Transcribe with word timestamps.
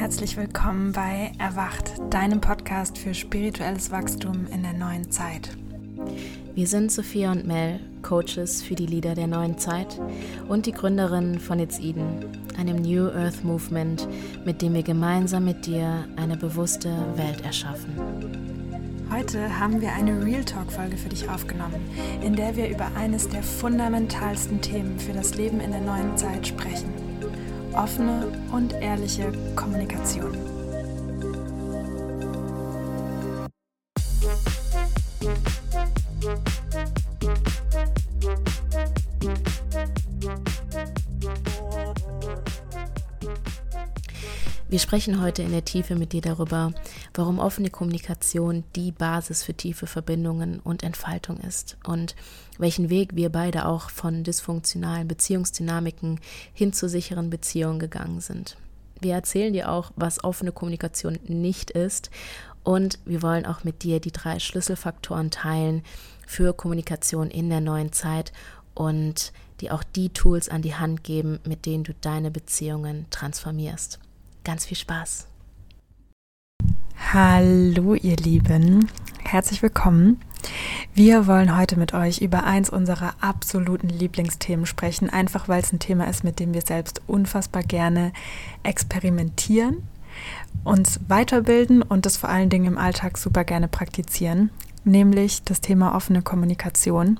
herzlich 0.00 0.38
willkommen 0.38 0.92
bei 0.92 1.30
Erwacht, 1.36 1.92
deinem 2.08 2.40
Podcast 2.40 2.96
für 2.96 3.12
spirituelles 3.12 3.90
Wachstum 3.90 4.46
in 4.46 4.62
der 4.62 4.72
neuen 4.72 5.10
Zeit. 5.10 5.50
Wir 6.54 6.66
sind 6.66 6.90
Sophia 6.90 7.30
und 7.32 7.46
Mel, 7.46 7.80
Coaches 8.00 8.62
für 8.62 8.74
die 8.74 8.86
Lieder 8.86 9.14
der 9.14 9.26
neuen 9.26 9.58
Zeit 9.58 10.00
und 10.48 10.64
die 10.64 10.72
Gründerinnen 10.72 11.38
von 11.38 11.58
It's 11.58 11.78
Eden, 11.78 12.24
einem 12.56 12.76
New 12.76 13.08
Earth 13.08 13.44
Movement, 13.44 14.08
mit 14.46 14.62
dem 14.62 14.72
wir 14.72 14.82
gemeinsam 14.82 15.44
mit 15.44 15.66
dir 15.66 16.06
eine 16.16 16.38
bewusste 16.38 16.88
Welt 17.16 17.42
erschaffen. 17.44 17.92
Heute 19.12 19.60
haben 19.60 19.82
wir 19.82 19.92
eine 19.92 20.24
Real 20.24 20.46
Talk-Folge 20.46 20.96
für 20.96 21.10
dich 21.10 21.28
aufgenommen, 21.28 21.82
in 22.22 22.36
der 22.36 22.56
wir 22.56 22.70
über 22.70 22.86
eines 22.96 23.28
der 23.28 23.42
fundamentalsten 23.42 24.62
Themen 24.62 24.98
für 24.98 25.12
das 25.12 25.34
Leben 25.34 25.60
in 25.60 25.72
der 25.72 25.82
neuen 25.82 26.16
Zeit 26.16 26.46
sprechen 26.46 27.09
offene 27.74 28.28
und 28.52 28.72
ehrliche 28.74 29.32
Kommunikation. 29.56 30.36
Wir 44.68 44.78
sprechen 44.78 45.20
heute 45.20 45.42
in 45.42 45.50
der 45.50 45.64
Tiefe 45.64 45.96
mit 45.96 46.12
dir 46.12 46.20
darüber, 46.20 46.72
warum 47.14 47.38
offene 47.38 47.70
Kommunikation 47.70 48.64
die 48.76 48.92
Basis 48.92 49.42
für 49.42 49.54
tiefe 49.54 49.86
Verbindungen 49.86 50.60
und 50.60 50.82
Entfaltung 50.82 51.38
ist 51.38 51.76
und 51.84 52.14
welchen 52.58 52.90
Weg 52.90 53.16
wir 53.16 53.30
beide 53.30 53.66
auch 53.66 53.90
von 53.90 54.24
dysfunktionalen 54.24 55.08
Beziehungsdynamiken 55.08 56.20
hin 56.52 56.72
zu 56.72 56.88
sicheren 56.88 57.30
Beziehungen 57.30 57.78
gegangen 57.78 58.20
sind. 58.20 58.56
Wir 59.00 59.14
erzählen 59.14 59.52
dir 59.52 59.70
auch, 59.70 59.92
was 59.96 60.22
offene 60.22 60.52
Kommunikation 60.52 61.18
nicht 61.26 61.70
ist 61.70 62.10
und 62.62 62.98
wir 63.04 63.22
wollen 63.22 63.46
auch 63.46 63.64
mit 63.64 63.82
dir 63.82 64.00
die 64.00 64.12
drei 64.12 64.38
Schlüsselfaktoren 64.38 65.30
teilen 65.30 65.82
für 66.26 66.52
Kommunikation 66.52 67.30
in 67.30 67.48
der 67.48 67.60
neuen 67.60 67.92
Zeit 67.92 68.32
und 68.74 69.32
dir 69.60 69.74
auch 69.74 69.82
die 69.82 70.10
Tools 70.10 70.48
an 70.48 70.62
die 70.62 70.74
Hand 70.74 71.04
geben, 71.04 71.40
mit 71.44 71.66
denen 71.66 71.84
du 71.84 71.94
deine 71.94 72.30
Beziehungen 72.30 73.06
transformierst. 73.10 73.98
Ganz 74.44 74.66
viel 74.66 74.76
Spaß. 74.76 75.29
Hallo 77.00 77.94
ihr 77.94 78.16
Lieben, 78.16 78.88
herzlich 79.24 79.62
willkommen. 79.62 80.20
Wir 80.94 81.26
wollen 81.26 81.56
heute 81.56 81.76
mit 81.76 81.92
euch 81.92 82.20
über 82.20 82.44
eins 82.44 82.70
unserer 82.70 83.14
absoluten 83.20 83.88
Lieblingsthemen 83.88 84.64
sprechen, 84.64 85.10
einfach 85.10 85.48
weil 85.48 85.60
es 85.60 85.72
ein 85.72 85.80
Thema 85.80 86.04
ist, 86.06 86.22
mit 86.22 86.38
dem 86.38 86.54
wir 86.54 86.62
selbst 86.62 87.02
unfassbar 87.08 87.64
gerne 87.64 88.12
experimentieren, 88.62 89.82
uns 90.62 91.00
weiterbilden 91.08 91.82
und 91.82 92.06
das 92.06 92.16
vor 92.16 92.28
allen 92.28 92.48
Dingen 92.48 92.66
im 92.66 92.78
Alltag 92.78 93.18
super 93.18 93.42
gerne 93.42 93.66
praktizieren 93.66 94.50
nämlich 94.84 95.42
das 95.44 95.60
Thema 95.60 95.94
offene 95.94 96.22
Kommunikation. 96.22 97.18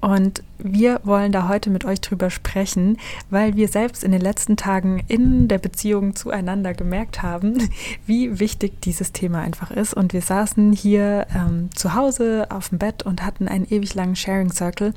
Und 0.00 0.42
wir 0.58 1.00
wollen 1.02 1.32
da 1.32 1.48
heute 1.48 1.70
mit 1.70 1.84
euch 1.84 2.00
drüber 2.00 2.30
sprechen, 2.30 2.98
weil 3.30 3.56
wir 3.56 3.68
selbst 3.68 4.04
in 4.04 4.12
den 4.12 4.20
letzten 4.20 4.56
Tagen 4.56 5.02
in 5.08 5.48
der 5.48 5.58
Beziehung 5.58 6.14
zueinander 6.14 6.72
gemerkt 6.74 7.22
haben, 7.22 7.68
wie 8.06 8.38
wichtig 8.38 8.80
dieses 8.82 9.12
Thema 9.12 9.40
einfach 9.40 9.70
ist. 9.70 9.94
Und 9.94 10.12
wir 10.12 10.22
saßen 10.22 10.72
hier 10.72 11.26
ähm, 11.34 11.70
zu 11.74 11.94
Hause 11.94 12.46
auf 12.50 12.68
dem 12.68 12.78
Bett 12.78 13.02
und 13.02 13.24
hatten 13.24 13.48
einen 13.48 13.66
ewig 13.68 13.94
langen 13.94 14.16
Sharing 14.16 14.52
Circle 14.52 14.94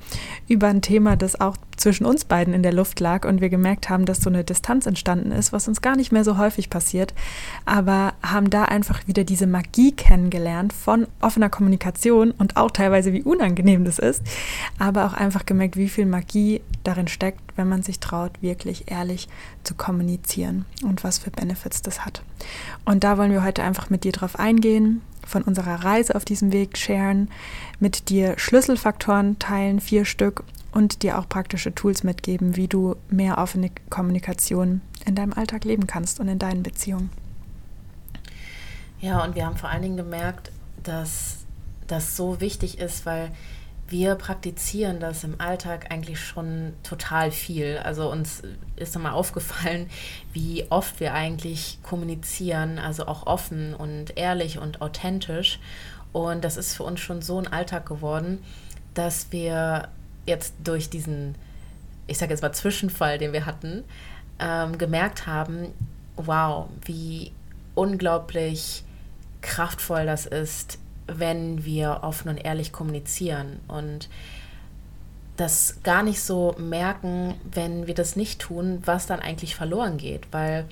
über 0.47 0.67
ein 0.67 0.81
Thema, 0.81 1.15
das 1.15 1.39
auch 1.39 1.57
zwischen 1.77 2.05
uns 2.05 2.23
beiden 2.23 2.53
in 2.53 2.63
der 2.63 2.71
Luft 2.71 2.99
lag 2.99 3.27
und 3.27 3.41
wir 3.41 3.49
gemerkt 3.49 3.89
haben, 3.89 4.05
dass 4.05 4.21
so 4.21 4.29
eine 4.29 4.45
Distanz 4.45 4.85
entstanden 4.85 5.31
ist, 5.31 5.51
was 5.51 5.67
uns 5.67 5.81
gar 5.81 5.97
nicht 5.97 6.11
mehr 6.11 6.23
so 6.23 6.37
häufig 6.37 6.69
passiert, 6.69 7.13
aber 7.65 8.13
haben 8.23 8.49
da 8.49 8.63
einfach 8.63 9.05
wieder 9.07 9.25
diese 9.25 9.45
Magie 9.45 9.91
kennengelernt 9.91 10.71
von 10.71 11.07
offener 11.19 11.49
Kommunikation 11.49 11.94
und 12.37 12.57
auch 12.57 12.71
teilweise 12.71 13.13
wie 13.13 13.23
unangenehm 13.23 13.85
das 13.85 13.99
ist, 13.99 14.21
aber 14.79 15.05
auch 15.05 15.13
einfach 15.13 15.45
gemerkt, 15.45 15.77
wie 15.77 15.89
viel 15.89 16.05
Magie 16.05 16.61
darin 16.83 17.07
steckt, 17.07 17.41
wenn 17.55 17.69
man 17.69 17.83
sich 17.83 17.99
traut, 17.99 18.41
wirklich 18.41 18.91
ehrlich 18.91 19.27
zu 19.63 19.75
kommunizieren 19.75 20.65
und 20.83 21.03
was 21.03 21.17
für 21.17 21.31
Benefits 21.31 21.81
das 21.81 22.05
hat. 22.05 22.21
Und 22.83 23.03
da 23.03 23.17
wollen 23.17 23.31
wir 23.31 23.43
heute 23.43 23.63
einfach 23.63 23.89
mit 23.89 24.03
dir 24.03 24.11
drauf 24.11 24.37
eingehen, 24.37 25.01
von 25.25 25.41
unserer 25.41 25.83
Reise 25.83 26.15
auf 26.15 26.25
diesem 26.25 26.51
Weg 26.51 26.77
sharen, 26.77 27.29
mit 27.79 28.09
dir 28.09 28.37
Schlüsselfaktoren 28.37 29.39
teilen, 29.39 29.79
vier 29.79 30.05
Stück 30.05 30.43
und 30.71 31.01
dir 31.01 31.17
auch 31.17 31.27
praktische 31.27 31.73
Tools 31.73 32.03
mitgeben, 32.03 32.55
wie 32.55 32.67
du 32.67 32.95
mehr 33.09 33.37
offene 33.37 33.71
Kommunikation 33.89 34.81
in 35.05 35.15
deinem 35.15 35.33
Alltag 35.33 35.63
leben 35.63 35.87
kannst 35.87 36.19
und 36.19 36.27
in 36.27 36.37
deinen 36.37 36.63
Beziehungen. 36.63 37.09
Ja, 38.99 39.23
und 39.23 39.35
wir 39.35 39.45
haben 39.45 39.57
vor 39.57 39.69
allen 39.69 39.81
Dingen 39.81 39.97
gemerkt, 39.97 40.51
dass 40.83 41.44
das 41.87 42.15
so 42.15 42.41
wichtig 42.41 42.79
ist, 42.79 43.05
weil 43.05 43.31
wir 43.87 44.15
praktizieren 44.15 44.99
das 44.99 45.23
im 45.23 45.39
Alltag 45.39 45.91
eigentlich 45.91 46.19
schon 46.19 46.73
total 46.81 47.31
viel. 47.31 47.77
Also 47.77 48.11
uns 48.11 48.41
ist 48.75 48.95
nochmal 48.95 49.13
aufgefallen, 49.13 49.89
wie 50.33 50.65
oft 50.69 50.99
wir 50.99 51.13
eigentlich 51.13 51.77
kommunizieren, 51.83 52.79
also 52.79 53.05
auch 53.05 53.27
offen 53.27 53.75
und 53.75 54.17
ehrlich 54.17 54.57
und 54.57 54.81
authentisch. 54.81 55.59
Und 56.13 56.43
das 56.43 56.57
ist 56.57 56.75
für 56.75 56.83
uns 56.83 56.99
schon 56.99 57.21
so 57.21 57.37
ein 57.37 57.47
Alltag 57.47 57.85
geworden, 57.85 58.43
dass 58.93 59.31
wir 59.31 59.89
jetzt 60.25 60.55
durch 60.63 60.89
diesen, 60.89 61.35
ich 62.07 62.17
sage 62.17 62.31
jetzt 62.31 62.41
mal 62.41 62.53
Zwischenfall, 62.53 63.19
den 63.19 63.33
wir 63.33 63.45
hatten, 63.45 63.83
ähm, 64.39 64.77
gemerkt 64.77 65.27
haben, 65.27 65.67
wow, 66.15 66.67
wie 66.85 67.33
unglaublich 67.75 68.83
kraftvoll 69.41 70.05
das 70.05 70.25
ist, 70.25 70.79
wenn 71.07 71.65
wir 71.65 71.99
offen 72.03 72.29
und 72.29 72.37
ehrlich 72.37 72.71
kommunizieren 72.71 73.59
und 73.67 74.09
das 75.37 75.79
gar 75.83 76.01
nicht 76.01 76.21
so 76.21 76.55
merken, 76.57 77.35
wenn 77.43 77.87
wir 77.87 77.93
das 77.93 78.15
nicht 78.15 78.39
tun, 78.39 78.81
was 78.85 79.05
dann 79.05 79.19
eigentlich 79.19 79.55
verloren 79.55 79.97
geht, 79.97 80.31
weil 80.31 80.65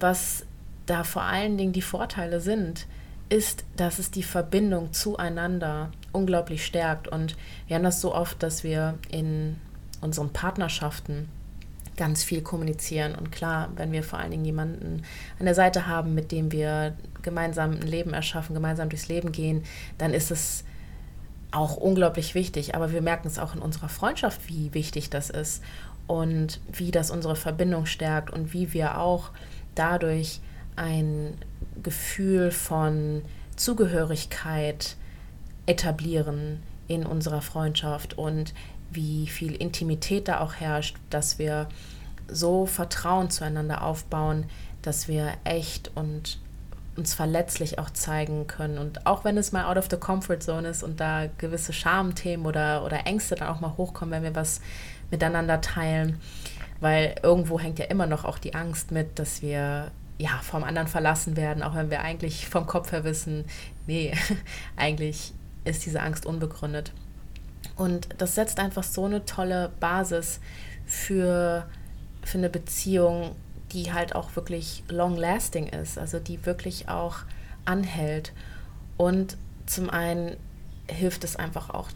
was 0.00 0.44
da 0.86 1.04
vor 1.04 1.22
allen 1.22 1.58
Dingen 1.58 1.72
die 1.72 1.82
Vorteile 1.82 2.40
sind, 2.40 2.86
ist, 3.28 3.64
dass 3.76 3.98
es 3.98 4.10
die 4.10 4.22
Verbindung 4.22 4.92
zueinander 4.92 5.90
unglaublich 6.12 6.66
stärkt. 6.66 7.08
Und 7.08 7.36
wir 7.66 7.76
haben 7.76 7.82
das 7.82 8.00
so 8.00 8.14
oft, 8.14 8.42
dass 8.42 8.64
wir 8.64 8.98
in 9.10 9.56
unseren 10.00 10.32
Partnerschaften 10.32 11.28
ganz 12.02 12.24
viel 12.24 12.42
kommunizieren. 12.42 13.14
Und 13.14 13.30
klar, 13.30 13.70
wenn 13.76 13.92
wir 13.92 14.02
vor 14.02 14.18
allen 14.18 14.32
Dingen 14.32 14.44
jemanden 14.44 15.04
an 15.38 15.44
der 15.44 15.54
Seite 15.54 15.86
haben, 15.86 16.14
mit 16.14 16.32
dem 16.32 16.50
wir 16.50 16.96
gemeinsam 17.22 17.74
ein 17.74 17.82
Leben 17.82 18.12
erschaffen, 18.12 18.54
gemeinsam 18.54 18.88
durchs 18.88 19.06
Leben 19.06 19.30
gehen, 19.30 19.62
dann 19.98 20.12
ist 20.12 20.32
es 20.32 20.64
auch 21.52 21.76
unglaublich 21.76 22.34
wichtig. 22.34 22.74
Aber 22.74 22.90
wir 22.90 23.02
merken 23.02 23.28
es 23.28 23.38
auch 23.38 23.54
in 23.54 23.60
unserer 23.60 23.88
Freundschaft, 23.88 24.48
wie 24.48 24.74
wichtig 24.74 25.10
das 25.10 25.30
ist 25.30 25.62
und 26.08 26.60
wie 26.72 26.90
das 26.90 27.12
unsere 27.12 27.36
Verbindung 27.36 27.86
stärkt 27.86 28.32
und 28.32 28.52
wie 28.52 28.72
wir 28.72 28.98
auch 28.98 29.30
dadurch 29.76 30.40
ein 30.74 31.34
Gefühl 31.84 32.50
von 32.50 33.22
Zugehörigkeit 33.54 34.96
etablieren 35.66 36.64
in 36.88 37.06
unserer 37.06 37.42
Freundschaft 37.42 38.18
und 38.18 38.54
wie 38.90 39.28
viel 39.28 39.54
Intimität 39.54 40.26
da 40.26 40.40
auch 40.40 40.54
herrscht, 40.54 40.96
dass 41.10 41.38
wir 41.38 41.68
so 42.32 42.66
Vertrauen 42.66 43.30
zueinander 43.30 43.82
aufbauen, 43.82 44.46
dass 44.82 45.08
wir 45.08 45.32
echt 45.44 45.90
und 45.94 46.38
uns 46.96 47.14
verletzlich 47.14 47.78
auch 47.78 47.90
zeigen 47.90 48.46
können. 48.46 48.78
Und 48.78 49.06
auch 49.06 49.24
wenn 49.24 49.38
es 49.38 49.52
mal 49.52 49.64
out 49.64 49.78
of 49.78 49.88
the 49.90 49.96
comfort 49.96 50.40
zone 50.40 50.68
ist 50.68 50.82
und 50.82 51.00
da 51.00 51.26
gewisse 51.38 51.72
Schamthemen 51.72 52.46
oder, 52.46 52.84
oder 52.84 53.06
Ängste 53.06 53.34
dann 53.34 53.48
auch 53.48 53.60
mal 53.60 53.76
hochkommen, 53.76 54.12
wenn 54.12 54.22
wir 54.22 54.34
was 54.34 54.60
miteinander 55.10 55.60
teilen, 55.60 56.20
weil 56.80 57.14
irgendwo 57.22 57.58
hängt 57.58 57.78
ja 57.78 57.86
immer 57.86 58.06
noch 58.06 58.24
auch 58.24 58.38
die 58.38 58.54
Angst 58.54 58.90
mit, 58.90 59.18
dass 59.18 59.40
wir 59.40 59.90
ja, 60.18 60.38
vom 60.42 60.62
anderen 60.62 60.88
verlassen 60.88 61.36
werden, 61.36 61.62
auch 61.62 61.74
wenn 61.74 61.90
wir 61.90 62.02
eigentlich 62.02 62.46
vom 62.48 62.66
Kopf 62.66 62.92
her 62.92 63.04
wissen, 63.04 63.44
nee, 63.86 64.12
eigentlich 64.76 65.32
ist 65.64 65.86
diese 65.86 66.00
Angst 66.00 66.26
unbegründet. 66.26 66.92
Und 67.76 68.08
das 68.18 68.34
setzt 68.34 68.58
einfach 68.58 68.82
so 68.82 69.06
eine 69.06 69.24
tolle 69.24 69.72
Basis 69.80 70.40
für, 70.86 71.66
für 72.22 72.38
eine 72.38 72.50
Beziehung, 72.50 73.34
die 73.72 73.92
halt 73.92 74.14
auch 74.14 74.36
wirklich 74.36 74.82
long-lasting 74.88 75.68
ist, 75.68 75.98
also 75.98 76.18
die 76.18 76.44
wirklich 76.46 76.88
auch 76.88 77.18
anhält. 77.64 78.32
Und 78.96 79.36
zum 79.66 79.90
einen 79.90 80.36
hilft 80.88 81.24
es 81.24 81.36
einfach 81.36 81.70
auch, 81.70 81.88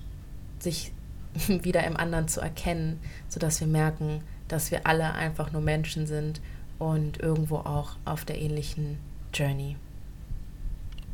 sich 0.59 0.93
wieder 1.49 1.85
im 1.85 1.97
anderen 1.97 2.29
zu 2.29 2.41
erkennen, 2.41 3.01
sodass 3.29 3.61
wir 3.61 3.69
merken, 3.69 4.23
dass 4.49 4.71
wir 4.71 4.87
alle 4.87 5.13
einfach 5.15 5.53
nur 5.53 5.63
Menschen 5.63 6.07
sind 6.07 6.41
und 6.79 7.21
irgendwo 7.21 7.57
auch 7.57 7.97
auf 8.05 8.25
der 8.25 8.41
ähnlichen 8.41 8.99
Journey. 9.35 9.77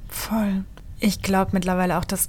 Voll. 0.08 0.64
Ich 1.00 1.22
glaube 1.22 1.52
mittlerweile 1.54 1.98
auch, 1.98 2.04
dass 2.04 2.28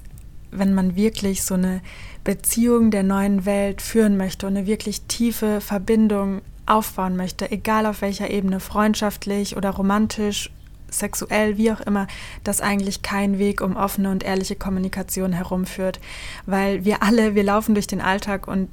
wenn 0.50 0.72
man 0.72 0.96
wirklich 0.96 1.42
so 1.42 1.54
eine 1.54 1.80
Beziehung 2.22 2.90
der 2.90 3.02
neuen 3.02 3.44
Welt 3.44 3.82
führen 3.82 4.16
möchte 4.16 4.46
und 4.46 4.56
eine 4.56 4.66
wirklich 4.66 5.02
tiefe 5.02 5.60
Verbindung 5.60 6.42
aufbauen 6.66 7.16
möchte, 7.16 7.50
egal 7.50 7.86
auf 7.86 8.02
welcher 8.02 8.30
Ebene, 8.30 8.60
freundschaftlich 8.60 9.56
oder 9.56 9.70
romantisch, 9.70 10.50
sexuell, 10.90 11.58
wie 11.58 11.72
auch 11.72 11.80
immer, 11.80 12.06
dass 12.44 12.60
eigentlich 12.60 13.02
kein 13.02 13.38
Weg 13.38 13.60
um 13.60 13.76
offene 13.76 14.10
und 14.10 14.22
ehrliche 14.22 14.56
Kommunikation 14.56 15.32
herumführt. 15.32 16.00
Weil 16.46 16.84
wir 16.84 17.02
alle, 17.02 17.34
wir 17.34 17.42
laufen 17.42 17.74
durch 17.74 17.86
den 17.86 18.00
Alltag 18.00 18.48
und 18.48 18.68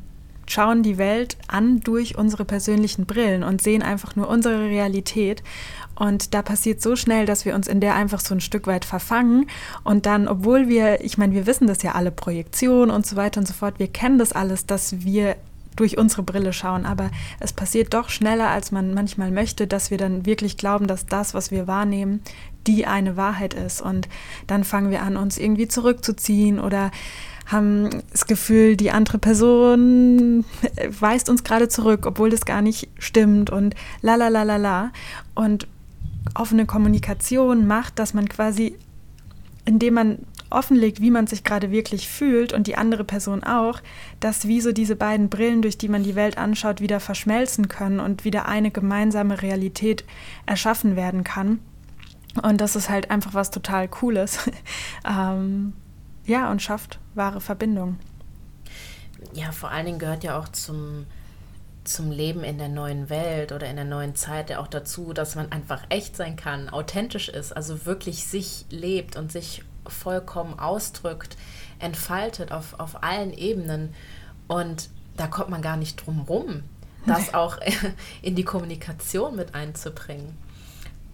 schauen 0.47 0.83
die 0.83 0.97
Welt 0.97 1.37
an 1.47 1.79
durch 1.79 2.17
unsere 2.17 2.45
persönlichen 2.45 3.05
Brillen 3.05 3.43
und 3.43 3.61
sehen 3.61 3.83
einfach 3.83 4.15
nur 4.15 4.27
unsere 4.27 4.65
Realität. 4.65 5.43
Und 5.95 6.33
da 6.33 6.41
passiert 6.41 6.81
so 6.81 6.95
schnell, 6.95 7.25
dass 7.25 7.45
wir 7.45 7.55
uns 7.55 7.67
in 7.67 7.79
der 7.79 7.95
einfach 7.95 8.19
so 8.19 8.33
ein 8.33 8.41
Stück 8.41 8.67
weit 8.67 8.85
verfangen. 8.85 9.47
Und 9.83 10.05
dann, 10.05 10.27
obwohl 10.27 10.67
wir, 10.67 11.03
ich 11.03 11.17
meine, 11.17 11.33
wir 11.33 11.45
wissen 11.45 11.67
das 11.67 11.83
ja 11.83 11.93
alle, 11.93 12.11
Projektion 12.11 12.89
und 12.89 13.05
so 13.05 13.15
weiter 13.15 13.39
und 13.39 13.47
so 13.47 13.53
fort, 13.53 13.79
wir 13.79 13.87
kennen 13.87 14.17
das 14.17 14.33
alles, 14.33 14.65
dass 14.65 15.01
wir 15.03 15.35
durch 15.75 15.97
unsere 15.97 16.23
Brille 16.23 16.53
schauen. 16.53 16.85
Aber 16.85 17.11
es 17.39 17.53
passiert 17.53 17.93
doch 17.93 18.09
schneller, 18.09 18.49
als 18.49 18.71
man 18.71 18.93
manchmal 18.93 19.31
möchte, 19.31 19.67
dass 19.67 19.91
wir 19.91 19.97
dann 19.97 20.25
wirklich 20.25 20.57
glauben, 20.57 20.87
dass 20.87 21.05
das, 21.05 21.33
was 21.33 21.51
wir 21.51 21.67
wahrnehmen, 21.67 22.21
die 22.67 22.85
eine 22.85 23.17
Wahrheit 23.17 23.53
ist. 23.53 23.81
Und 23.81 24.07
dann 24.47 24.63
fangen 24.63 24.91
wir 24.91 25.01
an, 25.01 25.17
uns 25.17 25.37
irgendwie 25.37 25.67
zurückzuziehen 25.67 26.59
oder 26.59 26.91
haben 27.47 27.89
das 28.11 28.27
Gefühl, 28.27 28.77
die 28.77 28.91
andere 28.91 29.17
Person 29.17 30.45
weist 30.99 31.29
uns 31.29 31.43
gerade 31.43 31.67
zurück, 31.67 32.05
obwohl 32.05 32.29
das 32.29 32.45
gar 32.45 32.61
nicht 32.61 32.89
stimmt 32.97 33.49
und 33.49 33.75
la 34.01 34.15
la 34.15 34.29
la 34.29 34.43
la 34.43 34.57
la. 34.57 34.91
Und 35.35 35.67
offene 36.35 36.65
Kommunikation 36.65 37.67
macht, 37.67 37.99
dass 37.99 38.13
man 38.13 38.29
quasi, 38.29 38.75
indem 39.65 39.95
man 39.95 40.19
offenlegt, 40.51 41.01
wie 41.01 41.11
man 41.11 41.27
sich 41.27 41.43
gerade 41.43 41.71
wirklich 41.71 42.07
fühlt 42.09 42.53
und 42.53 42.67
die 42.67 42.77
andere 42.77 43.03
Person 43.03 43.43
auch, 43.43 43.81
dass 44.19 44.47
wie 44.47 44.61
so 44.61 44.71
diese 44.71 44.95
beiden 44.95 45.29
Brillen, 45.29 45.61
durch 45.61 45.77
die 45.77 45.87
man 45.87 46.03
die 46.03 46.15
Welt 46.15 46.37
anschaut, 46.37 46.81
wieder 46.81 46.99
verschmelzen 46.99 47.67
können 47.67 47.99
und 47.99 48.25
wieder 48.25 48.47
eine 48.47 48.71
gemeinsame 48.71 49.41
Realität 49.41 50.03
erschaffen 50.45 50.95
werden 50.95 51.23
kann. 51.23 51.59
Und 52.41 52.61
das 52.61 52.75
ist 52.75 52.89
halt 52.89 53.11
einfach 53.11 53.33
was 53.33 53.51
total 53.51 53.87
Cooles. 53.87 54.49
ähm, 55.07 55.73
ja, 56.25 56.51
und 56.51 56.61
schafft 56.61 56.99
wahre 57.13 57.41
Verbindung. 57.41 57.97
Ja, 59.33 59.51
vor 59.51 59.71
allen 59.71 59.85
Dingen 59.85 59.99
gehört 59.99 60.23
ja 60.23 60.39
auch 60.39 60.47
zum, 60.49 61.05
zum 61.83 62.11
Leben 62.11 62.43
in 62.43 62.57
der 62.57 62.69
neuen 62.69 63.09
Welt 63.09 63.51
oder 63.51 63.69
in 63.69 63.75
der 63.75 63.85
neuen 63.85 64.15
Zeit 64.15 64.49
ja 64.49 64.59
auch 64.59 64.67
dazu, 64.67 65.13
dass 65.13 65.35
man 65.35 65.51
einfach 65.51 65.83
echt 65.89 66.15
sein 66.15 66.35
kann, 66.35 66.69
authentisch 66.69 67.29
ist, 67.29 67.55
also 67.55 67.85
wirklich 67.85 68.25
sich 68.25 68.65
lebt 68.69 69.15
und 69.15 69.31
sich 69.31 69.63
vollkommen 69.87 70.57
ausdrückt, 70.59 71.37
entfaltet 71.79 72.51
auf, 72.51 72.79
auf 72.79 73.03
allen 73.03 73.33
Ebenen. 73.33 73.93
Und 74.47 74.89
da 75.17 75.27
kommt 75.27 75.49
man 75.49 75.61
gar 75.61 75.77
nicht 75.77 76.05
drum 76.05 76.21
rum, 76.21 76.63
das 77.05 77.33
auch 77.33 77.57
in 78.21 78.35
die 78.35 78.43
Kommunikation 78.43 79.35
mit 79.35 79.55
einzubringen. 79.55 80.37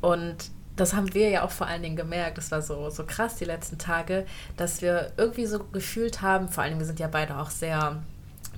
Und 0.02 0.52
das 0.75 0.94
haben 0.94 1.14
wir 1.14 1.30
ja 1.30 1.44
auch 1.44 1.52
vor 1.52 1.68
allen 1.68 1.81
Dingen 1.81 1.96
gemerkt, 1.96 2.38
das 2.38 2.52
war 2.52 2.62
so, 2.62 2.90
so 2.90 3.04
krass 3.04 3.36
die 3.36 3.46
letzten 3.46 3.78
Tage, 3.78 4.25
dass 4.58 4.81
wir 4.81 5.12
irgendwie 5.18 5.48
so 5.48 5.60
gefühlt 5.60 6.22
haben, 6.22 6.50
vor 6.50 6.64
allem 6.64 6.78
wir 6.78 6.86
sind 6.86 7.00
ja 7.00 7.08
beide 7.08 7.38
auch 7.38 7.50
sehr, 7.50 8.04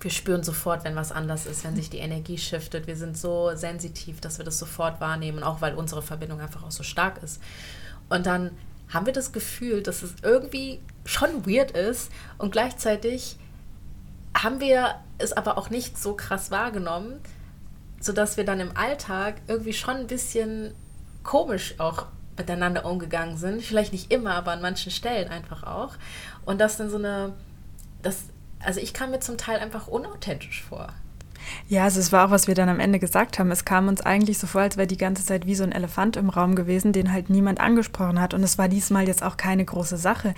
wir 0.01 0.11
spüren 0.11 0.43
sofort, 0.43 0.83
wenn 0.83 0.95
was 0.95 1.11
anders 1.11 1.45
ist, 1.45 1.63
wenn 1.63 1.75
sich 1.75 1.89
die 1.89 1.99
Energie 1.99 2.37
shiftet. 2.37 2.87
Wir 2.87 2.97
sind 2.97 3.17
so 3.17 3.55
sensitiv, 3.55 4.19
dass 4.19 4.37
wir 4.37 4.45
das 4.45 4.59
sofort 4.59 4.99
wahrnehmen, 4.99 5.43
auch 5.43 5.61
weil 5.61 5.75
unsere 5.75 6.01
Verbindung 6.01 6.41
einfach 6.41 6.63
auch 6.63 6.71
so 6.71 6.83
stark 6.83 7.23
ist. 7.23 7.41
Und 8.09 8.25
dann 8.25 8.51
haben 8.89 9.05
wir 9.05 9.13
das 9.13 9.31
Gefühl, 9.31 9.83
dass 9.83 10.03
es 10.03 10.15
irgendwie 10.23 10.79
schon 11.05 11.45
weird 11.45 11.71
ist 11.71 12.11
und 12.37 12.51
gleichzeitig 12.51 13.37
haben 14.35 14.59
wir 14.59 14.95
es 15.17 15.33
aber 15.33 15.57
auch 15.57 15.69
nicht 15.69 15.97
so 15.97 16.13
krass 16.15 16.51
wahrgenommen, 16.51 17.19
sodass 17.99 18.37
wir 18.37 18.45
dann 18.45 18.59
im 18.59 18.75
Alltag 18.75 19.35
irgendwie 19.47 19.73
schon 19.73 19.95
ein 19.95 20.07
bisschen 20.07 20.73
komisch 21.23 21.75
auch 21.77 22.07
miteinander 22.37 22.85
umgegangen 22.85 23.37
sind. 23.37 23.61
Vielleicht 23.61 23.91
nicht 23.91 24.11
immer, 24.11 24.33
aber 24.35 24.51
an 24.51 24.61
manchen 24.61 24.91
Stellen 24.91 25.29
einfach 25.29 25.63
auch. 25.63 25.95
Und 26.45 26.59
das 26.59 26.77
dann 26.77 26.89
so 26.89 26.97
eine, 26.97 27.33
das, 28.01 28.23
also 28.59 28.79
ich 28.79 28.93
kam 28.93 29.11
mir 29.11 29.19
zum 29.19 29.37
Teil 29.37 29.59
einfach 29.59 29.87
unauthentisch 29.87 30.63
vor. 30.63 30.93
Ja, 31.67 31.83
also 31.83 31.99
es 31.99 32.11
war 32.11 32.25
auch, 32.25 32.31
was 32.31 32.47
wir 32.47 32.55
dann 32.55 32.69
am 32.69 32.79
Ende 32.79 32.99
gesagt 32.99 33.39
haben. 33.39 33.51
Es 33.51 33.65
kam 33.65 33.87
uns 33.87 34.01
eigentlich 34.01 34.37
so 34.37 34.47
vor, 34.47 34.61
als 34.61 34.77
wäre 34.77 34.87
die 34.87 34.97
ganze 34.97 35.25
Zeit 35.25 35.45
wie 35.45 35.55
so 35.55 35.63
ein 35.63 35.71
Elefant 35.71 36.17
im 36.17 36.29
Raum 36.29 36.55
gewesen, 36.55 36.93
den 36.93 37.11
halt 37.11 37.29
niemand 37.29 37.59
angesprochen 37.59 38.19
hat. 38.19 38.33
Und 38.33 38.43
es 38.43 38.57
war 38.57 38.67
diesmal 38.67 39.07
jetzt 39.07 39.23
auch 39.23 39.37
keine 39.37 39.65
große 39.65 39.97
Sache. 39.97 40.33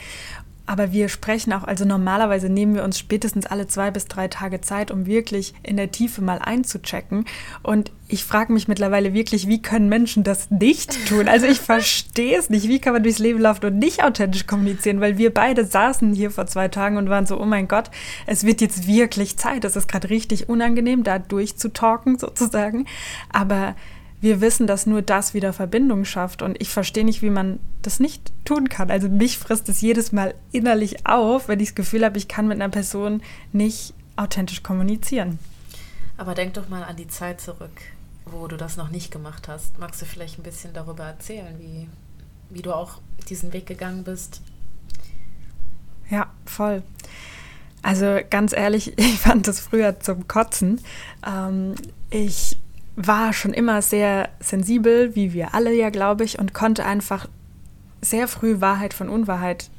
Aber 0.72 0.94
wir 0.94 1.10
sprechen 1.10 1.52
auch, 1.52 1.66
also 1.66 1.84
normalerweise 1.84 2.48
nehmen 2.48 2.76
wir 2.76 2.86
uns 2.86 2.98
spätestens 2.98 3.46
alle 3.46 3.68
zwei 3.68 3.92
bis 3.92 4.06
drei 4.06 4.30
Tage 4.30 4.62
Zeit, 4.62 4.90
um 4.90 5.06
wirklich 5.06 5.54
in 5.64 5.76
der 5.76 5.92
Tiefe 5.92 6.22
mal 6.22 6.40
einzuchecken. 6.40 7.26
Und 7.62 7.92
ich 8.08 8.24
frage 8.24 8.54
mich 8.54 8.70
mittlerweile 8.70 9.14
wirklich, 9.14 9.50
wie 9.50 9.62
können 9.62 9.90
Menschen 9.90 10.24
das 10.24 10.50
nicht 10.50 11.10
tun? 11.10 11.28
Also 11.28 11.46
ich 11.46 11.60
verstehe 11.60 12.40
es 12.40 12.50
nicht. 12.50 12.70
Wie 12.70 12.80
kann 12.80 12.94
man 12.94 13.04
durchs 13.04 13.20
Leben 13.20 13.42
laufen 13.42 13.66
und 13.66 13.80
nicht 13.80 14.02
authentisch 14.02 14.48
kommunizieren? 14.48 15.02
Weil 15.02 15.18
wir 15.18 15.34
beide 15.34 15.66
saßen 15.66 16.14
hier 16.14 16.32
vor 16.32 16.48
zwei 16.48 16.70
Tagen 16.70 16.96
und 16.96 17.10
waren 17.10 17.26
so, 17.26 17.38
oh 17.38 17.46
mein 17.46 17.68
Gott, 17.68 17.92
es 18.26 18.46
wird 18.46 18.62
jetzt 18.62 18.88
wirklich 18.88 19.36
Zeit. 19.36 19.66
Es 19.66 19.76
ist 19.76 19.90
gerade 19.90 20.10
richtig 20.10 20.48
unangenehm, 20.48 21.04
da 21.04 21.20
durchzutalken 21.20 22.18
sozusagen. 22.18 22.86
Aber 23.30 23.76
wir 24.22 24.40
wissen, 24.40 24.68
dass 24.68 24.86
nur 24.86 25.02
das 25.02 25.34
wieder 25.34 25.52
Verbindung 25.52 26.06
schafft. 26.06 26.44
Und 26.44 26.62
ich 26.62 26.70
verstehe 26.70 27.04
nicht, 27.04 27.22
wie 27.24 27.32
man 27.32 27.60
das 27.82 28.00
nicht 28.00 28.32
tun 28.46 28.70
kann. 28.70 28.92
Also 28.92 29.10
mich 29.10 29.38
frisst 29.38 29.68
es 29.68 29.82
jedes 29.82 30.12
Mal 30.12 30.36
innerlich 30.52 31.08
auf, 31.08 31.48
wenn 31.48 31.60
ich 31.60 31.70
das 31.70 31.76
Gefühl 31.76 32.06
habe, 32.06 32.18
ich 32.18 32.28
kann 32.28 32.48
mit 32.48 32.62
einer 32.62 32.70
Person 32.70 33.22
nicht 33.52 33.94
authentisch 34.16 34.62
kommunizieren. 34.62 35.40
Aber 36.18 36.36
denk 36.36 36.54
doch 36.54 36.70
mal 36.70 36.84
an 36.84 36.96
die 36.96 37.08
Zeit 37.08 37.42
zurück, 37.42 37.82
wo 38.26 38.48
du 38.48 38.58
das 38.58 38.78
noch 38.78 38.92
nicht 38.92 39.12
gemacht 39.12 39.48
hast. 39.48 39.80
Magst 39.80 40.02
du 40.02 40.06
vielleicht 40.06 40.38
ein 40.38 40.44
bisschen 40.44 40.72
darüber 40.74 41.04
erzählen, 41.04 41.56
wie, 41.58 41.88
wie 42.52 42.62
du 42.62 42.74
auch 42.74 43.00
diesen 43.28 43.54
Weg 43.54 43.66
gegangen 43.66 44.04
bist? 44.04 44.42
Ja, 46.12 46.30
voll. 46.46 46.84
Also 47.82 48.20
ganz 48.30 48.54
ehrlich, 48.54 48.94
ich 49.00 49.20
fand 49.20 49.48
das 49.48 49.60
früher 49.60 50.00
zum 50.00 50.28
Kotzen. 50.28 50.80
Ähm, 51.26 51.74
ich 52.12 52.58
war 52.96 53.34
schon 53.34 53.54
immer 53.54 53.82
sehr 53.82 54.30
sensibel, 54.40 55.16
wie 55.16 55.34
wir 55.34 55.54
alle 55.54 55.74
ja, 55.74 55.90
glaube 55.90 56.24
ich, 56.24 56.40
und 56.40 56.54
konnte 56.54 56.86
einfach 56.86 57.28
sehr 58.02 58.28
früh 58.28 58.62
Wahrheit 58.62 58.94
von 58.94 59.10
Unwahrheit 59.10 59.70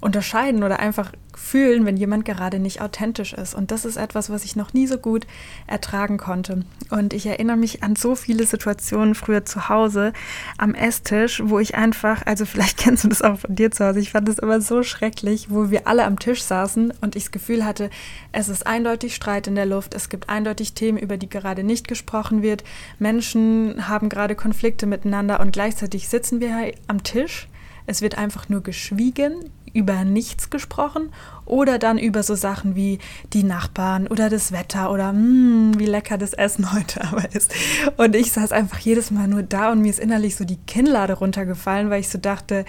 unterscheiden 0.00 0.62
oder 0.62 0.78
einfach 0.78 1.12
fühlen, 1.36 1.84
wenn 1.84 1.96
jemand 1.96 2.24
gerade 2.24 2.58
nicht 2.58 2.80
authentisch 2.80 3.32
ist. 3.32 3.54
Und 3.54 3.70
das 3.70 3.84
ist 3.84 3.96
etwas, 3.96 4.30
was 4.30 4.44
ich 4.44 4.56
noch 4.56 4.72
nie 4.72 4.86
so 4.86 4.98
gut 4.98 5.26
ertragen 5.66 6.16
konnte. 6.16 6.64
Und 6.90 7.12
ich 7.12 7.26
erinnere 7.26 7.56
mich 7.56 7.82
an 7.82 7.94
so 7.94 8.14
viele 8.14 8.46
Situationen 8.46 9.14
früher 9.14 9.44
zu 9.44 9.68
Hause 9.68 10.12
am 10.56 10.74
Esstisch, 10.74 11.42
wo 11.44 11.58
ich 11.58 11.74
einfach, 11.74 12.24
also 12.26 12.46
vielleicht 12.46 12.78
kennst 12.86 13.04
du 13.04 13.08
das 13.08 13.22
auch 13.22 13.38
von 13.38 13.54
dir 13.54 13.70
zu 13.70 13.86
Hause, 13.86 14.00
ich 14.00 14.10
fand 14.10 14.28
das 14.28 14.38
immer 14.38 14.60
so 14.60 14.82
schrecklich, 14.82 15.50
wo 15.50 15.70
wir 15.70 15.86
alle 15.86 16.04
am 16.04 16.18
Tisch 16.18 16.42
saßen 16.42 16.92
und 17.02 17.14
ich 17.14 17.24
das 17.24 17.32
Gefühl 17.32 17.64
hatte, 17.64 17.90
es 18.32 18.48
ist 18.48 18.66
eindeutig 18.66 19.14
Streit 19.14 19.46
in 19.46 19.54
der 19.54 19.66
Luft, 19.66 19.94
es 19.94 20.08
gibt 20.08 20.28
eindeutig 20.28 20.72
Themen, 20.72 20.98
über 20.98 21.18
die 21.18 21.28
gerade 21.28 21.62
nicht 21.62 21.86
gesprochen 21.86 22.42
wird, 22.42 22.64
Menschen 22.98 23.88
haben 23.88 24.08
gerade 24.08 24.34
Konflikte 24.34 24.86
miteinander 24.86 25.40
und 25.40 25.52
gleichzeitig 25.52 26.08
sitzen 26.08 26.40
wir 26.40 26.72
am 26.88 27.02
Tisch 27.02 27.48
es 27.86 28.02
wird 28.02 28.18
einfach 28.18 28.48
nur 28.48 28.62
geschwiegen, 28.62 29.50
über 29.76 30.04
nichts 30.04 30.50
gesprochen 30.50 31.10
oder 31.44 31.78
dann 31.78 31.98
über 31.98 32.22
so 32.22 32.34
Sachen 32.34 32.74
wie 32.74 32.98
die 33.32 33.44
Nachbarn 33.44 34.06
oder 34.06 34.30
das 34.30 34.50
Wetter 34.50 34.90
oder 34.90 35.10
hm, 35.10 35.78
wie 35.78 35.86
lecker 35.86 36.18
das 36.18 36.32
Essen 36.32 36.72
heute 36.74 37.04
aber 37.04 37.32
ist. 37.34 37.54
Und 37.96 38.16
ich 38.16 38.32
saß 38.32 38.52
einfach 38.52 38.78
jedes 38.78 39.10
Mal 39.10 39.28
nur 39.28 39.42
da 39.42 39.70
und 39.70 39.82
mir 39.82 39.90
ist 39.90 40.00
innerlich 40.00 40.36
so 40.36 40.44
die 40.44 40.58
Kinnlade 40.66 41.12
runtergefallen, 41.12 41.90
weil 41.90 42.00
ich 42.00 42.08
so 42.08 42.18
dachte, 42.18 42.64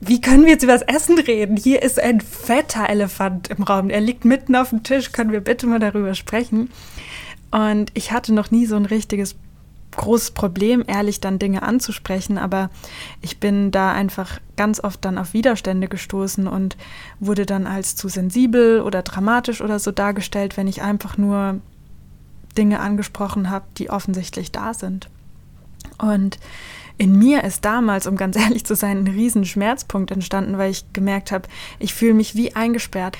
wie 0.00 0.20
können 0.20 0.44
wir 0.44 0.52
jetzt 0.52 0.62
über 0.62 0.74
das 0.74 0.82
Essen 0.82 1.18
reden? 1.18 1.56
Hier 1.56 1.82
ist 1.82 1.98
ein 1.98 2.20
fetter 2.20 2.88
Elefant 2.88 3.48
im 3.48 3.64
Raum. 3.64 3.90
Er 3.90 4.00
liegt 4.00 4.24
mitten 4.24 4.54
auf 4.54 4.70
dem 4.70 4.84
Tisch. 4.84 5.10
Können 5.10 5.32
wir 5.32 5.40
bitte 5.40 5.66
mal 5.66 5.80
darüber 5.80 6.14
sprechen? 6.14 6.70
Und 7.50 7.90
ich 7.94 8.12
hatte 8.12 8.32
noch 8.32 8.50
nie 8.52 8.66
so 8.66 8.76
ein 8.76 8.84
richtiges 8.84 9.34
großes 9.98 10.30
Problem, 10.30 10.82
ehrlich 10.86 11.20
dann 11.20 11.38
Dinge 11.38 11.62
anzusprechen, 11.62 12.38
aber 12.38 12.70
ich 13.20 13.38
bin 13.38 13.70
da 13.70 13.92
einfach 13.92 14.40
ganz 14.56 14.82
oft 14.82 15.04
dann 15.04 15.18
auf 15.18 15.34
Widerstände 15.34 15.88
gestoßen 15.88 16.46
und 16.46 16.76
wurde 17.20 17.44
dann 17.44 17.66
als 17.66 17.96
zu 17.96 18.08
sensibel 18.08 18.80
oder 18.80 19.02
dramatisch 19.02 19.60
oder 19.60 19.78
so 19.78 19.92
dargestellt, 19.92 20.56
wenn 20.56 20.68
ich 20.68 20.80
einfach 20.80 21.18
nur 21.18 21.60
Dinge 22.56 22.80
angesprochen 22.80 23.50
habe, 23.50 23.66
die 23.76 23.90
offensichtlich 23.90 24.50
da 24.50 24.72
sind. 24.72 25.10
Und 25.98 26.38
in 26.96 27.18
mir 27.18 27.44
ist 27.44 27.64
damals, 27.64 28.06
um 28.06 28.16
ganz 28.16 28.36
ehrlich 28.42 28.64
zu 28.64 28.74
sein, 28.74 29.04
ein 29.04 29.08
riesen 29.08 29.44
Schmerzpunkt 29.44 30.10
entstanden, 30.10 30.56
weil 30.56 30.70
ich 30.70 30.92
gemerkt 30.92 31.30
habe, 31.32 31.48
ich 31.78 31.92
fühle 31.92 32.14
mich 32.14 32.34
wie 32.34 32.56
eingesperrt 32.56 33.18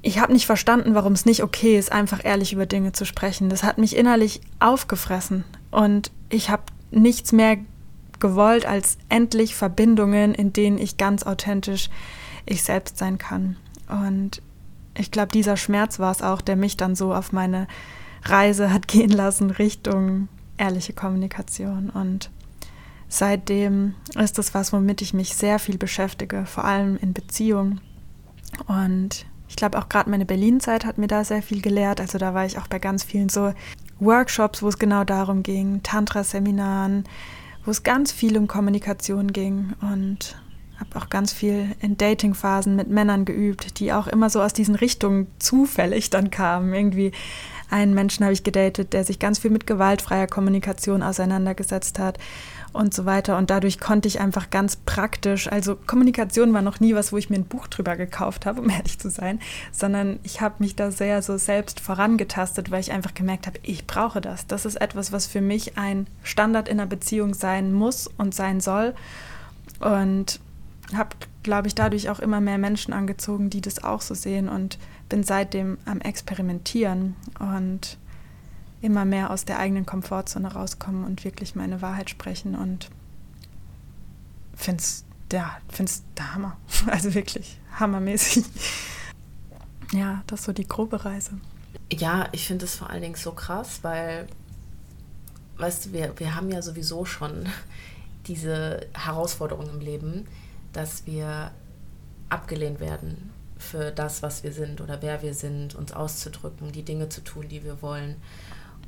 ich 0.00 0.20
habe 0.20 0.32
nicht 0.32 0.46
verstanden, 0.46 0.94
warum 0.94 1.12
es 1.12 1.26
nicht 1.26 1.42
okay 1.42 1.76
ist, 1.76 1.90
einfach 1.90 2.24
ehrlich 2.24 2.52
über 2.52 2.66
Dinge 2.66 2.92
zu 2.92 3.04
sprechen. 3.04 3.50
Das 3.50 3.64
hat 3.64 3.78
mich 3.78 3.96
innerlich 3.96 4.40
aufgefressen 4.60 5.44
und 5.70 6.10
ich 6.28 6.50
habe 6.50 6.64
nichts 6.90 7.32
mehr 7.32 7.58
gewollt 8.20 8.66
als 8.66 8.98
endlich 9.08 9.54
Verbindungen, 9.54 10.34
in 10.34 10.52
denen 10.52 10.78
ich 10.78 10.96
ganz 10.96 11.22
authentisch 11.22 11.90
ich 12.46 12.62
selbst 12.62 12.98
sein 12.98 13.18
kann. 13.18 13.56
Und 13.88 14.42
ich 14.96 15.10
glaube, 15.10 15.28
dieser 15.28 15.56
Schmerz 15.56 15.98
war 15.98 16.10
es 16.10 16.22
auch, 16.22 16.40
der 16.40 16.56
mich 16.56 16.76
dann 16.76 16.96
so 16.96 17.14
auf 17.14 17.32
meine 17.32 17.68
Reise 18.24 18.72
hat 18.72 18.88
gehen 18.88 19.10
lassen 19.10 19.50
Richtung 19.50 20.28
ehrliche 20.56 20.92
Kommunikation. 20.92 21.90
Und 21.90 22.30
seitdem 23.08 23.94
ist 24.18 24.38
das 24.38 24.54
was, 24.54 24.72
womit 24.72 25.02
ich 25.02 25.14
mich 25.14 25.36
sehr 25.36 25.58
viel 25.58 25.78
beschäftige, 25.78 26.46
vor 26.46 26.64
allem 26.64 26.96
in 26.96 27.12
Beziehungen. 27.12 27.80
Und 28.66 29.26
ich 29.48 29.56
glaube 29.56 29.78
auch 29.78 29.88
gerade 29.88 30.10
meine 30.10 30.26
Berlin-Zeit 30.26 30.84
hat 30.84 30.98
mir 30.98 31.06
da 31.06 31.24
sehr 31.24 31.42
viel 31.42 31.62
gelehrt. 31.62 32.00
Also 32.00 32.18
da 32.18 32.34
war 32.34 32.44
ich 32.44 32.58
auch 32.58 32.66
bei 32.66 32.78
ganz 32.78 33.04
vielen 33.04 33.28
so 33.28 33.52
Workshops, 34.00 34.62
wo 34.62 34.68
es 34.68 34.78
genau 34.78 35.04
darum 35.04 35.42
ging, 35.42 35.82
Tantra-Seminaren, 35.82 37.04
wo 37.64 37.70
es 37.70 37.82
ganz 37.82 38.12
viel 38.12 38.36
um 38.36 38.46
Kommunikation 38.46 39.32
ging 39.32 39.72
und 39.80 40.36
habe 40.78 40.96
auch 40.96 41.10
ganz 41.10 41.32
viel 41.32 41.74
in 41.80 41.96
Dating-Phasen 41.96 42.76
mit 42.76 42.88
Männern 42.88 43.24
geübt, 43.24 43.80
die 43.80 43.92
auch 43.92 44.06
immer 44.06 44.30
so 44.30 44.40
aus 44.40 44.52
diesen 44.52 44.76
Richtungen 44.76 45.26
zufällig 45.38 46.10
dann 46.10 46.30
kamen. 46.30 46.72
Irgendwie 46.72 47.12
einen 47.68 47.94
Menschen 47.94 48.24
habe 48.24 48.32
ich 48.32 48.44
gedatet, 48.44 48.92
der 48.92 49.04
sich 49.04 49.18
ganz 49.18 49.40
viel 49.40 49.50
mit 49.50 49.66
gewaltfreier 49.66 50.28
Kommunikation 50.28 51.02
auseinandergesetzt 51.02 51.98
hat 51.98 52.18
und 52.72 52.94
so 52.94 53.06
weiter. 53.06 53.36
Und 53.38 53.50
dadurch 53.50 53.80
konnte 53.80 54.08
ich 54.08 54.20
einfach 54.20 54.50
ganz 54.50 54.76
praktisch, 54.76 55.50
also 55.50 55.76
Kommunikation 55.76 56.52
war 56.52 56.62
noch 56.62 56.80
nie 56.80 56.94
was, 56.94 57.12
wo 57.12 57.16
ich 57.16 57.30
mir 57.30 57.36
ein 57.36 57.44
Buch 57.44 57.66
drüber 57.66 57.96
gekauft 57.96 58.46
habe, 58.46 58.60
um 58.62 58.70
ehrlich 58.70 58.98
zu 58.98 59.10
sein, 59.10 59.40
sondern 59.72 60.18
ich 60.22 60.40
habe 60.40 60.56
mich 60.58 60.76
da 60.76 60.90
sehr 60.90 61.22
so 61.22 61.36
selbst 61.38 61.80
vorangetastet, 61.80 62.70
weil 62.70 62.80
ich 62.80 62.92
einfach 62.92 63.14
gemerkt 63.14 63.46
habe, 63.46 63.58
ich 63.62 63.86
brauche 63.86 64.20
das. 64.20 64.46
Das 64.46 64.64
ist 64.64 64.80
etwas, 64.80 65.12
was 65.12 65.26
für 65.26 65.40
mich 65.40 65.78
ein 65.78 66.06
Standard 66.22 66.68
in 66.68 66.80
einer 66.80 66.88
Beziehung 66.88 67.34
sein 67.34 67.72
muss 67.72 68.08
und 68.18 68.34
sein 68.34 68.60
soll. 68.60 68.94
Und 69.80 70.40
habe, 70.94 71.10
glaube 71.42 71.68
ich, 71.68 71.74
dadurch 71.74 72.08
auch 72.08 72.18
immer 72.18 72.40
mehr 72.40 72.58
Menschen 72.58 72.92
angezogen, 72.92 73.50
die 73.50 73.60
das 73.60 73.84
auch 73.84 74.00
so 74.00 74.14
sehen 74.14 74.48
und 74.48 74.78
bin 75.08 75.22
seitdem 75.22 75.78
am 75.84 76.00
Experimentieren 76.00 77.16
und 77.38 77.98
immer 78.80 79.04
mehr 79.04 79.30
aus 79.30 79.44
der 79.44 79.58
eigenen 79.58 79.86
Komfortzone 79.86 80.52
rauskommen 80.52 81.04
und 81.04 81.24
wirklich 81.24 81.54
meine 81.54 81.82
Wahrheit 81.82 82.10
sprechen 82.10 82.54
und 82.54 82.90
finde 84.54 84.82
es 84.82 85.04
find's 85.68 86.02
der 86.16 86.34
Hammer. 86.34 86.56
Also 86.86 87.14
wirklich 87.14 87.58
hammermäßig. 87.78 88.44
Ja, 89.92 90.22
das 90.26 90.40
ist 90.40 90.46
so 90.46 90.52
die 90.52 90.66
grobe 90.66 91.04
Reise. 91.04 91.32
Ja, 91.92 92.28
ich 92.32 92.46
finde 92.46 92.66
es 92.66 92.76
vor 92.76 92.90
allen 92.90 93.02
Dingen 93.02 93.14
so 93.14 93.32
krass, 93.32 93.80
weil, 93.82 94.26
weißt 95.56 95.86
du, 95.86 95.92
wir, 95.92 96.18
wir 96.18 96.34
haben 96.34 96.50
ja 96.50 96.62
sowieso 96.62 97.04
schon 97.04 97.46
diese 98.26 98.86
Herausforderung 98.94 99.68
im 99.70 99.80
Leben, 99.80 100.26
dass 100.72 101.06
wir 101.06 101.50
abgelehnt 102.28 102.80
werden 102.80 103.30
für 103.56 103.90
das, 103.90 104.22
was 104.22 104.44
wir 104.44 104.52
sind 104.52 104.80
oder 104.80 105.02
wer 105.02 105.22
wir 105.22 105.34
sind, 105.34 105.74
uns 105.74 105.92
auszudrücken, 105.92 106.72
die 106.72 106.84
Dinge 106.84 107.08
zu 107.08 107.22
tun, 107.22 107.48
die 107.48 107.64
wir 107.64 107.82
wollen. 107.82 108.16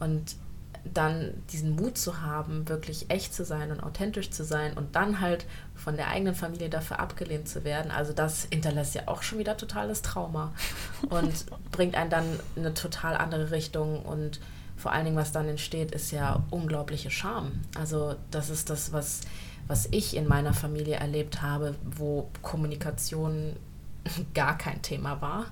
Und 0.01 0.37
dann 0.85 1.35
diesen 1.53 1.77
Mut 1.77 1.99
zu 1.99 2.23
haben, 2.23 2.69
wirklich 2.69 3.11
echt 3.11 3.35
zu 3.35 3.45
sein 3.45 3.71
und 3.71 3.81
authentisch 3.83 4.31
zu 4.31 4.45
sein 4.45 4.77
und 4.77 4.97
dann 4.97 5.21
halt 5.21 5.47
von 5.75 5.97
der 5.97 6.09
eigenen 6.09 6.35
Familie 6.35 6.71
dafür 6.71 7.01
abgelehnt 7.01 7.49
zu 7.49 7.65
werden, 7.65 7.91
also 7.91 8.13
das 8.13 8.47
hinterlässt 8.51 8.95
ja 8.95 9.03
auch 9.07 9.23
schon 9.23 9.39
wieder 9.39 9.57
totales 9.57 10.03
Trauma 10.03 10.53
und 11.11 11.47
bringt 11.71 11.95
einen 11.95 12.11
dann 12.11 12.41
in 12.57 12.65
eine 12.65 12.75
total 12.75 13.17
andere 13.17 13.51
Richtung 13.51 14.03
und 14.03 14.41
vor 14.77 14.93
allen 14.93 15.05
Dingen, 15.05 15.17
was 15.17 15.33
dann 15.33 15.47
entsteht, 15.47 15.93
ist 15.93 16.11
ja 16.11 16.43
unglaubliche 16.49 17.11
Scham. 17.11 17.61
Also 17.79 18.15
das 18.31 18.49
ist 18.49 18.71
das, 18.71 18.95
was, 18.95 19.21
was 19.67 19.87
ich 19.91 20.17
in 20.17 20.27
meiner 20.27 20.55
Familie 20.55 20.97
erlebt 20.97 21.43
habe, 21.43 21.75
wo 21.85 22.31
Kommunikation 22.41 23.57
gar 24.35 24.57
kein 24.57 24.81
Thema 24.81 25.21
war. 25.21 25.47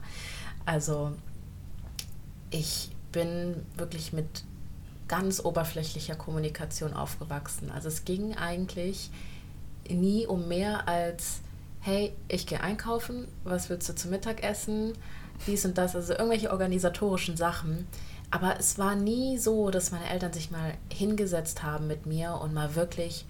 Also 0.65 1.13
ich 2.51 2.91
bin 3.19 3.67
wirklich 3.77 4.13
mit 4.13 4.45
ganz 5.09 5.45
oberflächlicher 5.45 6.15
Kommunikation 6.15 6.93
aufgewachsen. 6.93 7.69
Also 7.73 7.89
es 7.89 8.05
ging 8.05 8.37
eigentlich 8.37 9.11
nie 9.91 10.25
um 10.25 10.47
mehr 10.47 10.87
als, 10.87 11.41
hey, 11.81 12.13
ich 12.29 12.47
gehe 12.47 12.61
einkaufen, 12.61 13.27
was 13.43 13.71
willst 13.71 13.89
du 13.89 13.97
zum 13.97 14.13
Mittagessen, 14.13 14.93
dies 15.49 15.65
und 15.65 15.77
das, 15.79 15.97
also 15.97 16.13
irgendwelche 16.13 16.53
organisatorischen 16.53 17.37
Sachen. 17.37 17.89
Aber 18.31 18.57
es 18.61 18.79
war 18.79 18.95
nie 18.95 19.37
so, 19.37 19.71
dass 19.71 19.91
meine 19.91 20.09
Eltern 20.09 20.33
sich 20.33 20.53
mal 20.53 20.75
hingesetzt 20.93 21.65
haben 21.65 21.89
mit 21.89 22.07
mir 22.07 22.39
und 22.41 22.55
mal 22.55 22.77
wirklich 22.77 23.25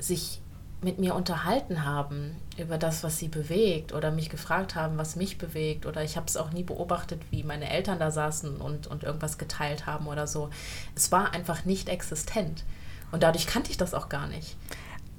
sich 0.00 0.40
mit 0.82 0.98
mir 0.98 1.14
unterhalten 1.14 1.84
haben 1.84 2.36
über 2.58 2.76
das, 2.76 3.04
was 3.04 3.18
sie 3.18 3.28
bewegt 3.28 3.92
oder 3.92 4.10
mich 4.10 4.30
gefragt 4.30 4.74
haben, 4.74 4.98
was 4.98 5.16
mich 5.16 5.38
bewegt 5.38 5.86
oder 5.86 6.02
ich 6.02 6.16
habe 6.16 6.26
es 6.26 6.36
auch 6.36 6.52
nie 6.52 6.64
beobachtet, 6.64 7.20
wie 7.30 7.44
meine 7.44 7.70
Eltern 7.70 7.98
da 7.98 8.10
saßen 8.10 8.56
und, 8.56 8.88
und 8.88 9.04
irgendwas 9.04 9.38
geteilt 9.38 9.86
haben 9.86 10.06
oder 10.06 10.26
so. 10.26 10.50
Es 10.94 11.12
war 11.12 11.32
einfach 11.34 11.64
nicht 11.64 11.88
existent 11.88 12.64
und 13.12 13.22
dadurch 13.22 13.46
kannte 13.46 13.70
ich 13.70 13.76
das 13.76 13.94
auch 13.94 14.08
gar 14.08 14.26
nicht. 14.26 14.56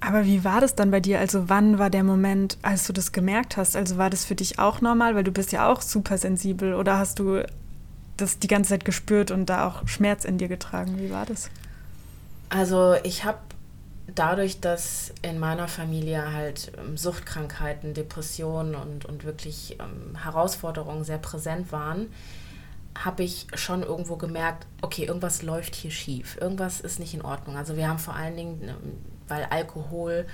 Aber 0.02 0.26
wie 0.26 0.44
war 0.44 0.60
das 0.60 0.76
dann 0.76 0.92
bei 0.92 1.00
dir? 1.00 1.20
Also 1.20 1.48
wann 1.48 1.80
war 1.80 1.90
der 1.90 2.04
Moment, 2.04 2.58
als 2.62 2.86
du 2.86 2.92
das 2.92 3.14
gemerkt 3.14 3.56
hast? 3.56 3.78
Also 3.78 3.98
war 3.98 4.10
das 4.10 4.26
für 4.26 4.36
dich 4.36 4.60
auch 4.60 4.82
normal, 4.82 5.16
weil 5.16 5.24
du 5.24 5.32
bist 5.32 5.54
ja 5.54 5.72
auch 5.72 5.82
super 5.82 6.18
sensibel 6.18 6.74
oder 6.74 6.98
hast 7.00 7.20
du 7.20 7.42
das 8.18 8.38
die 8.38 8.48
ganze 8.48 8.72
Zeit 8.72 8.84
gespürt 8.84 9.32
und 9.32 9.46
da 9.46 9.66
auch 9.66 9.88
Schmerz 9.88 10.26
in 10.26 10.38
dir 10.38 10.50
getragen? 10.50 10.98
Wie 10.98 11.10
war 11.10 11.26
das? 11.26 11.50
Also 12.50 12.96
ich 13.04 13.24
habe 13.24 13.40
dadurch, 14.08 14.60
dass 14.60 15.14
in 15.22 15.40
meiner 15.40 15.68
Familie 15.68 16.34
halt 16.34 16.72
ähm, 16.78 16.98
Suchtkrankheiten, 16.98 17.94
Depressionen 17.94 18.76
und, 18.76 19.06
und 19.06 19.24
wirklich 19.24 19.78
ähm, 19.80 20.16
Herausforderungen 20.16 21.04
sehr 21.04 21.18
präsent 21.18 21.72
waren, 21.72 22.08
habe 22.96 23.24
ich 23.24 23.48
schon 23.56 23.82
irgendwo 23.82 24.18
gemerkt, 24.18 24.68
okay, 24.82 25.06
irgendwas 25.06 25.42
läuft 25.42 25.76
hier 25.76 25.90
schief, 25.90 26.38
irgendwas 26.40 26.80
ist 26.80 27.00
nicht 27.00 27.14
in 27.14 27.24
Ordnung. 27.24 27.58
Also 27.58 27.76
wir 27.76 27.88
haben 27.88 28.00
vor 28.00 28.16
allen 28.16 28.36
Dingen, 28.36 28.62
ähm, 28.64 28.98
weil 29.28 29.46
Alkohol, 29.46 30.26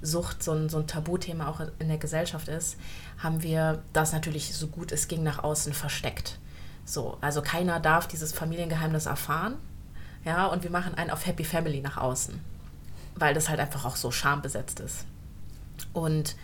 Sucht 0.00 0.44
so 0.44 0.52
ein, 0.52 0.68
so 0.68 0.78
ein 0.78 0.86
Tabuthema 0.86 1.48
auch 1.48 1.60
in 1.80 1.88
der 1.88 1.98
Gesellschaft 1.98 2.46
ist, 2.46 2.76
haben 3.18 3.42
wir 3.42 3.82
das 3.92 4.12
natürlich 4.12 4.54
so 4.54 4.68
gut 4.68 4.92
es 4.92 5.08
ging 5.08 5.24
nach 5.24 5.42
außen 5.42 5.72
versteckt. 5.72 6.38
So, 6.84 7.18
also 7.20 7.42
keiner 7.42 7.80
darf 7.80 8.06
dieses 8.06 8.32
Familiengeheimnis 8.32 9.06
erfahren. 9.06 9.56
Ja, 10.24 10.46
und 10.46 10.62
wir 10.62 10.70
machen 10.70 10.94
einen 10.94 11.10
auf 11.10 11.26
Happy 11.26 11.42
Family 11.42 11.80
nach 11.80 11.96
außen 11.96 12.40
weil 13.20 13.34
das 13.34 13.48
halt 13.48 13.60
einfach 13.60 13.84
auch 13.84 13.96
so 13.96 14.10
schambesetzt 14.10 14.80
ist. 14.80 15.04
Und 15.92 16.36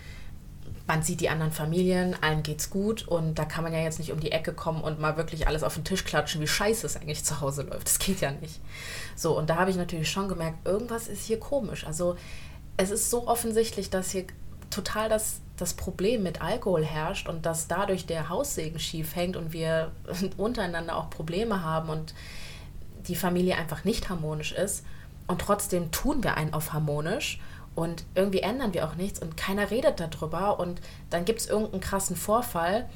man 0.87 1.03
sieht 1.03 1.21
die 1.21 1.31
anderen 1.31 1.53
Familien, 1.53 2.15
allen 2.21 2.43
geht's 2.43 2.69
gut 2.69 3.09
und 3.09 3.39
da 3.39 3.45
kann 3.47 3.65
man 3.65 3.73
ja 3.73 3.81
jetzt 3.81 3.99
nicht 3.99 4.13
um 4.13 4.21
die 4.21 4.33
Ecke 4.33 4.53
kommen 4.53 4.83
und 4.83 5.01
mal 5.01 5.17
wirklich 5.17 5.49
alles 5.49 5.63
auf 5.63 5.75
den 5.75 5.85
Tisch 5.85 6.05
klatschen, 6.05 6.43
wie 6.43 6.47
scheiße 6.47 6.87
es 6.87 6.97
eigentlich 6.97 7.25
zu 7.25 7.41
Hause 7.41 7.63
läuft. 7.63 7.87
Das 7.87 7.99
geht 7.99 8.21
ja 8.21 8.33
nicht. 8.33 8.61
So, 9.17 9.37
und 9.37 9.49
da 9.49 9.57
habe 9.57 9.71
ich 9.71 9.77
natürlich 9.77 10.11
schon 10.11 10.29
gemerkt, 10.29 10.67
irgendwas 10.67 11.09
ist 11.09 11.25
hier 11.25 11.41
komisch. 11.41 11.87
Also 11.87 12.17
es 12.77 12.91
ist 12.91 13.11
so 13.11 13.27
offensichtlich, 13.27 13.89
dass 13.89 14.11
hier 14.11 14.27
total 14.69 15.09
das, 15.09 15.41
das 15.57 15.73
Problem 15.73 16.23
mit 16.23 16.43
Alkohol 16.43 16.85
herrscht 16.85 17.29
und 17.29 17.47
dass 17.47 17.67
dadurch 17.67 18.05
der 18.05 18.29
Haussegen 18.29 18.79
schief 18.79 19.17
hängt 19.17 19.37
und 19.37 19.53
wir 19.53 19.93
untereinander 20.37 20.97
auch 20.97 21.09
Probleme 21.09 21.63
haben 21.63 21.89
und 21.89 22.15
die 23.09 23.17
Familie 23.17 23.57
einfach 23.57 23.85
nicht 23.85 24.11
harmonisch 24.11 24.53
ist. 24.53 24.85
Und 25.27 25.41
trotzdem 25.41 25.91
tun 25.91 26.23
wir 26.23 26.37
einen 26.37 26.53
auf 26.53 26.73
harmonisch 26.73 27.41
und 27.75 28.05
irgendwie 28.15 28.41
ändern 28.41 28.75
wir 28.75 28.87
auch 28.87 28.95
nichts 28.95 29.21
und 29.21 29.37
keiner 29.37 29.71
redet 29.71 29.99
darüber 30.01 30.61
und 30.61 30.81
dann 31.11 31.25
gibt 31.25 31.41
es 31.41 31.47
irgendeinen 31.47 31.81
krassen 31.81 32.17
Vorfall 32.17 32.89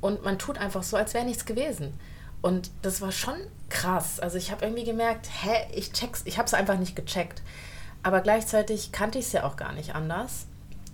und 0.00 0.24
man 0.24 0.38
tut 0.38 0.58
einfach 0.58 0.82
so, 0.82 0.96
als 0.96 1.14
wäre 1.14 1.24
nichts 1.24 1.46
gewesen. 1.46 1.94
Und 2.42 2.70
das 2.82 3.00
war 3.00 3.12
schon 3.12 3.36
krass. 3.70 4.20
Also 4.20 4.36
ich 4.36 4.50
habe 4.50 4.64
irgendwie 4.64 4.84
gemerkt, 4.84 5.28
hä, 5.42 5.66
ich 5.74 5.92
check's, 5.92 6.22
ich 6.26 6.38
habe 6.38 6.46
es 6.46 6.54
einfach 6.54 6.78
nicht 6.78 6.94
gecheckt. 6.94 7.42
Aber 8.02 8.20
gleichzeitig 8.20 8.92
kannte 8.92 9.18
ich 9.18 9.26
es 9.26 9.32
ja 9.32 9.44
auch 9.44 9.56
gar 9.56 9.72
nicht 9.72 9.94
anders 9.94 10.46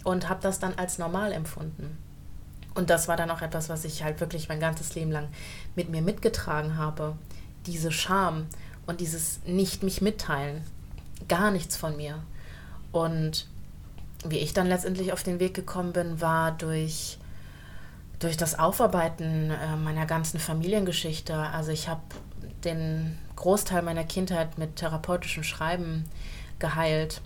und 0.04 0.28
habe 0.28 0.40
das 0.40 0.60
dann 0.60 0.74
als 0.78 0.98
normal 0.98 1.32
empfunden. 1.32 1.98
Und 2.74 2.90
das 2.90 3.08
war 3.08 3.16
dann 3.16 3.30
auch 3.30 3.42
etwas, 3.42 3.68
was 3.68 3.84
ich 3.84 4.02
halt 4.02 4.20
wirklich 4.20 4.48
mein 4.48 4.60
ganzes 4.60 4.94
Leben 4.94 5.10
lang 5.10 5.28
mit 5.74 5.90
mir 5.90 6.00
mitgetragen 6.00 6.78
habe. 6.78 7.16
Diese 7.66 7.92
Scham 7.92 8.46
und 8.86 9.00
dieses 9.00 9.40
nicht 9.44 9.82
mich 9.82 10.00
mitteilen 10.00 10.64
gar 11.28 11.50
nichts 11.50 11.76
von 11.76 11.96
mir. 11.96 12.22
Und 12.92 13.46
wie 14.24 14.38
ich 14.38 14.52
dann 14.52 14.66
letztendlich 14.66 15.12
auf 15.12 15.22
den 15.22 15.40
Weg 15.40 15.54
gekommen 15.54 15.92
bin, 15.92 16.20
war 16.20 16.52
durch, 16.52 17.18
durch 18.18 18.36
das 18.36 18.58
Aufarbeiten 18.58 19.50
äh, 19.50 19.76
meiner 19.76 20.06
ganzen 20.06 20.38
Familiengeschichte. 20.38 21.34
Also 21.34 21.72
ich 21.72 21.88
habe 21.88 22.02
den 22.64 23.18
Großteil 23.36 23.82
meiner 23.82 24.04
Kindheit 24.04 24.58
mit 24.58 24.76
therapeutischem 24.76 25.42
Schreiben 25.42 26.04
geheilt. 26.58 27.20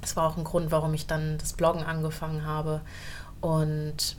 Das 0.00 0.16
war 0.16 0.26
auch 0.26 0.36
ein 0.36 0.44
Grund, 0.44 0.70
warum 0.70 0.94
ich 0.94 1.06
dann 1.06 1.36
das 1.38 1.52
Bloggen 1.52 1.82
angefangen 1.82 2.46
habe. 2.46 2.80
Und 3.40 4.16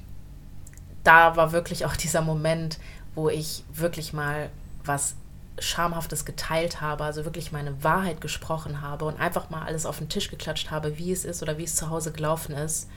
da 1.04 1.36
war 1.36 1.51
wirklich 1.51 1.86
auch 1.86 1.96
dieser 1.98 2.22
Moment, 2.22 2.77
wo 3.16 3.30
ich 3.30 3.63
wirklich 3.74 4.13
mal 4.13 4.50
was 4.84 5.16
Schamhaftes 5.60 6.26
geteilt 6.26 6.82
habe, 6.82 7.04
also 7.04 7.26
wirklich 7.26 7.52
meine 7.52 7.84
Wahrheit 7.84 8.22
gesprochen 8.22 8.82
habe 8.82 9.06
und 9.06 9.20
einfach 9.20 9.50
mal 9.50 9.64
alles 9.64 9.86
auf 9.86 9.98
den 9.98 10.10
Tisch 10.10 10.30
geklatscht 10.30 10.72
habe, 10.72 10.98
wie 10.98 11.12
es 11.12 11.26
ist 11.26 11.42
oder 11.42 11.58
wie 11.58 11.64
es 11.64 11.76
zu 11.76 11.90
Hause 11.90 12.12
gelaufen 12.12 12.56
ist 12.56 12.90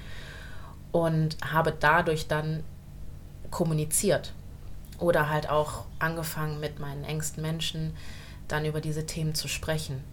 und 0.93 1.37
habe 1.43 1.75
dadurch 1.79 2.29
dann 2.29 2.62
kommuniziert. 3.50 4.33
Oder 4.99 5.31
halt 5.31 5.49
auch 5.49 5.85
angefangen 5.99 6.61
mit 6.61 6.79
meinen 6.79 7.05
engsten 7.05 7.43
Menschen 7.43 7.97
dann 8.49 8.67
über 8.67 8.81
diese 8.83 9.07
Themen 9.07 9.35
zu 9.35 9.49
sprechen 9.49 10.05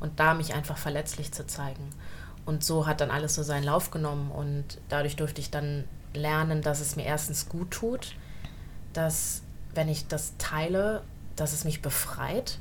und 0.00 0.18
da 0.18 0.34
mich 0.34 0.54
einfach 0.54 0.76
verletzlich 0.76 1.32
zu 1.32 1.46
zeigen. 1.46 1.90
Und 2.44 2.64
so 2.64 2.86
hat 2.86 3.00
dann 3.00 3.12
alles 3.12 3.36
so 3.36 3.44
seinen 3.44 3.62
Lauf 3.62 3.92
genommen 3.92 4.32
und 4.32 4.64
dadurch 4.88 5.14
durfte 5.14 5.40
ich 5.40 5.50
dann 5.50 5.84
lernen, 6.12 6.60
dass 6.60 6.80
es 6.80 6.96
mir 6.96 7.04
erstens 7.04 7.48
gut 7.48 7.70
tut, 7.70 8.16
dass 8.92 9.42
wenn 9.74 9.88
ich 9.88 10.08
das 10.08 10.34
teile, 10.38 11.02
dass 11.42 11.52
es 11.52 11.64
mich 11.64 11.82
befreit 11.82 12.58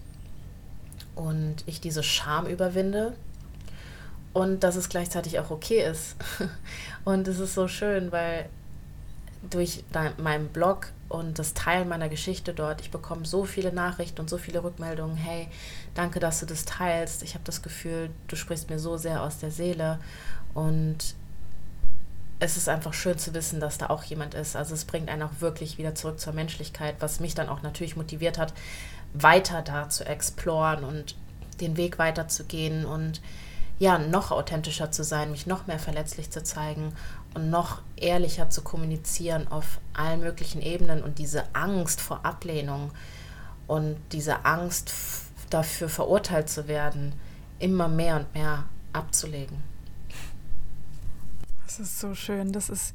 und 1.13 1.57
ich 1.67 1.81
diese 1.81 2.01
Scham 2.01 2.47
überwinde 2.47 3.13
und 4.33 4.61
dass 4.63 4.75
es 4.75 4.89
gleichzeitig 4.89 5.37
auch 5.37 5.51
okay 5.51 5.83
ist. 5.83 6.15
Und 7.05 7.27
es 7.27 7.39
ist 7.39 7.53
so 7.53 7.67
schön, 7.67 8.11
weil 8.11 8.47
durch 9.49 9.83
meinen 10.17 10.47
Blog 10.49 10.91
und 11.09 11.39
das 11.39 11.53
Teilen 11.53 11.89
meiner 11.89 12.09
Geschichte 12.09 12.53
dort, 12.53 12.79
ich 12.81 12.91
bekomme 12.91 13.25
so 13.25 13.43
viele 13.43 13.73
Nachrichten 13.73 14.21
und 14.21 14.29
so 14.29 14.37
viele 14.37 14.63
Rückmeldungen, 14.63 15.17
hey, 15.17 15.47
danke, 15.95 16.19
dass 16.19 16.39
du 16.39 16.45
das 16.45 16.63
teilst. 16.65 17.23
Ich 17.23 17.33
habe 17.33 17.43
das 17.43 17.61
Gefühl, 17.61 18.11
du 18.27 18.35
sprichst 18.35 18.69
mir 18.69 18.79
so 18.79 18.97
sehr 18.97 19.21
aus 19.21 19.39
der 19.39 19.51
Seele 19.51 19.99
und 20.53 21.15
es 22.41 22.57
ist 22.57 22.67
einfach 22.67 22.93
schön 22.93 23.19
zu 23.19 23.35
wissen, 23.35 23.59
dass 23.59 23.77
da 23.77 23.91
auch 23.91 24.03
jemand 24.03 24.33
ist. 24.33 24.55
Also 24.55 24.73
es 24.73 24.85
bringt 24.85 25.09
einen 25.09 25.21
auch 25.21 25.39
wirklich 25.39 25.77
wieder 25.77 25.93
zurück 25.93 26.19
zur 26.19 26.33
Menschlichkeit, 26.33 26.95
was 26.99 27.19
mich 27.19 27.35
dann 27.35 27.49
auch 27.49 27.61
natürlich 27.61 27.95
motiviert 27.95 28.39
hat, 28.39 28.53
weiter 29.13 29.61
da 29.61 29.89
zu 29.89 30.05
exploren 30.07 30.83
und 30.83 31.15
den 31.61 31.77
Weg 31.77 31.99
weiterzugehen 31.99 32.85
und 32.85 33.21
ja, 33.77 33.99
noch 33.99 34.31
authentischer 34.31 34.91
zu 34.91 35.03
sein, 35.03 35.29
mich 35.29 35.45
noch 35.45 35.67
mehr 35.67 35.77
verletzlich 35.77 36.31
zu 36.31 36.43
zeigen 36.43 36.93
und 37.35 37.51
noch 37.51 37.81
ehrlicher 37.95 38.49
zu 38.49 38.63
kommunizieren 38.63 39.47
auf 39.47 39.79
allen 39.93 40.21
möglichen 40.21 40.63
Ebenen 40.63 41.03
und 41.03 41.19
diese 41.19 41.43
Angst 41.53 42.01
vor 42.01 42.25
Ablehnung 42.25 42.91
und 43.67 43.97
diese 44.13 44.45
Angst 44.45 44.91
dafür 45.51 45.89
verurteilt 45.89 46.49
zu 46.49 46.67
werden, 46.67 47.13
immer 47.59 47.87
mehr 47.87 48.15
und 48.15 48.33
mehr 48.33 48.63
abzulegen. 48.93 49.70
Das 51.77 51.87
ist 51.87 51.99
so 51.99 52.13
schön. 52.13 52.51
Das 52.51 52.69
ist 52.69 52.93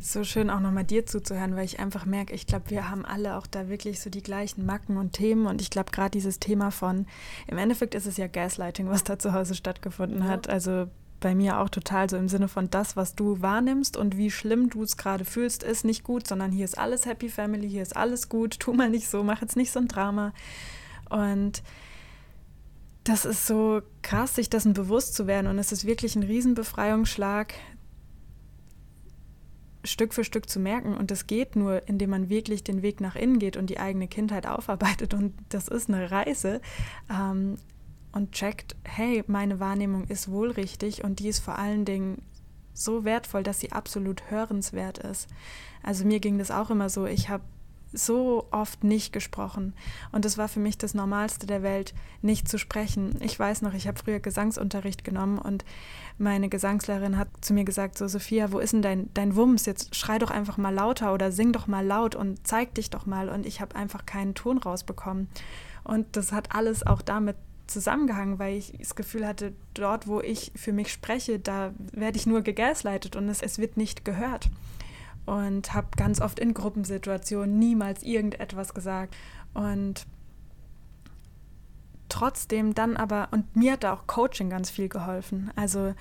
so 0.00 0.24
schön 0.24 0.50
auch 0.50 0.60
nochmal 0.60 0.84
dir 0.84 1.06
zuzuhören, 1.06 1.56
weil 1.56 1.64
ich 1.64 1.78
einfach 1.78 2.04
merke, 2.04 2.34
ich 2.34 2.46
glaube, 2.46 2.68
wir 2.70 2.90
haben 2.90 3.04
alle 3.06 3.36
auch 3.36 3.46
da 3.46 3.68
wirklich 3.68 4.00
so 4.00 4.10
die 4.10 4.22
gleichen 4.22 4.66
Macken 4.66 4.96
und 4.96 5.12
Themen. 5.12 5.46
Und 5.46 5.62
ich 5.62 5.70
glaube, 5.70 5.90
gerade 5.90 6.10
dieses 6.10 6.38
Thema 6.38 6.70
von, 6.70 7.06
im 7.46 7.56
Endeffekt 7.56 7.94
ist 7.94 8.06
es 8.06 8.16
ja 8.16 8.26
Gaslighting, 8.26 8.88
was 8.88 9.04
da 9.04 9.18
zu 9.18 9.32
Hause 9.32 9.54
stattgefunden 9.54 10.20
ja. 10.20 10.28
hat. 10.28 10.48
Also 10.48 10.88
bei 11.20 11.34
mir 11.34 11.60
auch 11.60 11.70
total 11.70 12.10
so 12.10 12.18
im 12.18 12.28
Sinne 12.28 12.48
von 12.48 12.68
das, 12.68 12.96
was 12.96 13.14
du 13.14 13.40
wahrnimmst 13.40 13.96
und 13.96 14.18
wie 14.18 14.30
schlimm 14.30 14.68
du 14.68 14.82
es 14.82 14.98
gerade 14.98 15.24
fühlst, 15.24 15.62
ist 15.62 15.84
nicht 15.84 16.04
gut, 16.04 16.26
sondern 16.26 16.52
hier 16.52 16.66
ist 16.66 16.76
alles 16.76 17.06
Happy 17.06 17.30
Family, 17.30 17.70
hier 17.70 17.82
ist 17.82 17.96
alles 17.96 18.28
gut, 18.28 18.60
tu 18.60 18.74
mal 18.74 18.90
nicht 18.90 19.08
so, 19.08 19.22
mach 19.22 19.40
jetzt 19.40 19.56
nicht 19.56 19.72
so 19.72 19.80
ein 19.80 19.88
Drama. 19.88 20.34
Und 21.08 21.62
das 23.04 23.26
ist 23.26 23.46
so 23.46 23.82
krass, 24.02 24.34
sich 24.34 24.50
dessen 24.50 24.72
bewusst 24.72 25.14
zu 25.14 25.26
werden. 25.26 25.46
Und 25.46 25.58
es 25.58 25.72
ist 25.72 25.86
wirklich 25.86 26.16
ein 26.16 26.22
Riesenbefreiungsschlag, 26.22 27.54
Stück 29.84 30.14
für 30.14 30.24
Stück 30.24 30.48
zu 30.48 30.58
merken. 30.58 30.96
Und 30.96 31.10
das 31.10 31.26
geht 31.26 31.56
nur, 31.56 31.86
indem 31.88 32.10
man 32.10 32.28
wirklich 32.28 32.64
den 32.64 32.82
Weg 32.82 33.00
nach 33.00 33.16
innen 33.16 33.38
geht 33.38 33.56
und 33.56 33.70
die 33.70 33.78
eigene 33.78 34.08
Kindheit 34.08 34.46
aufarbeitet. 34.46 35.14
Und 35.14 35.34
das 35.50 35.68
ist 35.68 35.88
eine 35.88 36.10
Reise. 36.10 36.60
Ähm, 37.10 37.56
und 38.12 38.32
checkt, 38.32 38.76
hey, 38.84 39.24
meine 39.26 39.58
Wahrnehmung 39.58 40.04
ist 40.06 40.30
wohl 40.30 40.52
richtig 40.52 41.02
und 41.02 41.18
die 41.18 41.28
ist 41.28 41.40
vor 41.40 41.58
allen 41.58 41.84
Dingen 41.84 42.22
so 42.72 43.04
wertvoll, 43.04 43.42
dass 43.42 43.60
sie 43.60 43.72
absolut 43.72 44.30
hörenswert 44.30 44.98
ist. 44.98 45.28
Also 45.82 46.04
mir 46.04 46.20
ging 46.20 46.38
das 46.38 46.50
auch 46.50 46.70
immer 46.70 46.88
so, 46.88 47.06
ich 47.06 47.28
habe 47.28 47.42
so 47.94 48.46
oft 48.50 48.84
nicht 48.84 49.12
gesprochen. 49.12 49.74
Und 50.12 50.24
es 50.24 50.36
war 50.36 50.48
für 50.48 50.60
mich 50.60 50.76
das 50.76 50.94
Normalste 50.94 51.46
der 51.46 51.62
Welt, 51.62 51.94
nicht 52.22 52.48
zu 52.48 52.58
sprechen. 52.58 53.16
Ich 53.20 53.38
weiß 53.38 53.62
noch, 53.62 53.74
ich 53.74 53.86
habe 53.86 53.98
früher 53.98 54.20
Gesangsunterricht 54.20 55.04
genommen 55.04 55.38
und 55.38 55.64
meine 56.18 56.48
Gesangslehrerin 56.48 57.18
hat 57.18 57.28
zu 57.40 57.54
mir 57.54 57.64
gesagt, 57.64 57.96
so 57.96 58.08
Sophia, 58.08 58.52
wo 58.52 58.58
ist 58.58 58.72
denn 58.72 58.82
dein, 58.82 59.10
dein 59.14 59.36
Wumms? 59.36 59.66
Jetzt 59.66 59.94
schrei 59.94 60.18
doch 60.18 60.30
einfach 60.30 60.58
mal 60.58 60.74
lauter 60.74 61.14
oder 61.14 61.32
sing 61.32 61.52
doch 61.52 61.66
mal 61.66 61.86
laut 61.86 62.14
und 62.14 62.46
zeig 62.46 62.74
dich 62.74 62.90
doch 62.90 63.06
mal. 63.06 63.28
Und 63.28 63.46
ich 63.46 63.60
habe 63.60 63.76
einfach 63.76 64.06
keinen 64.06 64.34
Ton 64.34 64.58
rausbekommen. 64.58 65.28
Und 65.84 66.16
das 66.16 66.32
hat 66.32 66.54
alles 66.54 66.86
auch 66.86 67.02
damit 67.02 67.36
zusammengehangen, 67.66 68.38
weil 68.38 68.56
ich 68.56 68.74
das 68.78 68.94
Gefühl 68.94 69.26
hatte, 69.26 69.52
dort, 69.72 70.06
wo 70.06 70.20
ich 70.20 70.52
für 70.54 70.72
mich 70.72 70.92
spreche, 70.92 71.38
da 71.38 71.72
werde 71.92 72.18
ich 72.18 72.26
nur 72.26 72.42
gegaslightet 72.42 73.16
und 73.16 73.28
es, 73.28 73.40
es 73.40 73.58
wird 73.58 73.76
nicht 73.76 74.04
gehört 74.04 74.50
und 75.26 75.74
habe 75.74 75.88
ganz 75.96 76.20
oft 76.20 76.38
in 76.38 76.54
Gruppensituationen 76.54 77.58
niemals 77.58 78.02
irgendetwas 78.02 78.74
gesagt. 78.74 79.14
Und 79.54 80.06
trotzdem 82.08 82.74
dann 82.74 82.96
aber, 82.96 83.28
und 83.30 83.56
mir 83.56 83.72
hat 83.72 83.84
da 83.84 83.92
auch 83.92 84.06
Coaching 84.06 84.50
ganz 84.50 84.70
viel 84.70 84.88
geholfen. 84.88 85.50
Also 85.56 85.94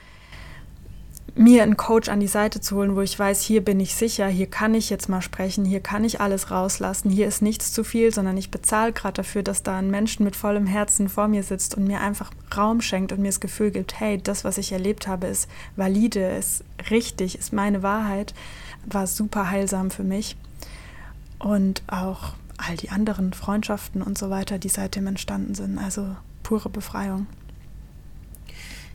mir 1.36 1.63
einen 1.63 1.77
Coach 1.77 2.09
an 2.09 2.19
die 2.19 2.27
Seite 2.27 2.62
zu 2.62 2.75
holen, 2.75 2.95
wo 2.95 3.01
ich 3.01 3.17
weiß, 3.17 3.41
hier 3.41 3.63
bin 3.63 3.79
ich 3.79 3.95
sicher, 3.95 4.27
hier 4.27 4.45
kann 4.45 4.75
ich 4.75 4.89
jetzt 4.89 5.09
mal 5.09 5.21
sprechen, 5.21 5.65
hier 5.65 5.79
kann 5.79 6.03
ich 6.03 6.21
alles 6.21 6.51
rauslassen, 6.51 7.09
hier 7.09 7.27
ist 7.27 7.41
nichts 7.41 7.71
zu 7.71 7.83
viel, 7.83 8.13
sondern 8.13 8.38
ich 8.38 8.51
bezahle 8.51 8.93
gerade 8.93 9.13
dafür, 9.13 9.41
dass 9.41 9.63
da 9.63 9.77
ein 9.77 9.89
Mensch 9.89 10.19
mit 10.19 10.36
vollem 10.36 10.67
Herzen 10.67 11.09
vor 11.09 11.27
mir 11.27 11.41
sitzt 11.41 11.75
und 11.75 11.86
mir 11.86 12.01
einfach 12.01 12.31
Raum 12.55 12.81
schenkt 12.81 13.12
und 13.12 13.19
mir 13.19 13.29
das 13.29 13.39
Gefühl 13.39 13.71
gibt, 13.71 13.99
hey, 13.99 14.21
das, 14.21 14.43
was 14.43 14.59
ich 14.59 14.71
erlebt 14.71 15.07
habe, 15.07 15.27
ist 15.27 15.49
valide, 15.75 16.36
ist 16.38 16.63
richtig, 16.91 17.39
ist 17.39 17.51
meine 17.51 17.81
Wahrheit 17.81 18.36
war 18.86 19.08
super 19.08 19.50
heilsam 19.50 19.91
für 19.91 20.04
mich. 20.04 20.36
Und 21.39 21.84
auch 21.88 22.34
all 22.58 22.78
die 22.78 22.89
anderen 22.89 23.34
Freundschaften 23.34 24.02
und 24.02 24.17
so 24.17 24.30
weiter, 24.30 24.60
die 24.60 24.69
seitdem 24.69 25.08
entstanden 25.08 25.56
sind. 25.56 25.78
Also 25.78 26.15
pure 26.43 26.69
Befreiung. 26.69 27.28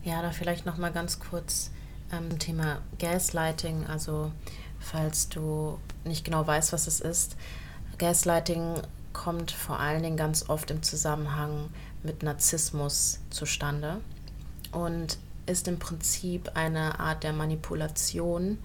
Ja, 0.05 0.23
da 0.23 0.31
vielleicht 0.31 0.65
noch 0.65 0.79
mal 0.79 0.93
ganz 0.93 1.19
kurz 1.19 1.71
ähm, 2.13 2.39
Thema 2.39 2.79
Gaslighting. 2.99 3.87
Also 3.87 4.33
falls 4.79 5.29
du 5.29 5.79
nicht 6.05 6.25
genau 6.25 6.47
weißt, 6.47 6.73
was 6.73 6.87
es 6.87 7.01
ist, 7.01 7.37
Gaslighting 7.99 8.81
kommt 9.13 9.51
vor 9.51 9.81
allen 9.81 10.03
Dingen 10.03 10.17
ganz 10.17 10.49
oft 10.49 10.71
im 10.71 10.83
Zusammenhang 10.83 11.69
mit 12.03 12.23
Narzissmus 12.23 13.19
zustande 13.31 14.01
und 14.71 15.19
ist 15.47 15.67
im 15.67 15.79
Prinzip 15.79 16.53
eine 16.55 17.01
Art 17.01 17.25
der 17.25 17.33
Manipulation, 17.33 18.59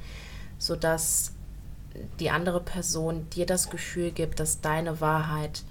sodass 0.63 1.33
die 2.21 2.29
andere 2.29 2.61
Person 2.61 3.29
dir 3.31 3.45
das 3.45 3.69
Gefühl 3.69 4.11
gibt, 4.11 4.39
dass 4.39 4.61
deine 4.61 5.01
Wahrheit 5.01 5.63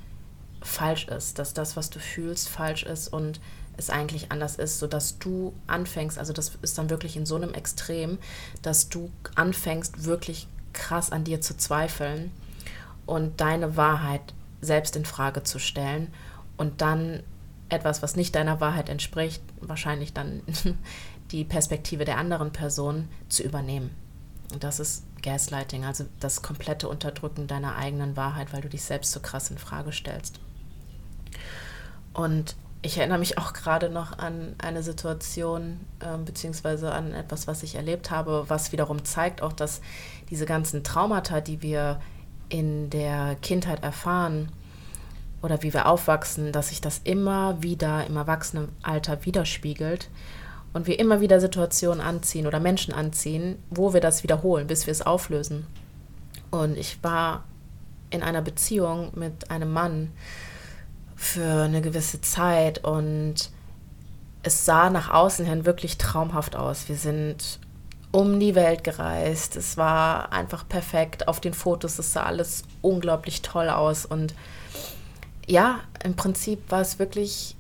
falsch 0.61 1.09
ist, 1.09 1.39
dass 1.39 1.55
das, 1.55 1.79
was 1.79 1.89
du 1.89 1.99
fühlst, 1.99 2.51
falsch 2.51 2.83
ist 2.83 3.09
und 3.09 3.41
es 3.79 3.89
eigentlich 3.89 4.31
anders 4.31 4.57
ist, 4.57 4.79
sodass 4.79 5.19
du 5.19 5.55
anfängst, 5.67 6.19
also 6.19 6.35
das 6.35 6.53
ist 6.61 6.77
dann 6.77 6.91
wirklich 6.91 7.17
in 7.17 7.25
so 7.25 7.37
einem 7.37 7.55
Extrem, 7.55 8.19
dass 8.61 8.91
du 8.91 9.11
anfängst, 9.35 10.05
wirklich 10.05 10.47
krass 10.75 11.11
an 11.11 11.25
dir 11.25 11.41
zu 11.41 11.57
zweifeln 11.57 12.31
und 13.07 13.41
deine 13.41 13.79
Wahrheit 13.79 14.35
selbst 14.61 14.95
in 14.95 15.07
Frage 15.07 15.43
zu 15.43 15.59
stellen 15.59 16.13
und 16.59 16.83
dann 16.83 17.23
etwas, 17.71 18.03
was 18.03 18.15
nicht 18.15 18.35
deiner 18.35 18.61
Wahrheit 18.61 18.91
entspricht, 18.91 19.43
wahrscheinlich 19.63 20.13
dann 20.13 20.43
die 21.31 21.45
Perspektive 21.45 22.05
der 22.05 22.19
anderen 22.19 22.53
Person 22.53 23.09
zu 23.31 23.43
übernehmen. 23.43 24.02
Das 24.61 24.81
ist 24.81 25.05
Gaslighting, 25.23 25.85
also 25.85 26.05
das 26.21 26.43
komplette 26.43 26.89
Unterdrücken 26.89 27.47
deiner 27.47 27.77
eigenen 27.77 28.17
Wahrheit, 28.17 28.53
weil 28.53 28.61
du 28.61 28.69
dich 28.69 28.83
selbst 28.83 29.13
so 29.13 29.21
krass 29.21 29.51
in 29.51 29.59
Frage 29.59 29.93
stellst. 29.93 30.41
Und 32.13 32.57
ich 32.83 32.99
erinnere 32.99 33.19
mich 33.19 33.39
auch 33.39 33.53
gerade 33.53 33.89
noch 33.89 34.19
an 34.19 34.57
eine 34.59 34.83
Situation, 34.83 35.81
äh, 36.01 36.19
beziehungsweise 36.19 36.93
an 36.93 37.13
etwas, 37.13 37.47
was 37.47 37.63
ich 37.63 37.77
erlebt 37.77 38.11
habe, 38.11 38.45
was 38.49 38.73
wiederum 38.73 39.05
zeigt 39.05 39.41
auch, 39.41 39.53
dass 39.53 39.81
diese 40.31 40.47
ganzen 40.47 40.83
Traumata, 40.83 41.41
die 41.41 41.63
wir 41.63 42.01
in 42.49 42.91
der 42.91 43.37
Kindheit 43.37 43.85
erfahren 43.85 44.51
oder 45.43 45.63
wie 45.63 45.73
wir 45.73 45.87
aufwachsen, 45.87 46.53
dass 46.53 46.69
sich 46.69 46.81
das 46.81 47.01
immer 47.05 47.63
wieder 47.63 48.07
im 48.07 48.17
Erwachsenenalter 48.17 49.25
widerspiegelt 49.25 50.09
und 50.73 50.87
wir 50.87 50.99
immer 50.99 51.21
wieder 51.21 51.41
Situationen 51.41 52.01
anziehen 52.01 52.47
oder 52.47 52.61
Menschen 52.61 52.95
anziehen, 52.95 53.63
wo 53.71 53.93
wir 53.93 54.01
das 54.01 54.23
wiederholen, 54.23 54.67
bis 54.67 54.87
wir 54.87 54.93
es 54.93 55.03
auflösen. 55.03 55.67
Und 56.51 56.77
ich 56.77 57.03
war 57.03 57.45
in 58.11 58.23
einer 58.23 58.43
Beziehung 58.43 59.11
mit 59.15 59.51
einem 59.51 59.73
Mann 59.73 60.11
für 61.17 61.63
eine 61.63 61.83
gewisse 61.83 62.21
Zeit 62.21 62.85
und 62.85 63.51
es 64.43 64.65
sah 64.65 64.91
nach 64.91 65.11
außen 65.11 65.47
hin 65.47 65.65
wirklich 65.65 65.99
traumhaft 65.99 66.57
aus. 66.57 66.89
Wir 66.89 66.97
sind 66.97 67.61
um 68.11 68.39
die 68.39 68.55
Welt 68.55 68.85
gereist. 68.85 69.57
Es 69.57 69.77
war 69.77 70.33
einfach 70.33 70.69
perfekt. 70.69 71.29
Auf 71.29 71.41
den 71.41 71.55
Fotos, 71.55 71.99
es 71.99 72.13
sah 72.13 72.25
alles 72.25 72.65
unglaublich 72.83 73.43
toll 73.43 73.69
aus. 73.69 74.05
Und 74.05 74.35
ja, 75.47 75.81
im 76.05 76.15
Prinzip 76.15 76.71
war 76.71 76.81
es 76.81 76.99
wirklich 76.99 77.57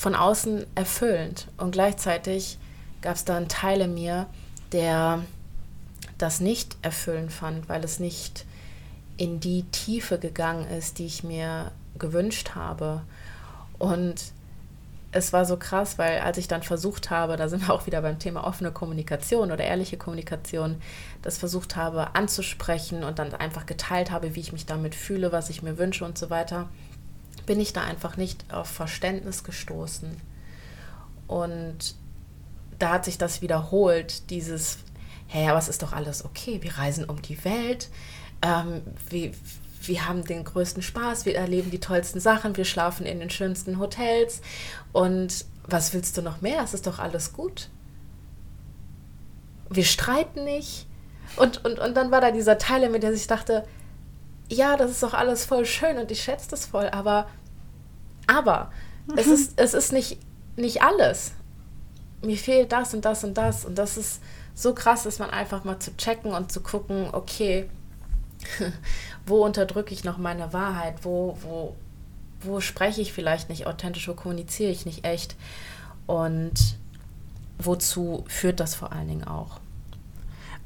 von 0.00 0.14
außen 0.14 0.64
erfüllend. 0.74 1.46
Und 1.58 1.72
gleichzeitig 1.72 2.56
gab 3.02 3.16
es 3.16 3.26
da 3.26 3.36
einen 3.36 3.48
Teil 3.48 3.82
in 3.82 3.92
mir, 3.92 4.26
der 4.72 5.22
das 6.16 6.40
nicht 6.40 6.78
erfüllend 6.80 7.30
fand, 7.30 7.68
weil 7.68 7.84
es 7.84 8.00
nicht 8.00 8.46
in 9.18 9.40
die 9.40 9.64
Tiefe 9.64 10.18
gegangen 10.18 10.66
ist, 10.70 10.98
die 10.98 11.04
ich 11.04 11.22
mir 11.22 11.70
gewünscht 11.98 12.52
habe. 12.54 13.02
Und 13.78 14.32
es 15.12 15.34
war 15.34 15.44
so 15.44 15.58
krass, 15.58 15.98
weil 15.98 16.20
als 16.20 16.38
ich 16.38 16.48
dann 16.48 16.62
versucht 16.62 17.10
habe, 17.10 17.36
da 17.36 17.50
sind 17.50 17.66
wir 17.66 17.74
auch 17.74 17.84
wieder 17.84 18.00
beim 18.00 18.18
Thema 18.18 18.46
offene 18.46 18.72
Kommunikation 18.72 19.52
oder 19.52 19.64
ehrliche 19.64 19.98
Kommunikation, 19.98 20.80
das 21.20 21.36
versucht 21.36 21.76
habe 21.76 22.14
anzusprechen 22.14 23.04
und 23.04 23.18
dann 23.18 23.34
einfach 23.34 23.66
geteilt 23.66 24.10
habe, 24.10 24.34
wie 24.34 24.40
ich 24.40 24.54
mich 24.54 24.64
damit 24.64 24.94
fühle, 24.94 25.30
was 25.30 25.50
ich 25.50 25.62
mir 25.62 25.76
wünsche 25.76 26.06
und 26.06 26.16
so 26.16 26.30
weiter, 26.30 26.70
bin 27.46 27.60
ich 27.60 27.72
da 27.72 27.82
einfach 27.82 28.16
nicht 28.16 28.52
auf 28.52 28.68
Verständnis 28.68 29.44
gestoßen. 29.44 30.16
Und 31.26 31.94
da 32.78 32.94
hat 32.94 33.04
sich 33.04 33.18
das 33.18 33.42
wiederholt, 33.42 34.30
dieses, 34.30 34.78
hey, 35.28 35.48
aber 35.48 35.58
es 35.58 35.68
ist 35.68 35.82
doch 35.82 35.92
alles 35.92 36.24
okay, 36.24 36.62
wir 36.62 36.78
reisen 36.78 37.04
um 37.04 37.22
die 37.22 37.44
Welt, 37.44 37.88
ähm, 38.42 38.82
wir, 39.08 39.32
wir 39.82 40.08
haben 40.08 40.24
den 40.24 40.44
größten 40.44 40.82
Spaß, 40.82 41.26
wir 41.26 41.36
erleben 41.36 41.70
die 41.70 41.78
tollsten 41.78 42.20
Sachen, 42.20 42.56
wir 42.56 42.64
schlafen 42.64 43.06
in 43.06 43.20
den 43.20 43.30
schönsten 43.30 43.78
Hotels 43.78 44.40
und 44.92 45.44
was 45.66 45.92
willst 45.94 46.16
du 46.16 46.22
noch 46.22 46.40
mehr? 46.40 46.62
Es 46.62 46.74
ist 46.74 46.86
doch 46.86 46.98
alles 46.98 47.32
gut. 47.32 47.68
Wir 49.68 49.84
streiten 49.84 50.44
nicht. 50.44 50.86
Und, 51.36 51.64
und, 51.64 51.78
und 51.78 51.96
dann 51.96 52.10
war 52.10 52.20
da 52.20 52.32
dieser 52.32 52.58
Teil, 52.58 52.88
mit 52.90 53.04
dem 53.04 53.14
ich 53.14 53.26
dachte, 53.28 53.64
ja, 54.50 54.76
das 54.76 54.90
ist 54.90 55.02
doch 55.02 55.14
alles 55.14 55.44
voll 55.44 55.64
schön 55.64 55.96
und 55.96 56.10
ich 56.10 56.22
schätze 56.22 56.50
das 56.50 56.66
voll, 56.66 56.88
aber, 56.88 57.28
aber, 58.26 58.70
mhm. 59.06 59.18
es 59.18 59.26
ist, 59.28 59.52
es 59.56 59.74
ist 59.74 59.92
nicht, 59.92 60.18
nicht 60.56 60.82
alles. 60.82 61.32
Mir 62.22 62.36
fehlt 62.36 62.72
das 62.72 62.92
und 62.92 63.04
das 63.04 63.24
und 63.24 63.34
das 63.34 63.64
und 63.64 63.76
das 63.76 63.96
ist 63.96 64.20
so 64.54 64.74
krass, 64.74 65.04
dass 65.04 65.18
man 65.18 65.30
einfach 65.30 65.64
mal 65.64 65.78
zu 65.78 65.96
checken 65.96 66.32
und 66.32 66.52
zu 66.52 66.60
gucken, 66.60 67.08
okay, 67.12 67.70
wo 69.26 69.44
unterdrücke 69.44 69.94
ich 69.94 70.04
noch 70.04 70.18
meine 70.18 70.52
Wahrheit, 70.52 70.96
wo, 71.02 71.38
wo, 71.42 71.76
wo 72.40 72.60
spreche 72.60 73.00
ich 73.00 73.12
vielleicht 73.12 73.48
nicht 73.48 73.66
authentisch, 73.66 74.08
wo 74.08 74.14
kommuniziere 74.14 74.70
ich 74.70 74.84
nicht 74.84 75.04
echt 75.04 75.36
und 76.06 76.76
wozu 77.58 78.24
führt 78.26 78.60
das 78.60 78.74
vor 78.74 78.92
allen 78.92 79.08
Dingen 79.08 79.24
auch. 79.24 79.60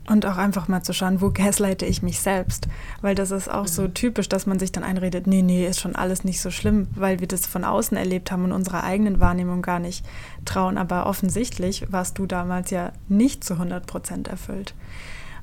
Und 0.06 0.26
auch 0.26 0.36
einfach 0.36 0.68
mal 0.68 0.82
zu 0.82 0.92
schauen, 0.92 1.22
wo 1.22 1.30
gaslighte 1.30 1.86
ich 1.86 2.02
mich 2.02 2.20
selbst. 2.20 2.68
Weil 3.00 3.14
das 3.14 3.30
ist 3.30 3.50
auch 3.50 3.62
mhm. 3.62 3.68
so 3.68 3.88
typisch, 3.88 4.28
dass 4.28 4.44
man 4.44 4.58
sich 4.58 4.70
dann 4.70 4.84
einredet, 4.84 5.26
nee, 5.26 5.40
nee, 5.40 5.66
ist 5.66 5.80
schon 5.80 5.96
alles 5.96 6.24
nicht 6.24 6.42
so 6.42 6.50
schlimm, 6.50 6.88
weil 6.94 7.20
wir 7.20 7.28
das 7.28 7.46
von 7.46 7.64
außen 7.64 7.96
erlebt 7.96 8.30
haben 8.30 8.44
und 8.44 8.52
unserer 8.52 8.84
eigenen 8.84 9.18
Wahrnehmung 9.18 9.62
gar 9.62 9.78
nicht 9.78 10.04
trauen. 10.44 10.76
Aber 10.76 11.06
offensichtlich 11.06 11.90
warst 11.90 12.18
du 12.18 12.26
damals 12.26 12.70
ja 12.70 12.92
nicht 13.08 13.44
zu 13.44 13.54
100 13.54 13.86
Prozent 13.86 14.28
erfüllt. 14.28 14.74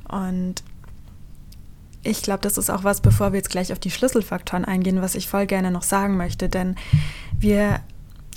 Und 0.08 0.63
ich 2.04 2.21
glaube, 2.21 2.41
das 2.41 2.58
ist 2.58 2.69
auch 2.69 2.84
was, 2.84 3.02
bevor 3.02 3.32
wir 3.32 3.38
jetzt 3.38 3.50
gleich 3.50 3.71
auf 3.71 3.80
die 3.80 3.91
Schlüsselfaktoren 3.91 4.65
eingehen, 4.65 5.02
was 5.02 5.15
ich 5.15 5.28
voll 5.28 5.45
gerne 5.45 5.71
noch 5.71 5.84
sagen 5.84 6.17
möchte. 6.17 6.50
Denn 6.50 6.76
wir, 7.38 7.80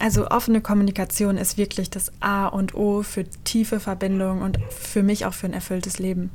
also 0.01 0.29
offene 0.29 0.61
Kommunikation 0.61 1.37
ist 1.37 1.57
wirklich 1.57 1.91
das 1.91 2.13
A 2.21 2.47
und 2.47 2.75
O 2.75 3.03
für 3.03 3.25
tiefe 3.25 3.81
Verbindungen 3.81 4.43
und 4.43 4.59
für 4.71 5.03
mich 5.03 5.27
auch 5.27 5.35
für 5.35 5.47
ein 5.47 5.53
erfülltes 5.53 5.99
Leben. 5.99 6.31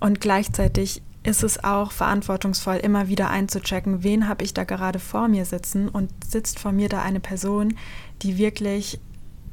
Und 0.00 0.20
gleichzeitig 0.20 1.02
ist 1.22 1.42
es 1.42 1.62
auch 1.62 1.92
verantwortungsvoll, 1.92 2.76
immer 2.76 3.08
wieder 3.08 3.30
einzuchecken, 3.30 4.02
wen 4.02 4.28
habe 4.28 4.44
ich 4.44 4.54
da 4.54 4.64
gerade 4.64 4.98
vor 4.98 5.28
mir 5.28 5.44
sitzen 5.44 5.88
und 5.88 6.10
sitzt 6.24 6.58
vor 6.58 6.72
mir 6.72 6.88
da 6.88 7.02
eine 7.02 7.20
Person, 7.20 7.76
die 8.22 8.38
wirklich 8.38 8.98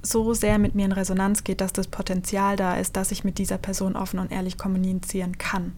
so 0.01 0.33
sehr 0.33 0.59
mit 0.59 0.75
mir 0.75 0.85
in 0.85 0.93
Resonanz 0.93 1.43
geht, 1.43 1.59
dass 1.59 1.73
das 1.73 1.87
Potenzial 1.87 2.55
da 2.55 2.77
ist, 2.77 2.95
dass 2.95 3.11
ich 3.11 3.25
mit 3.25 3.37
dieser 3.37 3.57
Person 3.57 3.97
offen 3.97 4.19
und 4.19 4.31
ehrlich 4.31 4.57
kommunizieren 4.57 5.37
kann 5.37 5.73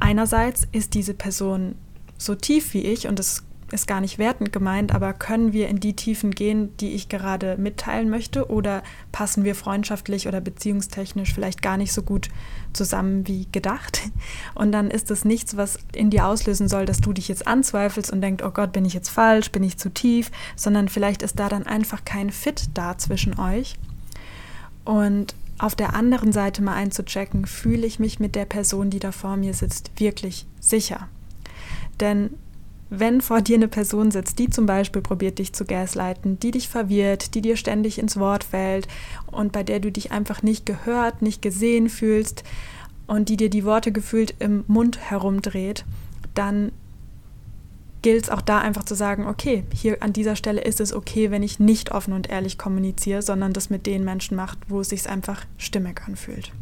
einerseits 0.00 0.66
ist 0.72 0.94
diese 0.94 1.14
Person 1.14 1.74
so 2.16 2.34
tief 2.34 2.74
wie 2.74 2.82
ich 2.82 3.06
und 3.06 3.18
das 3.18 3.44
ist 3.70 3.86
gar 3.86 4.00
nicht 4.00 4.18
wertend 4.18 4.52
gemeint, 4.52 4.94
aber 4.94 5.12
können 5.12 5.52
wir 5.52 5.68
in 5.68 5.80
die 5.80 5.94
Tiefen 5.94 6.30
gehen, 6.30 6.74
die 6.78 6.92
ich 6.92 7.08
gerade 7.08 7.56
mitteilen 7.58 8.08
möchte 8.08 8.50
oder 8.50 8.82
passen 9.12 9.44
wir 9.44 9.54
freundschaftlich 9.54 10.26
oder 10.26 10.40
beziehungstechnisch 10.40 11.34
vielleicht 11.34 11.60
gar 11.60 11.76
nicht 11.76 11.92
so 11.92 12.02
gut 12.02 12.28
zusammen 12.72 13.26
wie 13.26 13.46
gedacht? 13.52 14.00
Und 14.54 14.72
dann 14.72 14.90
ist 14.90 15.10
es 15.10 15.24
nichts, 15.24 15.56
was 15.56 15.78
in 15.94 16.10
dir 16.10 16.26
auslösen 16.26 16.68
soll, 16.68 16.86
dass 16.86 17.00
du 17.00 17.12
dich 17.12 17.28
jetzt 17.28 17.46
anzweifelst 17.46 18.10
und 18.10 18.20
denkst, 18.20 18.44
oh 18.44 18.50
Gott, 18.50 18.72
bin 18.72 18.84
ich 18.84 18.94
jetzt 18.94 19.10
falsch, 19.10 19.52
bin 19.52 19.62
ich 19.62 19.76
zu 19.76 19.90
tief, 19.90 20.30
sondern 20.56 20.88
vielleicht 20.88 21.22
ist 21.22 21.38
da 21.38 21.48
dann 21.48 21.66
einfach 21.66 22.04
kein 22.04 22.30
Fit 22.30 22.70
da 22.74 22.96
zwischen 22.96 23.38
euch. 23.38 23.76
Und 24.84 25.34
auf 25.58 25.74
der 25.74 25.94
anderen 25.94 26.32
Seite 26.32 26.62
mal 26.62 26.74
einzuchecken, 26.74 27.44
fühle 27.44 27.86
ich 27.86 27.98
mich 27.98 28.20
mit 28.20 28.34
der 28.34 28.44
Person, 28.44 28.90
die 28.90 29.00
da 29.00 29.12
vor 29.12 29.36
mir 29.36 29.52
sitzt, 29.52 29.90
wirklich 29.96 30.46
sicher. 30.60 31.08
Denn 32.00 32.30
wenn 32.90 33.20
vor 33.20 33.40
dir 33.40 33.56
eine 33.56 33.68
Person 33.68 34.10
sitzt, 34.10 34.38
die 34.38 34.48
zum 34.48 34.66
Beispiel 34.66 35.02
probiert, 35.02 35.38
dich 35.38 35.52
zu 35.52 35.64
gaslighten, 35.64 36.40
die 36.40 36.52
dich 36.52 36.68
verwirrt, 36.68 37.34
die 37.34 37.42
dir 37.42 37.56
ständig 37.56 37.98
ins 37.98 38.18
Wort 38.18 38.44
fällt 38.44 38.88
und 39.30 39.52
bei 39.52 39.62
der 39.62 39.80
du 39.80 39.92
dich 39.92 40.10
einfach 40.10 40.42
nicht 40.42 40.64
gehört, 40.64 41.20
nicht 41.22 41.42
gesehen 41.42 41.88
fühlst 41.88 42.44
und 43.06 43.28
die 43.28 43.36
dir 43.36 43.50
die 43.50 43.64
Worte 43.64 43.92
gefühlt 43.92 44.34
im 44.38 44.64
Mund 44.66 44.98
herumdreht, 44.98 45.84
dann 46.34 46.72
gilt 48.02 48.24
es 48.24 48.30
auch 48.30 48.40
da 48.40 48.60
einfach 48.60 48.84
zu 48.84 48.94
sagen, 48.94 49.26
okay, 49.26 49.64
hier 49.74 50.02
an 50.02 50.12
dieser 50.12 50.36
Stelle 50.36 50.60
ist 50.60 50.80
es 50.80 50.92
okay, 50.92 51.30
wenn 51.30 51.42
ich 51.42 51.58
nicht 51.58 51.90
offen 51.90 52.12
und 52.12 52.30
ehrlich 52.30 52.56
kommuniziere, 52.56 53.22
sondern 53.22 53.52
das 53.52 53.70
mit 53.70 53.86
den 53.86 54.04
Menschen 54.04 54.36
macht, 54.36 54.58
wo 54.68 54.80
es 54.80 54.90
sich 54.90 55.08
einfach 55.08 55.44
stimmig 55.56 56.02
anfühlt. 56.06 56.52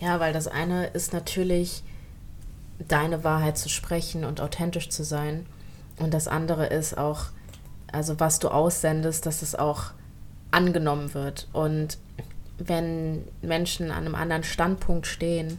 Ja, 0.00 0.20
weil 0.20 0.32
das 0.32 0.48
eine 0.48 0.86
ist 0.88 1.12
natürlich, 1.12 1.82
deine 2.78 3.24
Wahrheit 3.24 3.58
zu 3.58 3.68
sprechen 3.68 4.24
und 4.24 4.40
authentisch 4.40 4.88
zu 4.90 5.04
sein. 5.04 5.46
Und 5.98 6.12
das 6.12 6.28
andere 6.28 6.66
ist 6.66 6.98
auch, 6.98 7.26
also 7.92 8.18
was 8.18 8.38
du 8.38 8.48
aussendest, 8.48 9.26
dass 9.26 9.42
es 9.42 9.54
auch 9.54 9.92
angenommen 10.50 11.14
wird. 11.14 11.48
Und 11.52 11.98
wenn 12.58 13.24
Menschen 13.42 13.90
an 13.90 14.06
einem 14.06 14.14
anderen 14.14 14.44
Standpunkt 14.44 15.06
stehen, 15.06 15.58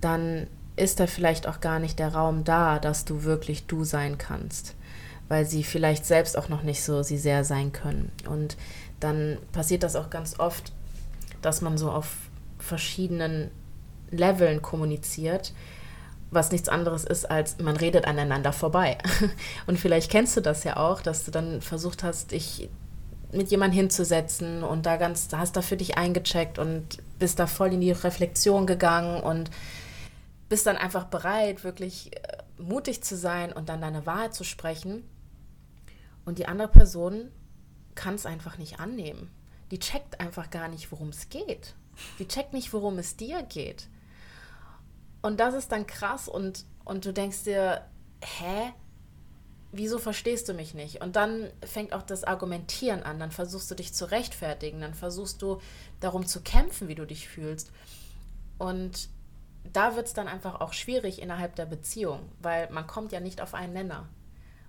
dann 0.00 0.46
ist 0.76 1.00
da 1.00 1.06
vielleicht 1.06 1.46
auch 1.48 1.60
gar 1.60 1.78
nicht 1.80 1.98
der 1.98 2.14
Raum 2.14 2.44
da, 2.44 2.78
dass 2.78 3.04
du 3.04 3.24
wirklich 3.24 3.66
du 3.66 3.84
sein 3.84 4.16
kannst, 4.16 4.76
weil 5.28 5.44
sie 5.44 5.64
vielleicht 5.64 6.06
selbst 6.06 6.38
auch 6.38 6.48
noch 6.48 6.62
nicht 6.62 6.82
so 6.84 7.02
sie 7.02 7.18
sehr 7.18 7.44
sein 7.44 7.72
können. 7.72 8.12
Und 8.28 8.56
dann 9.00 9.38
passiert 9.52 9.82
das 9.82 9.96
auch 9.96 10.10
ganz 10.10 10.38
oft, 10.38 10.72
dass 11.42 11.60
man 11.60 11.78
so 11.78 11.90
auf 11.90 12.16
verschiedenen 12.58 13.50
Leveln 14.10 14.62
kommuniziert, 14.62 15.52
was 16.30 16.52
nichts 16.52 16.68
anderes 16.68 17.04
ist, 17.04 17.30
als 17.30 17.58
man 17.58 17.76
redet 17.76 18.06
aneinander 18.06 18.52
vorbei. 18.52 18.98
Und 19.66 19.78
vielleicht 19.78 20.10
kennst 20.10 20.36
du 20.36 20.40
das 20.40 20.64
ja 20.64 20.76
auch, 20.76 21.00
dass 21.00 21.24
du 21.24 21.30
dann 21.30 21.62
versucht 21.62 22.02
hast, 22.02 22.32
dich 22.32 22.68
mit 23.32 23.50
jemandem 23.50 23.76
hinzusetzen 23.76 24.62
und 24.62 24.86
da 24.86 24.96
ganz, 24.96 25.28
hast 25.32 25.54
da 25.54 25.60
für 25.60 25.76
dich 25.76 25.98
eingecheckt 25.98 26.58
und 26.58 26.98
bist 27.18 27.38
da 27.38 27.46
voll 27.46 27.74
in 27.74 27.82
die 27.82 27.90
Reflexion 27.90 28.66
gegangen 28.66 29.22
und 29.22 29.50
bist 30.48 30.66
dann 30.66 30.78
einfach 30.78 31.04
bereit, 31.04 31.62
wirklich 31.62 32.16
äh, 32.16 32.38
mutig 32.56 33.02
zu 33.02 33.16
sein 33.16 33.52
und 33.52 33.68
dann 33.68 33.82
deine 33.82 34.06
Wahrheit 34.06 34.34
zu 34.34 34.44
sprechen. 34.44 35.04
Und 36.24 36.38
die 36.38 36.46
andere 36.46 36.68
Person 36.68 37.30
kann 37.94 38.14
es 38.14 38.26
einfach 38.26 38.56
nicht 38.58 38.80
annehmen. 38.80 39.30
Die 39.70 39.78
checkt 39.78 40.20
einfach 40.20 40.50
gar 40.50 40.68
nicht, 40.68 40.90
worum 40.90 41.08
es 41.08 41.28
geht. 41.28 41.74
Die 42.18 42.28
checkt 42.28 42.54
nicht, 42.54 42.72
worum 42.72 42.98
es 42.98 43.16
dir 43.16 43.42
geht. 43.42 43.88
Und 45.22 45.40
das 45.40 45.54
ist 45.54 45.72
dann 45.72 45.86
krass 45.86 46.28
und, 46.28 46.64
und 46.84 47.04
du 47.04 47.12
denkst 47.12 47.44
dir, 47.44 47.84
hä? 48.22 48.72
Wieso 49.70 49.98
verstehst 49.98 50.48
du 50.48 50.54
mich 50.54 50.72
nicht? 50.72 51.02
Und 51.02 51.16
dann 51.16 51.50
fängt 51.62 51.92
auch 51.92 52.02
das 52.02 52.24
Argumentieren 52.24 53.02
an. 53.02 53.18
Dann 53.20 53.30
versuchst 53.30 53.70
du 53.70 53.74
dich 53.74 53.92
zu 53.92 54.10
rechtfertigen. 54.10 54.80
Dann 54.80 54.94
versuchst 54.94 55.42
du 55.42 55.60
darum 56.00 56.26
zu 56.26 56.40
kämpfen, 56.40 56.88
wie 56.88 56.94
du 56.94 57.04
dich 57.04 57.28
fühlst. 57.28 57.70
Und 58.56 59.10
da 59.72 59.96
wird 59.96 60.06
es 60.06 60.14
dann 60.14 60.28
einfach 60.28 60.60
auch 60.60 60.72
schwierig 60.72 61.20
innerhalb 61.20 61.54
der 61.56 61.66
Beziehung, 61.66 62.20
weil 62.40 62.70
man 62.70 62.86
kommt 62.86 63.12
ja 63.12 63.20
nicht 63.20 63.40
auf 63.40 63.54
einen 63.54 63.72
Nenner. 63.72 64.08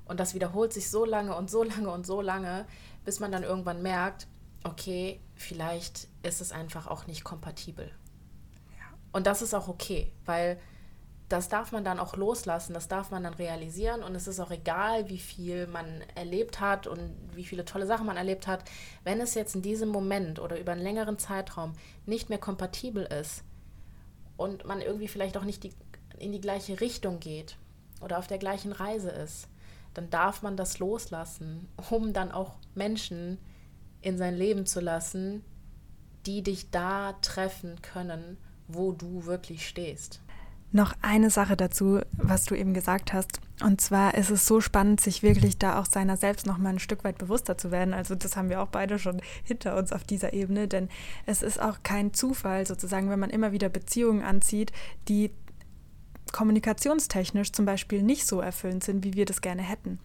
Und 0.05 0.19
das 0.19 0.33
wiederholt 0.33 0.73
sich 0.73 0.89
so 0.89 1.05
lange 1.05 1.35
und 1.35 1.49
so 1.49 1.63
lange 1.63 1.89
und 1.89 2.05
so 2.05 2.21
lange, 2.21 2.65
bis 3.05 3.19
man 3.19 3.31
dann 3.31 3.43
irgendwann 3.43 3.81
merkt, 3.81 4.27
okay, 4.63 5.21
vielleicht 5.35 6.07
ist 6.23 6.41
es 6.41 6.51
einfach 6.51 6.87
auch 6.87 7.07
nicht 7.07 7.23
kompatibel. 7.23 7.91
Und 9.11 9.27
das 9.27 9.41
ist 9.41 9.53
auch 9.53 9.67
okay, 9.67 10.11
weil 10.25 10.59
das 11.27 11.47
darf 11.47 11.71
man 11.71 11.83
dann 11.83 11.99
auch 11.99 12.15
loslassen, 12.15 12.73
das 12.73 12.87
darf 12.87 13.11
man 13.11 13.23
dann 13.23 13.35
realisieren 13.35 14.01
und 14.01 14.15
es 14.15 14.27
ist 14.27 14.39
auch 14.39 14.49
egal, 14.49 15.09
wie 15.09 15.19
viel 15.19 15.67
man 15.67 16.01
erlebt 16.15 16.59
hat 16.59 16.87
und 16.87 17.15
wie 17.35 17.45
viele 17.45 17.65
tolle 17.65 17.85
Sachen 17.85 18.07
man 18.07 18.17
erlebt 18.17 18.47
hat. 18.47 18.63
Wenn 19.03 19.21
es 19.21 19.35
jetzt 19.35 19.53
in 19.53 19.61
diesem 19.61 19.89
Moment 19.89 20.39
oder 20.39 20.59
über 20.59 20.71
einen 20.71 20.81
längeren 20.81 21.19
Zeitraum 21.19 21.73
nicht 22.07 22.29
mehr 22.29 22.39
kompatibel 22.39 23.03
ist, 23.03 23.43
und 24.39 24.65
man 24.65 24.81
irgendwie 24.81 25.09
vielleicht 25.09 25.35
auch 25.35 25.43
nicht 25.43 25.63
die, 25.63 25.73
in 26.17 26.31
die 26.31 26.39
gleiche 26.39 26.79
Richtung 26.79 27.19
geht 27.19 27.57
oder 27.99 28.17
auf 28.17 28.27
der 28.27 28.37
gleichen 28.37 28.71
Reise 28.71 29.09
ist, 29.09 29.49
dann 29.93 30.09
darf 30.09 30.41
man 30.41 30.55
das 30.55 30.79
loslassen, 30.79 31.67
um 31.89 32.13
dann 32.13 32.31
auch 32.31 32.55
Menschen 32.73 33.37
in 34.01 34.17
sein 34.17 34.35
Leben 34.35 34.65
zu 34.65 34.79
lassen, 34.79 35.43
die 36.25 36.41
dich 36.41 36.71
da 36.71 37.13
treffen 37.21 37.81
können, 37.81 38.37
wo 38.69 38.91
du 38.91 39.25
wirklich 39.25 39.67
stehst. 39.67 40.21
Noch 40.71 40.93
eine 41.01 41.31
Sache 41.31 41.57
dazu, 41.57 41.99
was 42.11 42.45
du 42.45 42.53
eben 42.55 42.75
gesagt 42.75 43.11
hast. 43.11 43.41
Und 43.63 43.81
zwar 43.81 44.13
ist 44.13 44.29
es 44.29 44.45
so 44.45 44.61
spannend, 44.61 45.01
sich 45.01 45.23
wirklich 45.23 45.57
da 45.57 45.79
auch 45.79 45.87
seiner 45.87 46.15
selbst 46.15 46.45
noch 46.45 46.59
mal 46.59 46.69
ein 46.69 46.79
Stück 46.79 47.03
weit 47.03 47.17
bewusster 47.17 47.57
zu 47.57 47.71
werden. 47.71 47.93
Also 47.95 48.13
das 48.13 48.37
haben 48.37 48.49
wir 48.49 48.61
auch 48.61 48.67
beide 48.67 48.99
schon 48.99 49.19
hinter 49.43 49.75
uns 49.77 49.91
auf 49.91 50.03
dieser 50.03 50.33
Ebene, 50.33 50.67
denn 50.67 50.87
es 51.25 51.41
ist 51.41 51.59
auch 51.59 51.79
kein 51.81 52.13
Zufall 52.13 52.67
sozusagen, 52.67 53.09
wenn 53.09 53.19
man 53.19 53.31
immer 53.31 53.51
wieder 53.51 53.67
Beziehungen 53.67 54.23
anzieht, 54.23 54.71
die 55.07 55.31
kommunikationstechnisch 56.31 57.51
zum 57.51 57.65
Beispiel 57.65 58.03
nicht 58.03 58.27
so 58.27 58.39
erfüllend 58.39 58.83
sind, 58.83 59.03
wie 59.03 59.15
wir 59.15 59.25
das 59.25 59.41
gerne 59.41 59.63
hätten 59.63 59.99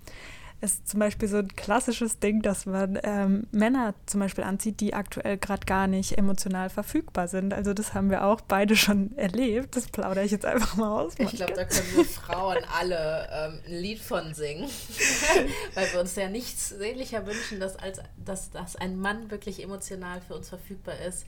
ist 0.60 0.88
zum 0.88 1.00
Beispiel 1.00 1.28
so 1.28 1.38
ein 1.38 1.48
klassisches 1.48 2.18
Ding, 2.18 2.42
dass 2.42 2.66
man 2.66 2.98
ähm, 3.02 3.46
Männer 3.50 3.94
zum 4.06 4.20
Beispiel 4.20 4.44
anzieht, 4.44 4.80
die 4.80 4.94
aktuell 4.94 5.36
gerade 5.36 5.66
gar 5.66 5.86
nicht 5.86 6.16
emotional 6.16 6.70
verfügbar 6.70 7.28
sind. 7.28 7.52
Also 7.52 7.74
das 7.74 7.94
haben 7.94 8.10
wir 8.10 8.24
auch 8.24 8.40
beide 8.40 8.76
schon 8.76 9.12
erlebt. 9.16 9.76
Das 9.76 9.88
plaudere 9.88 10.24
ich 10.24 10.30
jetzt 10.30 10.46
einfach 10.46 10.76
mal 10.76 11.02
aus. 11.02 11.14
Ich 11.18 11.32
glaube, 11.32 11.52
da 11.52 11.64
können 11.64 11.96
wir 11.96 12.04
Frauen 12.04 12.58
alle 12.78 13.28
ähm, 13.32 13.60
ein 13.66 13.74
Lied 13.74 14.00
von 14.00 14.34
singen, 14.34 14.68
weil 15.74 15.92
wir 15.92 16.00
uns 16.00 16.14
ja 16.16 16.28
nichts 16.28 16.70
sehnlicher 16.70 17.26
wünschen, 17.26 17.60
dass, 17.60 17.76
als, 17.76 18.00
dass, 18.16 18.50
dass 18.50 18.76
ein 18.76 18.98
Mann 18.98 19.30
wirklich 19.30 19.62
emotional 19.62 20.20
für 20.20 20.34
uns 20.34 20.48
verfügbar 20.48 20.98
ist. 21.06 21.26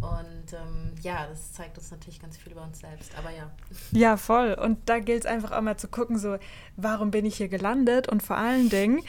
Und 0.00 0.52
ähm, 0.54 0.92
ja, 1.02 1.26
das 1.26 1.52
zeigt 1.52 1.76
uns 1.76 1.90
natürlich 1.90 2.20
ganz 2.20 2.38
viel 2.38 2.52
über 2.52 2.62
uns 2.62 2.80
selbst. 2.80 3.12
Aber 3.18 3.30
ja. 3.30 3.50
Ja, 3.92 4.16
voll. 4.16 4.54
Und 4.54 4.78
da 4.88 4.98
gilt 4.98 5.24
es 5.24 5.26
einfach 5.26 5.52
auch 5.52 5.60
mal 5.60 5.76
zu 5.76 5.88
gucken, 5.88 6.18
so, 6.18 6.38
warum 6.76 7.10
bin 7.10 7.26
ich 7.26 7.36
hier 7.36 7.48
gelandet? 7.48 8.08
Und 8.08 8.22
vor 8.22 8.36
allen 8.36 8.70
Dingen. 8.70 9.02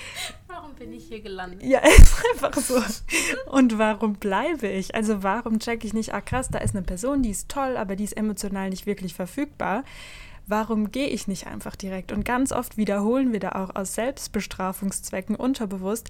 warum 0.48 0.74
bin 0.76 0.92
ich 0.92 1.06
hier 1.06 1.22
gelandet? 1.22 1.64
Ja, 1.64 1.80
ist 1.98 2.22
einfach 2.34 2.54
so. 2.62 2.82
Und 3.50 3.78
warum 3.78 4.16
bleibe 4.16 4.68
ich? 4.68 4.94
Also 4.94 5.24
warum 5.24 5.60
checke 5.60 5.88
ich 5.88 5.94
nicht, 5.94 6.14
ah 6.14 6.22
krass, 6.22 6.50
da 6.50 6.60
ist 6.60 6.76
eine 6.76 6.84
Person, 6.84 7.24
die 7.24 7.30
ist 7.30 7.50
toll, 7.50 7.78
aber 7.78 7.96
die 7.96 8.04
ist 8.04 8.18
emotional 8.18 8.70
nicht 8.70 8.86
wirklich 8.86 9.14
verfügbar. 9.14 9.84
Warum 10.48 10.92
gehe 10.92 11.08
ich 11.08 11.28
nicht 11.28 11.48
einfach 11.48 11.76
direkt? 11.76 12.12
Und 12.12 12.26
ganz 12.26 12.52
oft 12.52 12.76
wiederholen 12.76 13.32
wir 13.32 13.40
da 13.40 13.52
auch 13.52 13.76
aus 13.76 13.94
Selbstbestrafungszwecken 13.94 15.36
unterbewusst 15.36 16.10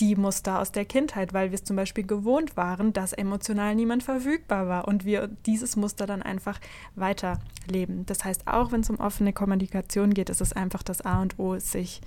die 0.00 0.16
Muster 0.16 0.60
aus 0.60 0.72
der 0.72 0.84
Kindheit, 0.84 1.32
weil 1.32 1.50
wir 1.50 1.56
es 1.56 1.64
zum 1.64 1.76
Beispiel 1.76 2.06
gewohnt 2.06 2.56
waren, 2.56 2.92
dass 2.92 3.12
emotional 3.12 3.74
niemand 3.74 4.02
verfügbar 4.02 4.68
war 4.68 4.88
und 4.88 5.04
wir 5.04 5.28
dieses 5.46 5.76
Muster 5.76 6.06
dann 6.06 6.22
einfach 6.22 6.60
weiterleben. 6.94 8.04
Das 8.06 8.24
heißt, 8.24 8.46
auch 8.46 8.72
wenn 8.72 8.80
es 8.80 8.90
um 8.90 9.00
offene 9.00 9.32
Kommunikation 9.32 10.12
geht, 10.12 10.30
ist 10.30 10.40
es 10.40 10.52
einfach 10.52 10.82
das 10.82 11.00
A 11.02 11.22
und 11.22 11.38
O, 11.38 11.58
sich 11.58 12.00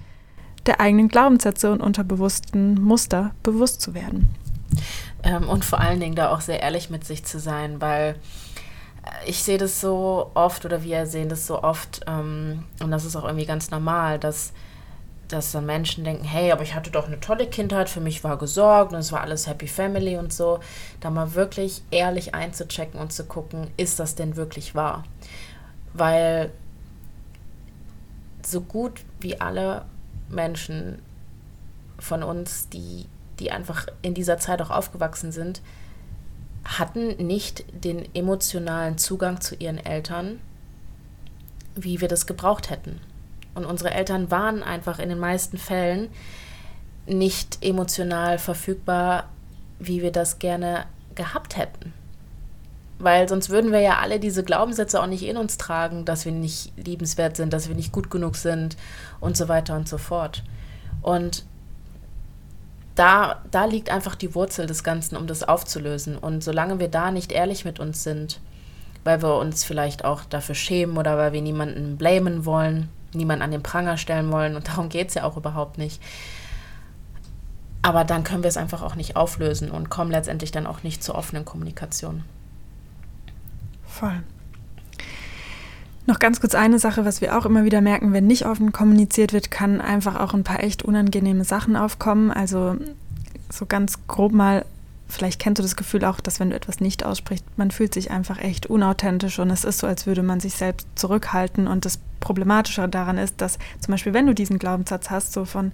der 0.65 0.79
eigenen 0.79 1.07
Glaubenssätze 1.07 1.71
und 1.71 1.81
unterbewussten 1.81 2.75
Muster 2.81 3.33
bewusst 3.43 3.81
zu 3.81 3.93
werden. 3.93 4.29
Ähm, 5.23 5.49
und 5.49 5.65
vor 5.65 5.79
allen 5.79 5.99
Dingen 5.99 6.15
da 6.15 6.29
auch 6.29 6.41
sehr 6.41 6.61
ehrlich 6.61 6.89
mit 6.89 7.05
sich 7.05 7.25
zu 7.25 7.39
sein, 7.39 7.81
weil 7.81 8.15
äh, 9.03 9.29
ich 9.29 9.43
sehe 9.43 9.57
das 9.57 9.81
so 9.81 10.31
oft 10.35 10.65
oder 10.65 10.83
wir 10.83 11.05
sehen 11.07 11.29
das 11.29 11.47
so 11.47 11.63
oft 11.63 12.01
ähm, 12.07 12.65
und 12.81 12.91
das 12.91 13.05
ist 13.05 13.15
auch 13.15 13.23
irgendwie 13.23 13.45
ganz 13.45 13.71
normal, 13.71 14.19
dass 14.19 14.53
dass 15.29 15.51
dann 15.51 15.65
Menschen 15.65 16.03
denken, 16.03 16.23
hey, 16.23 16.51
aber 16.51 16.63
ich 16.63 16.75
hatte 16.75 16.91
doch 16.91 17.07
eine 17.07 17.19
tolle 17.19 17.47
Kindheit, 17.47 17.87
für 17.87 18.01
mich 18.01 18.23
war 18.23 18.37
gesorgt 18.37 18.93
und 18.93 18.99
es 18.99 19.11
war 19.11 19.21
alles 19.21 19.47
Happy 19.47 19.67
Family 19.67 20.17
und 20.17 20.33
so, 20.33 20.59
da 20.99 21.09
mal 21.09 21.35
wirklich 21.35 21.83
ehrlich 21.91 22.35
einzuchecken 22.35 22.99
und 22.99 23.13
zu 23.13 23.25
gucken, 23.25 23.69
ist 23.77 23.99
das 23.99 24.15
denn 24.15 24.35
wirklich 24.35 24.75
wahr? 24.75 25.03
Weil 25.93 26.51
so 28.45 28.61
gut 28.61 29.01
wie 29.19 29.39
alle 29.39 29.85
Menschen 30.29 30.99
von 31.99 32.23
uns, 32.23 32.69
die, 32.69 33.05
die 33.39 33.51
einfach 33.51 33.87
in 34.01 34.13
dieser 34.13 34.39
Zeit 34.39 34.61
auch 34.61 34.71
aufgewachsen 34.71 35.31
sind, 35.31 35.61
hatten 36.65 37.15
nicht 37.25 37.65
den 37.85 38.13
emotionalen 38.15 38.97
Zugang 38.97 39.41
zu 39.41 39.55
ihren 39.55 39.77
Eltern, 39.77 40.39
wie 41.75 42.01
wir 42.01 42.07
das 42.07 42.25
gebraucht 42.25 42.69
hätten. 42.69 42.99
Und 43.53 43.65
unsere 43.65 43.91
Eltern 43.91 44.31
waren 44.31 44.63
einfach 44.63 44.99
in 44.99 45.09
den 45.09 45.19
meisten 45.19 45.57
Fällen 45.57 46.09
nicht 47.07 47.57
emotional 47.61 48.37
verfügbar, 48.37 49.29
wie 49.79 50.01
wir 50.01 50.11
das 50.11 50.39
gerne 50.39 50.85
gehabt 51.15 51.57
hätten. 51.57 51.93
Weil 52.99 53.29
sonst 53.29 53.49
würden 53.49 53.71
wir 53.71 53.79
ja 53.79 53.99
alle 53.99 54.19
diese 54.19 54.43
Glaubenssätze 54.43 55.01
auch 55.01 55.07
nicht 55.07 55.23
in 55.23 55.37
uns 55.37 55.57
tragen, 55.57 56.03
dass 56.03 56.25
wir 56.25 56.33
nicht 56.33 56.73
liebenswert 56.77 57.37
sind, 57.37 57.53
dass 57.53 57.69
wir 57.69 57.75
nicht 57.75 57.93
gut 57.93 58.11
genug 58.11 58.35
sind 58.35 58.75
und 59.21 59.37
so 59.37 59.47
weiter 59.47 59.75
und 59.75 59.87
so 59.87 59.97
fort. 59.97 60.43
Und 61.01 61.45
da, 62.95 63.41
da 63.49 63.63
liegt 63.63 63.89
einfach 63.89 64.15
die 64.15 64.35
Wurzel 64.35 64.65
des 64.65 64.83
Ganzen, 64.83 65.15
um 65.15 65.27
das 65.27 65.43
aufzulösen. 65.43 66.17
Und 66.17 66.43
solange 66.43 66.79
wir 66.79 66.89
da 66.89 67.11
nicht 67.11 67.31
ehrlich 67.31 67.63
mit 67.63 67.79
uns 67.79 68.03
sind, 68.03 68.41
weil 69.05 69.21
wir 69.21 69.37
uns 69.37 69.63
vielleicht 69.63 70.03
auch 70.03 70.25
dafür 70.25 70.55
schämen 70.55 70.97
oder 70.97 71.17
weil 71.17 71.31
wir 71.31 71.41
niemanden 71.41 71.95
blamen 71.95 72.43
wollen, 72.45 72.89
niemanden 73.13 73.43
an 73.43 73.51
den 73.51 73.63
Pranger 73.63 73.97
stellen 73.97 74.31
wollen 74.31 74.55
und 74.55 74.67
darum 74.69 74.89
geht 74.89 75.09
es 75.09 75.13
ja 75.15 75.23
auch 75.23 75.37
überhaupt 75.37 75.77
nicht. 75.77 76.01
Aber 77.81 78.03
dann 78.03 78.23
können 78.23 78.43
wir 78.43 78.49
es 78.49 78.57
einfach 78.57 78.81
auch 78.81 78.95
nicht 78.95 79.15
auflösen 79.15 79.71
und 79.71 79.89
kommen 79.89 80.11
letztendlich 80.11 80.51
dann 80.51 80.67
auch 80.67 80.83
nicht 80.83 81.03
zur 81.03 81.15
offenen 81.15 81.45
Kommunikation. 81.45 82.23
Voll. 83.87 84.21
Noch 86.05 86.19
ganz 86.19 86.41
kurz 86.41 86.55
eine 86.55 86.79
Sache, 86.79 87.05
was 87.05 87.21
wir 87.21 87.37
auch 87.37 87.45
immer 87.45 87.63
wieder 87.63 87.81
merken, 87.81 88.13
wenn 88.13 88.27
nicht 88.27 88.45
offen 88.45 88.71
kommuniziert 88.71 89.31
wird, 89.31 89.51
kann 89.51 89.79
einfach 89.79 90.19
auch 90.19 90.33
ein 90.33 90.43
paar 90.43 90.63
echt 90.63 90.83
unangenehme 90.83 91.43
Sachen 91.45 91.75
aufkommen. 91.75 92.31
Also 92.31 92.75
so 93.49 93.65
ganz 93.65 94.07
grob 94.07 94.33
mal 94.33 94.65
vielleicht 95.09 95.39
kennst 95.39 95.59
du 95.59 95.63
das 95.63 95.75
Gefühl 95.75 96.05
auch, 96.05 96.19
dass 96.19 96.39
wenn 96.39 96.51
du 96.51 96.55
etwas 96.55 96.79
nicht 96.79 97.03
aussprichst, 97.03 97.45
man 97.57 97.71
fühlt 97.71 97.93
sich 97.93 98.11
einfach 98.11 98.37
echt 98.37 98.67
unauthentisch 98.67 99.39
und 99.39 99.49
es 99.49 99.65
ist 99.65 99.79
so, 99.79 99.87
als 99.87 100.05
würde 100.05 100.23
man 100.23 100.39
sich 100.39 100.53
selbst 100.53 100.87
zurückhalten. 100.95 101.67
Und 101.67 101.85
das 101.85 101.99
Problematische 102.19 102.87
daran 102.87 103.17
ist, 103.17 103.41
dass 103.41 103.59
zum 103.79 103.91
Beispiel, 103.91 104.13
wenn 104.13 104.27
du 104.27 104.33
diesen 104.33 104.59
Glaubenssatz 104.59 105.09
hast, 105.09 105.33
so 105.33 105.45
von, 105.45 105.71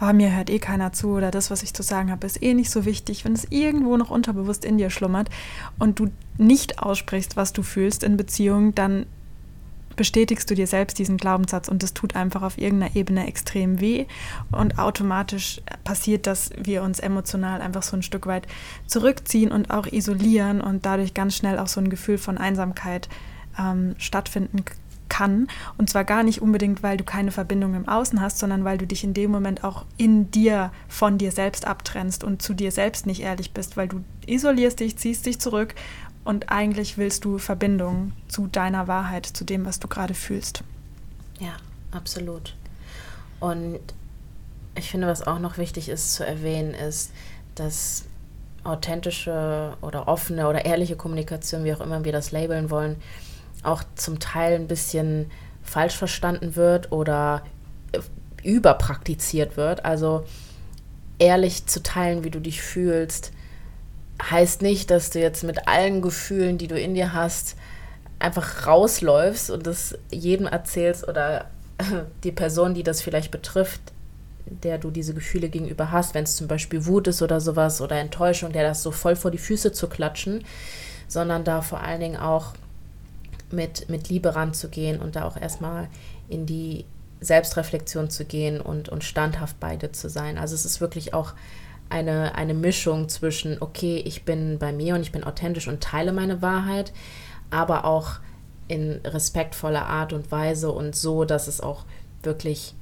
oh, 0.00 0.12
mir 0.12 0.34
hört 0.34 0.50
eh 0.50 0.58
keiner 0.58 0.92
zu 0.92 1.10
oder 1.10 1.30
das, 1.30 1.50
was 1.50 1.62
ich 1.62 1.74
zu 1.74 1.82
sagen 1.82 2.10
habe, 2.10 2.26
ist 2.26 2.42
eh 2.42 2.54
nicht 2.54 2.70
so 2.70 2.84
wichtig, 2.84 3.24
wenn 3.24 3.32
es 3.32 3.46
irgendwo 3.50 3.96
noch 3.96 4.10
unterbewusst 4.10 4.64
in 4.64 4.78
dir 4.78 4.90
schlummert 4.90 5.30
und 5.78 5.98
du 5.98 6.10
nicht 6.36 6.80
aussprichst, 6.80 7.36
was 7.36 7.52
du 7.52 7.62
fühlst 7.62 8.02
in 8.02 8.16
Beziehungen, 8.16 8.74
dann 8.74 9.06
bestätigst 9.96 10.50
du 10.50 10.54
dir 10.54 10.66
selbst 10.66 10.98
diesen 10.98 11.16
Glaubenssatz 11.16 11.68
und 11.68 11.82
das 11.82 11.94
tut 11.94 12.16
einfach 12.16 12.42
auf 12.42 12.58
irgendeiner 12.58 12.96
Ebene 12.96 13.26
extrem 13.26 13.80
weh 13.80 14.06
und 14.50 14.78
automatisch 14.78 15.60
passiert, 15.84 16.26
dass 16.26 16.50
wir 16.60 16.82
uns 16.82 16.98
emotional 16.98 17.60
einfach 17.60 17.82
so 17.82 17.96
ein 17.96 18.02
Stück 18.02 18.26
weit 18.26 18.46
zurückziehen 18.86 19.52
und 19.52 19.70
auch 19.70 19.86
isolieren 19.86 20.60
und 20.60 20.84
dadurch 20.84 21.14
ganz 21.14 21.36
schnell 21.36 21.58
auch 21.58 21.68
so 21.68 21.80
ein 21.80 21.90
Gefühl 21.90 22.18
von 22.18 22.38
Einsamkeit 22.38 23.08
ähm, 23.58 23.94
stattfinden 23.98 24.64
kann. 25.08 25.48
Und 25.78 25.90
zwar 25.90 26.04
gar 26.04 26.22
nicht 26.22 26.42
unbedingt, 26.42 26.82
weil 26.82 26.96
du 26.96 27.04
keine 27.04 27.30
Verbindung 27.30 27.74
im 27.74 27.88
Außen 27.88 28.20
hast, 28.20 28.38
sondern 28.38 28.64
weil 28.64 28.78
du 28.78 28.86
dich 28.86 29.04
in 29.04 29.14
dem 29.14 29.30
Moment 29.30 29.64
auch 29.64 29.84
in 29.96 30.30
dir 30.30 30.72
von 30.88 31.18
dir 31.18 31.32
selbst 31.32 31.66
abtrennst 31.66 32.24
und 32.24 32.42
zu 32.42 32.54
dir 32.54 32.72
selbst 32.72 33.06
nicht 33.06 33.20
ehrlich 33.20 33.52
bist, 33.52 33.76
weil 33.76 33.88
du 33.88 34.04
isolierst 34.26 34.80
dich, 34.80 34.96
ziehst 34.96 35.26
dich 35.26 35.38
zurück 35.38 35.74
und 36.24 36.50
eigentlich 36.50 36.96
willst 36.98 37.24
du 37.24 37.38
Verbindung 37.38 38.12
zu 38.28 38.46
deiner 38.46 38.88
Wahrheit, 38.88 39.26
zu 39.26 39.44
dem, 39.44 39.66
was 39.66 39.78
du 39.78 39.88
gerade 39.88 40.14
fühlst. 40.14 40.64
Ja, 41.38 41.56
absolut. 41.92 42.54
Und 43.40 43.80
ich 44.74 44.90
finde, 44.90 45.06
was 45.06 45.26
auch 45.26 45.38
noch 45.38 45.58
wichtig 45.58 45.88
ist 45.88 46.14
zu 46.14 46.26
erwähnen, 46.26 46.74
ist, 46.74 47.12
dass 47.54 48.06
authentische 48.64 49.76
oder 49.82 50.08
offene 50.08 50.48
oder 50.48 50.64
ehrliche 50.64 50.96
Kommunikation, 50.96 51.64
wie 51.64 51.74
auch 51.74 51.80
immer 51.80 52.04
wir 52.04 52.12
das 52.12 52.32
labeln 52.32 52.70
wollen, 52.70 52.96
auch 53.64 53.82
zum 53.94 54.18
Teil 54.18 54.54
ein 54.54 54.68
bisschen 54.68 55.30
falsch 55.62 55.96
verstanden 55.96 56.56
wird 56.56 56.92
oder 56.92 57.42
überpraktiziert 58.42 59.56
wird. 59.56 59.84
Also 59.84 60.24
ehrlich 61.18 61.66
zu 61.66 61.82
teilen, 61.82 62.24
wie 62.24 62.30
du 62.30 62.40
dich 62.40 62.62
fühlst, 62.62 63.32
heißt 64.22 64.62
nicht, 64.62 64.90
dass 64.90 65.10
du 65.10 65.20
jetzt 65.20 65.42
mit 65.44 65.66
allen 65.66 66.02
Gefühlen, 66.02 66.58
die 66.58 66.68
du 66.68 66.78
in 66.78 66.94
dir 66.94 67.12
hast, 67.12 67.56
einfach 68.18 68.66
rausläufst 68.66 69.50
und 69.50 69.66
das 69.66 69.98
jedem 70.10 70.46
erzählst 70.46 71.08
oder 71.08 71.50
die 72.24 72.32
Person, 72.32 72.74
die 72.74 72.82
das 72.82 73.02
vielleicht 73.02 73.30
betrifft, 73.30 73.80
der 74.46 74.78
du 74.78 74.90
diese 74.90 75.14
Gefühle 75.14 75.48
gegenüber 75.48 75.90
hast, 75.90 76.14
wenn 76.14 76.24
es 76.24 76.36
zum 76.36 76.48
Beispiel 76.48 76.86
Wut 76.86 77.08
ist 77.08 77.22
oder 77.22 77.40
sowas 77.40 77.80
oder 77.80 77.96
Enttäuschung, 77.96 78.52
der 78.52 78.62
das 78.62 78.82
so 78.82 78.90
voll 78.90 79.16
vor 79.16 79.30
die 79.30 79.38
Füße 79.38 79.72
zu 79.72 79.88
klatschen, 79.88 80.44
sondern 81.08 81.44
da 81.44 81.62
vor 81.62 81.80
allen 81.80 82.00
Dingen 82.00 82.16
auch 82.16 82.52
mit, 83.50 83.88
mit 83.88 84.08
Liebe 84.08 84.34
ranzugehen 84.34 85.00
und 85.00 85.16
da 85.16 85.24
auch 85.24 85.36
erstmal 85.36 85.88
in 86.28 86.46
die 86.46 86.84
Selbstreflexion 87.20 88.10
zu 88.10 88.24
gehen 88.24 88.60
und, 88.60 88.88
und 88.88 89.04
standhaft 89.04 89.58
beide 89.60 89.92
zu 89.92 90.08
sein. 90.08 90.38
Also 90.38 90.54
es 90.54 90.64
ist 90.64 90.80
wirklich 90.80 91.14
auch 91.14 91.34
eine, 91.88 92.34
eine 92.34 92.54
Mischung 92.54 93.08
zwischen, 93.08 93.60
okay, 93.60 94.02
ich 94.04 94.24
bin 94.24 94.58
bei 94.58 94.72
mir 94.72 94.94
und 94.94 95.02
ich 95.02 95.12
bin 95.12 95.24
authentisch 95.24 95.68
und 95.68 95.82
teile 95.82 96.12
meine 96.12 96.42
Wahrheit, 96.42 96.92
aber 97.50 97.84
auch 97.84 98.16
in 98.68 99.00
respektvoller 99.04 99.86
Art 99.86 100.12
und 100.12 100.30
Weise 100.32 100.70
und 100.72 100.96
so, 100.96 101.24
dass 101.24 101.48
es 101.48 101.60
auch 101.60 101.84
wirklich 102.22 102.74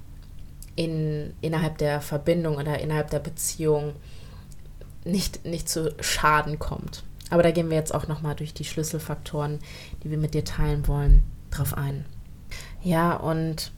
in, 0.77 1.35
innerhalb 1.41 1.79
der 1.79 2.01
Verbindung 2.01 2.57
oder 2.57 2.79
innerhalb 2.79 3.11
der 3.11 3.19
Beziehung 3.19 3.95
nicht, 5.05 5.45
nicht 5.45 5.69
zu 5.69 5.95
Schaden 6.01 6.59
kommt. 6.59 7.03
Aber 7.33 7.43
da 7.43 7.51
gehen 7.51 7.71
wir 7.71 7.79
jetzt 7.79 7.95
auch 7.95 8.09
nochmal 8.09 8.35
durch 8.35 8.53
die 8.53 8.67
Schlüsselfaktoren, 8.67 9.59
die 10.05 10.11
wir 10.11 10.19
mit 10.19 10.35
dir 10.35 10.45
teilen 10.45 10.87
wollen, 10.87 11.23
drauf 11.51 11.73
ein. 11.75 12.05
Ja, 12.83 13.17
und 13.17 13.73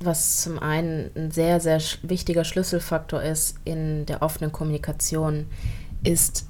was 0.00 0.42
zum 0.42 0.58
einen 0.58 1.10
ein 1.16 1.30
sehr, 1.30 1.60
sehr 1.60 1.80
wichtiger 2.02 2.44
Schlüsselfaktor 2.44 3.22
ist 3.22 3.56
in 3.64 4.04
der 4.04 4.20
offenen 4.20 4.52
Kommunikation, 4.52 5.46
ist 6.04 6.46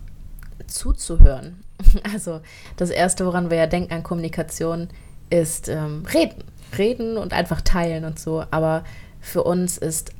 zuzuhören. 0.66 1.62
Also 2.12 2.40
das 2.76 2.90
Erste, 2.90 3.24
woran 3.24 3.50
wir 3.50 3.57
ja 3.57 3.68
denken 3.68 3.92
an 3.92 4.02
Kommunikation, 4.02 4.88
ist 5.31 5.68
ähm, 5.68 6.04
reden. 6.12 6.42
Reden 6.76 7.16
und 7.16 7.33
einfach 7.33 7.61
teilen 7.61 8.04
und 8.04 8.18
so. 8.18 8.44
Aber 8.50 8.83
für 9.20 9.44
uns 9.44 9.78
ist 9.78 10.11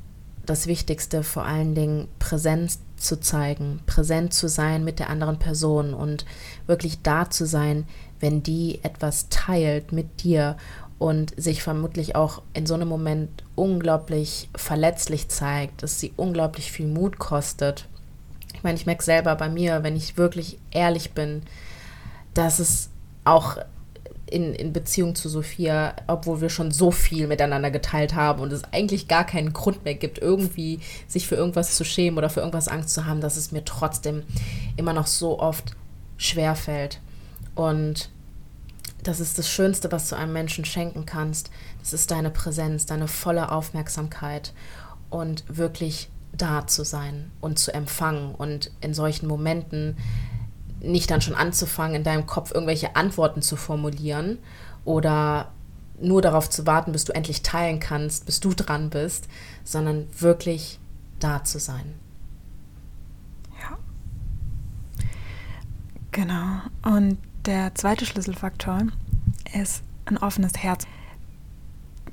das 0.45 0.65
Wichtigste 0.65 1.23
vor 1.23 1.43
allen 1.43 1.75
Dingen 1.75 2.07
Präsenz 2.19 2.79
zu 2.99 3.19
zeigen, 3.19 3.79
präsent 3.85 4.33
zu 4.33 4.47
sein 4.47 4.83
mit 4.83 4.99
der 4.99 5.09
anderen 5.09 5.39
Person 5.39 5.93
und 5.93 6.25
wirklich 6.67 7.01
da 7.01 7.29
zu 7.29 7.45
sein, 7.45 7.87
wenn 8.19 8.43
die 8.43 8.83
etwas 8.83 9.29
teilt 9.29 9.91
mit 9.91 10.23
dir 10.23 10.57
und 10.97 11.33
sich 11.41 11.63
vermutlich 11.63 12.15
auch 12.15 12.41
in 12.53 12.65
so 12.65 12.73
einem 12.73 12.89
Moment 12.89 13.43
unglaublich 13.55 14.49
verletzlich 14.55 15.29
zeigt, 15.29 15.81
dass 15.81 15.99
sie 15.99 16.13
unglaublich 16.17 16.71
viel 16.71 16.87
Mut 16.87 17.17
kostet. 17.17 17.87
Ich 18.53 18.63
meine, 18.63 18.75
ich 18.75 18.85
merke 18.85 19.03
selber 19.03 19.35
bei 19.35 19.49
mir, 19.49 19.83
wenn 19.83 19.95
ich 19.95 20.17
wirklich 20.17 20.59
ehrlich 20.71 21.11
bin, 21.13 21.43
dass 22.33 22.59
es 22.59 22.89
auch 23.23 23.57
in, 24.29 24.53
in 24.53 24.73
Beziehung 24.73 25.15
zu 25.15 25.29
Sophia, 25.29 25.93
obwohl 26.07 26.41
wir 26.41 26.49
schon 26.49 26.71
so 26.71 26.91
viel 26.91 27.27
miteinander 27.27 27.71
geteilt 27.71 28.15
haben 28.15 28.41
und 28.41 28.53
es 28.53 28.63
eigentlich 28.71 29.07
gar 29.07 29.25
keinen 29.25 29.53
Grund 29.53 29.83
mehr 29.83 29.95
gibt, 29.95 30.19
irgendwie 30.19 30.79
sich 31.07 31.27
für 31.27 31.35
irgendwas 31.35 31.75
zu 31.75 31.83
schämen 31.83 32.17
oder 32.17 32.29
für 32.29 32.39
irgendwas 32.39 32.67
Angst 32.67 32.93
zu 32.93 33.05
haben, 33.05 33.21
dass 33.21 33.37
es 33.37 33.51
mir 33.51 33.65
trotzdem 33.65 34.23
immer 34.77 34.93
noch 34.93 35.07
so 35.07 35.39
oft 35.39 35.75
schwer 36.17 36.55
fällt. 36.55 36.99
Und 37.55 38.09
das 39.03 39.19
ist 39.19 39.37
das 39.37 39.49
Schönste, 39.49 39.91
was 39.91 40.09
du 40.09 40.15
einem 40.15 40.33
Menschen 40.33 40.65
schenken 40.65 41.05
kannst. 41.05 41.49
Das 41.79 41.93
ist 41.93 42.11
deine 42.11 42.29
Präsenz, 42.29 42.85
deine 42.85 43.07
volle 43.07 43.51
Aufmerksamkeit 43.51 44.53
und 45.09 45.43
wirklich 45.47 46.09
da 46.33 46.67
zu 46.67 46.83
sein 46.83 47.31
und 47.41 47.57
zu 47.57 47.73
empfangen 47.73 48.35
und 48.35 48.71
in 48.81 48.93
solchen 48.93 49.27
Momenten 49.27 49.97
nicht 50.81 51.11
dann 51.11 51.21
schon 51.21 51.35
anzufangen, 51.35 51.95
in 51.95 52.03
deinem 52.03 52.25
Kopf 52.25 52.51
irgendwelche 52.51 52.95
Antworten 52.95 53.41
zu 53.41 53.55
formulieren 53.55 54.37
oder 54.85 55.51
nur 56.01 56.21
darauf 56.21 56.49
zu 56.49 56.65
warten, 56.65 56.91
bis 56.91 57.05
du 57.05 57.13
endlich 57.13 57.41
teilen 57.41 57.79
kannst, 57.79 58.25
bis 58.25 58.39
du 58.39 58.53
dran 58.53 58.89
bist, 58.89 59.27
sondern 59.63 60.07
wirklich 60.19 60.79
da 61.19 61.43
zu 61.43 61.59
sein. 61.59 61.93
Ja. 63.61 63.77
Genau. 66.11 66.61
Und 66.83 67.17
der 67.45 67.75
zweite 67.75 68.05
Schlüsselfaktor 68.05 68.83
ist 69.53 69.83
ein 70.05 70.17
offenes 70.17 70.53
Herz. 70.57 70.85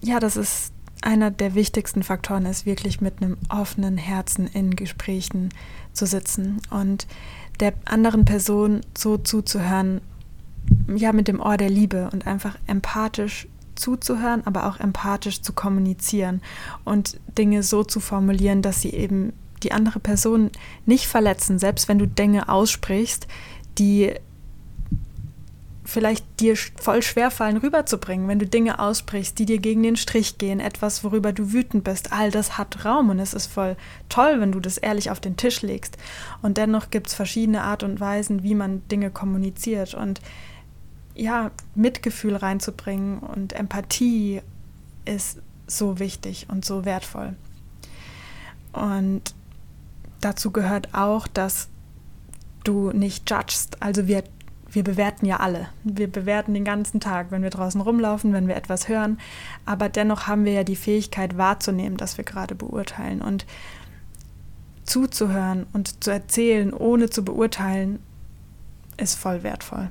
Ja, 0.02 0.20
das 0.20 0.36
ist 0.36 0.72
einer 1.02 1.30
der 1.30 1.54
wichtigsten 1.54 2.02
Faktoren, 2.02 2.46
ist 2.46 2.66
wirklich 2.66 3.00
mit 3.00 3.22
einem 3.22 3.36
offenen 3.48 3.96
Herzen 3.96 4.46
in 4.48 4.74
Gesprächen 4.76 5.50
zu 5.92 6.06
sitzen 6.06 6.60
und 6.70 7.06
der 7.60 7.74
anderen 7.84 8.24
Person 8.24 8.80
so 8.96 9.16
zuzuhören, 9.16 10.00
ja, 10.94 11.12
mit 11.12 11.28
dem 11.28 11.40
Ohr 11.40 11.56
der 11.56 11.70
Liebe 11.70 12.10
und 12.12 12.26
einfach 12.26 12.56
empathisch 12.66 13.48
zuzuhören, 13.76 14.46
aber 14.46 14.66
auch 14.66 14.80
empathisch 14.80 15.42
zu 15.42 15.52
kommunizieren 15.52 16.40
und 16.84 17.20
Dinge 17.38 17.62
so 17.62 17.84
zu 17.84 18.00
formulieren, 18.00 18.62
dass 18.62 18.80
sie 18.80 18.90
eben 18.90 19.32
die 19.62 19.72
andere 19.72 20.00
Person 20.00 20.50
nicht 20.86 21.06
verletzen, 21.06 21.58
selbst 21.58 21.88
wenn 21.88 21.98
du 21.98 22.06
Dinge 22.06 22.48
aussprichst, 22.48 23.26
die 23.78 24.14
vielleicht 25.86 26.40
dir 26.40 26.56
voll 26.56 27.00
schwer 27.02 27.30
fallen 27.30 27.56
rüberzubringen, 27.56 28.28
wenn 28.28 28.38
du 28.38 28.46
Dinge 28.46 28.78
aussprichst, 28.80 29.38
die 29.38 29.46
dir 29.46 29.58
gegen 29.58 29.82
den 29.82 29.96
Strich 29.96 30.36
gehen, 30.36 30.60
etwas, 30.60 31.04
worüber 31.04 31.32
du 31.32 31.52
wütend 31.52 31.84
bist. 31.84 32.12
All 32.12 32.30
das 32.30 32.58
hat 32.58 32.84
Raum 32.84 33.08
und 33.08 33.20
es 33.20 33.32
ist 33.32 33.46
voll 33.46 33.76
toll, 34.08 34.40
wenn 34.40 34.52
du 34.52 34.60
das 34.60 34.78
ehrlich 34.78 35.10
auf 35.10 35.20
den 35.20 35.36
Tisch 35.36 35.62
legst. 35.62 35.96
Und 36.42 36.58
dennoch 36.58 36.90
gibt 36.90 37.06
es 37.06 37.14
verschiedene 37.14 37.62
Art 37.62 37.82
und 37.82 38.00
Weisen, 38.00 38.42
wie 38.42 38.54
man 38.54 38.86
Dinge 38.88 39.10
kommuniziert. 39.10 39.94
Und 39.94 40.20
ja, 41.14 41.50
Mitgefühl 41.74 42.36
reinzubringen 42.36 43.20
und 43.20 43.52
Empathie 43.52 44.42
ist 45.04 45.40
so 45.66 45.98
wichtig 45.98 46.46
und 46.50 46.64
so 46.64 46.84
wertvoll. 46.84 47.34
Und 48.72 49.22
dazu 50.20 50.50
gehört 50.50 50.92
auch, 50.92 51.26
dass 51.28 51.68
du 52.64 52.90
nicht 52.90 53.30
judgst. 53.30 53.82
Also 53.82 54.06
wir 54.08 54.24
wir 54.76 54.84
bewerten 54.84 55.24
ja 55.24 55.38
alle. 55.38 55.68
Wir 55.84 56.06
bewerten 56.06 56.52
den 56.52 56.66
ganzen 56.66 57.00
Tag, 57.00 57.30
wenn 57.30 57.42
wir 57.42 57.48
draußen 57.48 57.80
rumlaufen, 57.80 58.34
wenn 58.34 58.46
wir 58.46 58.56
etwas 58.56 58.88
hören. 58.88 59.18
Aber 59.64 59.88
dennoch 59.88 60.26
haben 60.26 60.44
wir 60.44 60.52
ja 60.52 60.64
die 60.64 60.76
Fähigkeit 60.76 61.38
wahrzunehmen, 61.38 61.96
dass 61.96 62.18
wir 62.18 62.24
gerade 62.24 62.54
beurteilen. 62.54 63.22
Und 63.22 63.46
zuzuhören 64.84 65.66
und 65.72 66.04
zu 66.04 66.10
erzählen, 66.10 66.74
ohne 66.74 67.08
zu 67.08 67.24
beurteilen, 67.24 68.00
ist 68.98 69.14
voll 69.14 69.42
wertvoll. 69.42 69.88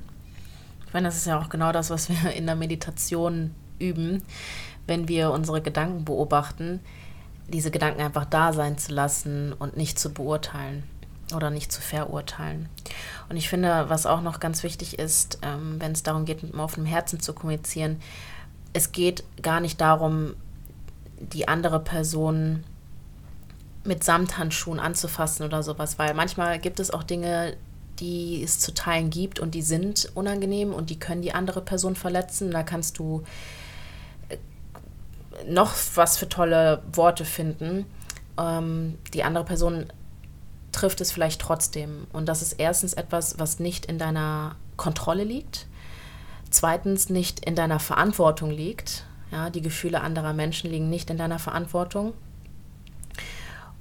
Ich 0.86 0.94
meine, 0.94 1.08
das 1.08 1.18
ist 1.18 1.26
ja 1.26 1.40
auch 1.40 1.50
genau 1.50 1.72
das, 1.72 1.90
was 1.90 2.08
wir 2.10 2.34
in 2.34 2.46
der 2.46 2.56
Meditation 2.56 3.56
üben, 3.80 4.22
wenn 4.86 5.08
wir 5.08 5.32
unsere 5.32 5.64
Gedanken 5.64 6.06
beobachten, 6.06 6.80
diese 7.48 7.72
Gedanken 7.72 8.02
einfach 8.02 8.26
da 8.26 8.54
sein 8.54 8.78
zu 8.78 8.94
lassen 8.94 9.52
und 9.52 9.78
nicht 9.78 9.98
zu 9.98 10.14
beurteilen 10.14 10.84
oder 11.34 11.50
nicht 11.50 11.72
zu 11.72 11.82
verurteilen. 11.82 12.70
Und 13.30 13.38
ich 13.38 13.50
finde, 13.50 13.86
was 13.88 14.06
auch 14.06 14.22
noch 14.22 14.40
ganz 14.40 14.64
wichtig 14.64 15.00
ist, 15.00 15.40
ähm, 15.42 15.78
wenn 15.80 15.94
es 15.94 16.04
darum 16.04 16.26
geht, 16.26 16.44
mit 16.44 16.54
einem 16.54 16.62
offenen 16.62 16.86
Herzen 16.86 17.20
zu 17.20 17.34
kommunizieren, 17.34 18.00
es 18.74 18.92
geht 18.92 19.24
gar 19.42 19.60
nicht 19.60 19.80
darum, 19.82 20.36
die 21.20 21.48
andere 21.48 21.80
Person 21.80 22.64
mit 23.86 24.04
Samthandschuhen 24.04 24.80
anzufassen 24.80 25.46
oder 25.46 25.64
sowas, 25.64 25.98
weil 25.98 26.14
manchmal 26.14 26.60
gibt 26.60 26.80
es 26.80 26.92
auch 26.92 27.04
Dinge, 27.04 27.56
die 28.00 28.44
es 28.44 28.60
zu 28.60 28.74
teilen 28.74 29.10
gibt 29.10 29.40
und 29.40 29.56
die 29.56 29.62
sind 29.62 30.12
unangenehm 30.16 30.74
und 30.74 30.90
die 30.90 31.00
können 31.00 31.22
die 31.22 31.34
andere 31.34 31.62
Person 31.62 31.96
verletzen. 31.96 32.52
Da 32.52 32.64
kannst 32.64 33.00
du 33.00 33.24
äh, 34.28 34.38
noch 35.48 35.74
was 35.96 36.18
für 36.18 36.28
tolle 36.28 36.84
Worte 36.92 37.24
finden. 37.24 37.86
Ähm, 38.38 38.98
die 39.14 39.24
andere 39.24 39.46
Person 39.46 39.86
trifft 40.76 41.02
es 41.02 41.12
vielleicht 41.12 41.42
trotzdem. 41.42 42.06
Und 42.12 42.28
das 42.28 42.42
ist 42.42 42.54
erstens 42.54 42.94
etwas, 42.94 43.40
was 43.40 43.60
nicht 43.60 43.86
in 43.86 43.98
deiner 43.98 44.56
Kontrolle 44.76 45.24
liegt, 45.24 45.68
zweitens 46.50 47.10
nicht 47.10 47.46
in 47.46 47.56
deiner 47.56 47.80
Verantwortung 47.80 48.52
liegt. 48.52 49.06
Ja, 49.32 49.50
die 49.50 49.62
Gefühle 49.62 50.02
anderer 50.02 50.34
Menschen 50.34 50.70
liegen 50.70 50.90
nicht 50.90 51.10
in 51.10 51.18
deiner 51.18 51.40
Verantwortung. 51.40 52.14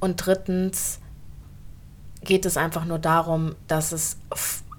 Und 0.01 0.25
drittens 0.25 1.01
geht 2.23 2.47
es 2.47 2.57
einfach 2.57 2.85
nur 2.85 2.99
darum, 2.99 3.55
dass 3.69 3.93
es 3.93 4.17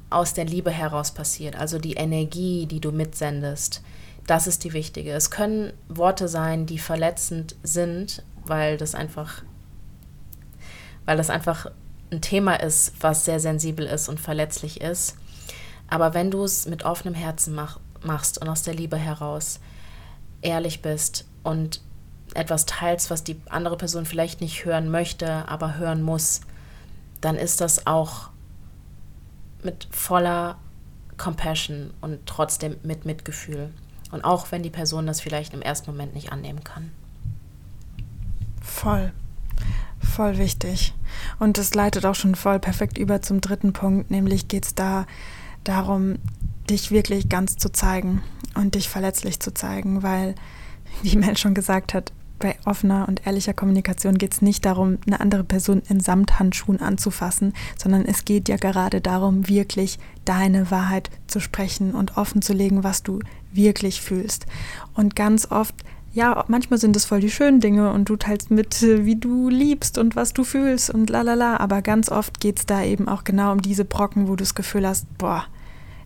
aus 0.09 0.33
der 0.33 0.45
Liebe 0.45 0.71
heraus 0.71 1.11
passiert. 1.11 1.55
Also 1.55 1.77
die 1.77 1.93
Energie, 1.93 2.65
die 2.65 2.79
du 2.79 2.91
mitsendest, 2.91 3.83
das 4.25 4.47
ist 4.47 4.63
die 4.63 4.73
wichtige. 4.73 5.11
Es 5.11 5.29
können 5.29 5.73
Worte 5.87 6.27
sein, 6.27 6.65
die 6.65 6.79
verletzend 6.79 7.55
sind, 7.61 8.23
weil 8.45 8.77
das 8.77 8.95
einfach, 8.95 9.43
weil 11.05 11.17
das 11.17 11.29
einfach 11.29 11.67
ein 12.11 12.21
Thema 12.21 12.55
ist, 12.55 12.93
was 12.99 13.25
sehr 13.25 13.39
sensibel 13.39 13.85
ist 13.85 14.09
und 14.09 14.19
verletzlich 14.19 14.81
ist. 14.81 15.15
Aber 15.87 16.13
wenn 16.13 16.31
du 16.31 16.43
es 16.43 16.67
mit 16.67 16.83
offenem 16.83 17.13
Herzen 17.13 17.53
mach, 17.53 17.79
machst 18.01 18.39
und 18.39 18.49
aus 18.49 18.63
der 18.63 18.73
Liebe 18.73 18.97
heraus 18.97 19.59
ehrlich 20.41 20.81
bist 20.81 21.25
und 21.43 21.81
etwas 22.33 22.65
teilst, 22.65 23.09
was 23.09 23.23
die 23.23 23.39
andere 23.49 23.77
Person 23.77 24.05
vielleicht 24.05 24.41
nicht 24.41 24.65
hören 24.65 24.89
möchte, 24.89 25.47
aber 25.47 25.77
hören 25.77 26.01
muss, 26.01 26.41
dann 27.21 27.35
ist 27.35 27.61
das 27.61 27.87
auch 27.87 28.29
mit 29.63 29.87
voller 29.91 30.57
Compassion 31.17 31.93
und 32.01 32.25
trotzdem 32.25 32.77
mit 32.83 33.05
Mitgefühl. 33.05 33.71
Und 34.11 34.23
auch 34.23 34.51
wenn 34.51 34.63
die 34.63 34.69
Person 34.69 35.07
das 35.07 35.21
vielleicht 35.21 35.53
im 35.53 35.61
ersten 35.61 35.89
Moment 35.91 36.13
nicht 36.13 36.31
annehmen 36.31 36.63
kann. 36.63 36.91
Voll. 38.61 39.11
Voll 40.15 40.37
wichtig. 40.37 40.93
Und 41.39 41.57
das 41.57 41.73
leitet 41.73 42.05
auch 42.05 42.15
schon 42.15 42.35
voll 42.35 42.57
perfekt 42.57 42.97
über 42.97 43.21
zum 43.21 43.41
dritten 43.41 43.73
Punkt, 43.73 44.11
nämlich 44.11 44.47
geht 44.47 44.63
es 44.63 44.73
da 44.73 45.07
darum, 45.65 46.19
dich 46.69 46.89
wirklich 46.89 47.27
ganz 47.27 47.57
zu 47.57 47.69
zeigen 47.69 48.21
und 48.53 48.75
dich 48.75 48.87
verletzlich 48.87 49.41
zu 49.41 49.53
zeigen, 49.53 50.03
weil, 50.03 50.35
wie 51.03 51.17
Mel 51.17 51.35
schon 51.35 51.53
gesagt 51.53 51.93
hat, 51.93 52.13
bei 52.39 52.55
offener 52.63 53.09
und 53.09 53.27
ehrlicher 53.27 53.53
Kommunikation 53.53 54.17
geht 54.17 54.31
es 54.31 54.41
nicht 54.41 54.65
darum, 54.65 54.99
eine 55.05 55.19
andere 55.19 55.43
Person 55.43 55.81
in 55.89 55.99
Samthandschuhen 55.99 56.79
anzufassen, 56.79 57.51
sondern 57.77 58.05
es 58.05 58.23
geht 58.23 58.47
ja 58.47 58.55
gerade 58.55 59.01
darum, 59.01 59.49
wirklich 59.49 59.99
deine 60.23 60.71
Wahrheit 60.71 61.09
zu 61.27 61.41
sprechen 61.41 61.93
und 61.93 62.15
offen 62.15 62.41
zu 62.41 62.53
legen, 62.53 62.85
was 62.85 63.03
du 63.03 63.19
wirklich 63.51 64.01
fühlst. 64.01 64.45
Und 64.93 65.17
ganz 65.17 65.51
oft 65.51 65.75
ja, 66.15 66.45
manchmal 66.47 66.79
sind 66.79 66.95
es 66.95 67.03
voll 67.03 67.19
die 67.19 67.29
schönen 67.29 67.59
Dinge 67.59 67.91
und 67.91 68.07
du 68.07 68.15
teilst 68.15 68.49
mit, 68.49 68.81
äh, 68.81 69.05
wie 69.05 69.17
du 69.17 69.49
liebst 69.49 69.97
und 69.97 70.15
was 70.15 70.31
du 70.31 70.45
fühlst 70.45 70.89
und 70.89 71.09
lalala, 71.09 71.57
aber 71.57 71.81
ganz 71.81 72.09
oft 72.09 72.39
geht 72.39 72.59
es 72.59 72.65
da 72.65 72.83
eben 72.83 73.09
auch 73.09 73.25
genau 73.25 73.51
um 73.51 73.61
diese 73.61 73.83
Brocken, 73.83 74.27
wo 74.27 74.31
du 74.31 74.37
das 74.37 74.55
Gefühl 74.55 74.87
hast, 74.87 75.05
boah, 75.17 75.43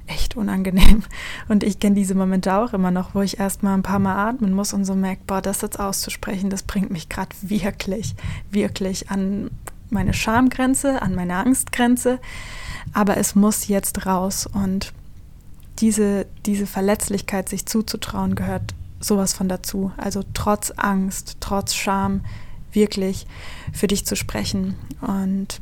echt 0.07 0.36
unangenehm. 0.36 1.03
Und 1.47 1.64
ich 1.64 1.80
kenne 1.80 1.93
diese 1.93 2.16
Momente 2.16 2.55
auch 2.55 2.74
immer 2.74 2.89
noch, 2.89 3.14
wo 3.14 3.22
ich 3.22 3.39
erst 3.39 3.62
mal 3.62 3.76
ein 3.76 3.84
paar 3.84 3.99
Mal 3.99 4.16
atmen 4.16 4.53
muss 4.53 4.74
und 4.74 4.84
so 4.84 4.95
merke, 4.95 5.22
boah, 5.28 5.39
das 5.39 5.62
jetzt 5.62 5.80
auszusprechen, 5.80 6.49
das 6.49 6.64
bringt 6.64 6.89
mich 6.89 7.10
gerade 7.10 7.36
wirklich, 7.43 8.16
wirklich 8.49 9.12
an 9.12 9.51
meine 9.91 10.16
Schamgrenze, 10.16 11.03
an 11.03 11.14
meine 11.14 11.36
Angstgrenze. 11.36 12.18
Aber 12.91 13.18
es 13.18 13.36
muss 13.36 13.68
jetzt 13.68 14.07
raus. 14.07 14.47
Und 14.51 14.93
diese, 15.78 16.26
diese 16.47 16.66
Verletzlichkeit, 16.66 17.47
sich 17.47 17.68
zuzutrauen, 17.68 18.34
gehört 18.34 18.74
sowas 19.00 19.34
von 19.34 19.50
dazu. 19.50 19.91
Also 19.97 20.24
trotz 20.34 20.72
Angst, 20.72 21.38
trotz 21.39 21.74
Scham, 21.74 22.22
wirklich 22.72 23.26
für 23.74 23.88
dich 23.88 24.06
zu 24.06 24.16
sprechen. 24.16 24.76
Und 25.02 25.60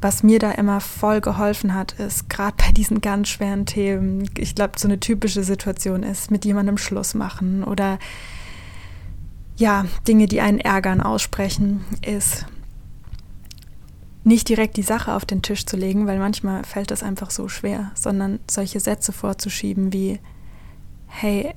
was 0.00 0.22
mir 0.22 0.38
da 0.38 0.50
immer 0.52 0.80
voll 0.80 1.20
geholfen 1.20 1.74
hat, 1.74 1.92
ist 1.92 2.28
gerade 2.28 2.56
bei 2.56 2.72
diesen 2.72 3.00
ganz 3.00 3.28
schweren 3.28 3.66
Themen, 3.66 4.28
ich 4.36 4.54
glaube, 4.54 4.78
so 4.78 4.88
eine 4.88 4.98
typische 4.98 5.44
Situation 5.44 6.02
ist, 6.02 6.30
mit 6.30 6.44
jemandem 6.44 6.78
Schluss 6.78 7.14
machen 7.14 7.62
oder 7.62 7.98
ja, 9.56 9.84
Dinge, 10.08 10.26
die 10.26 10.40
einen 10.40 10.58
ärgern, 10.58 11.00
aussprechen, 11.00 11.84
ist 12.04 12.46
nicht 14.24 14.48
direkt 14.48 14.76
die 14.76 14.82
Sache 14.82 15.14
auf 15.14 15.24
den 15.24 15.42
Tisch 15.42 15.66
zu 15.66 15.76
legen, 15.76 16.06
weil 16.06 16.18
manchmal 16.18 16.64
fällt 16.64 16.90
das 16.90 17.02
einfach 17.02 17.30
so 17.30 17.48
schwer, 17.48 17.92
sondern 17.94 18.40
solche 18.50 18.80
Sätze 18.80 19.12
vorzuschieben 19.12 19.92
wie, 19.92 20.20
hey, 21.06 21.54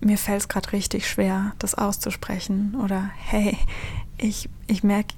mir 0.00 0.18
fällt 0.18 0.42
es 0.42 0.48
gerade 0.48 0.72
richtig 0.72 1.08
schwer, 1.08 1.52
das 1.58 1.74
auszusprechen 1.74 2.74
oder 2.82 3.10
hey, 3.16 3.56
ich, 4.18 4.48
ich 4.66 4.82
merke, 4.82 5.14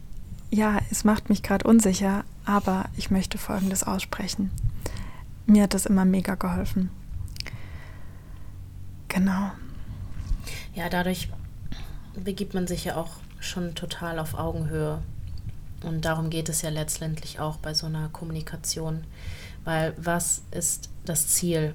ja, 0.50 0.78
es 0.90 1.04
macht 1.04 1.28
mich 1.28 1.42
gerade 1.42 1.66
unsicher, 1.66 2.24
aber 2.44 2.86
ich 2.96 3.10
möchte 3.10 3.38
Folgendes 3.38 3.82
aussprechen. 3.82 4.50
Mir 5.46 5.64
hat 5.64 5.74
das 5.74 5.86
immer 5.86 6.04
mega 6.04 6.34
geholfen. 6.34 6.90
Genau. 9.08 9.50
Ja, 10.74 10.88
dadurch 10.88 11.28
begibt 12.14 12.54
man 12.54 12.66
sich 12.66 12.84
ja 12.84 12.96
auch 12.96 13.10
schon 13.40 13.74
total 13.74 14.18
auf 14.18 14.34
Augenhöhe. 14.34 15.02
Und 15.82 16.04
darum 16.04 16.30
geht 16.30 16.48
es 16.48 16.62
ja 16.62 16.70
letztendlich 16.70 17.40
auch 17.40 17.56
bei 17.58 17.72
so 17.72 17.86
einer 17.86 18.08
Kommunikation. 18.08 19.04
Weil 19.64 19.94
was 19.96 20.42
ist 20.50 20.90
das 21.04 21.28
Ziel? 21.28 21.74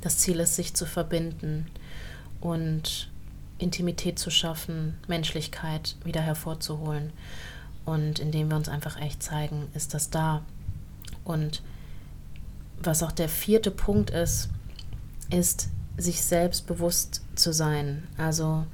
Das 0.00 0.18
Ziel 0.18 0.40
ist, 0.40 0.56
sich 0.56 0.74
zu 0.74 0.86
verbinden 0.86 1.66
und 2.42 3.08
Intimität 3.58 4.18
zu 4.18 4.30
schaffen, 4.30 4.98
Menschlichkeit 5.06 5.96
wieder 6.04 6.20
hervorzuholen. 6.20 7.12
Und 7.84 8.18
indem 8.18 8.50
wir 8.50 8.56
uns 8.56 8.68
einfach 8.68 9.00
echt 9.00 9.22
zeigen, 9.22 9.68
ist 9.74 9.94
das 9.94 10.10
da. 10.10 10.42
Und 11.24 11.62
was 12.82 13.02
auch 13.02 13.12
der 13.12 13.28
vierte 13.28 13.70
Punkt 13.70 14.10
ist, 14.10 14.50
ist, 15.30 15.68
sich 15.96 16.22
selbstbewusst 16.22 17.22
zu 17.34 17.52
sein. 17.52 18.08
Also 18.16 18.66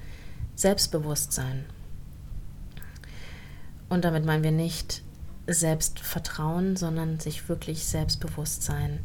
Selbstbewusstsein. 0.54 1.66
Und 3.88 4.04
damit 4.04 4.24
meinen 4.24 4.42
wir 4.42 4.52
nicht 4.52 5.02
Selbstvertrauen, 5.46 6.76
sondern 6.76 7.20
sich 7.20 7.48
wirklich 7.48 7.84
selbstbewusst 7.84 8.62
sein. 8.62 9.00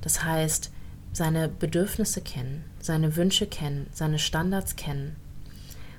Das 0.00 0.22
heißt, 0.22 0.70
seine 1.12 1.48
Bedürfnisse 1.48 2.20
kennen, 2.20 2.64
seine 2.88 3.16
Wünsche 3.16 3.46
kennen, 3.46 3.86
seine 3.92 4.18
Standards 4.18 4.74
kennen 4.74 5.14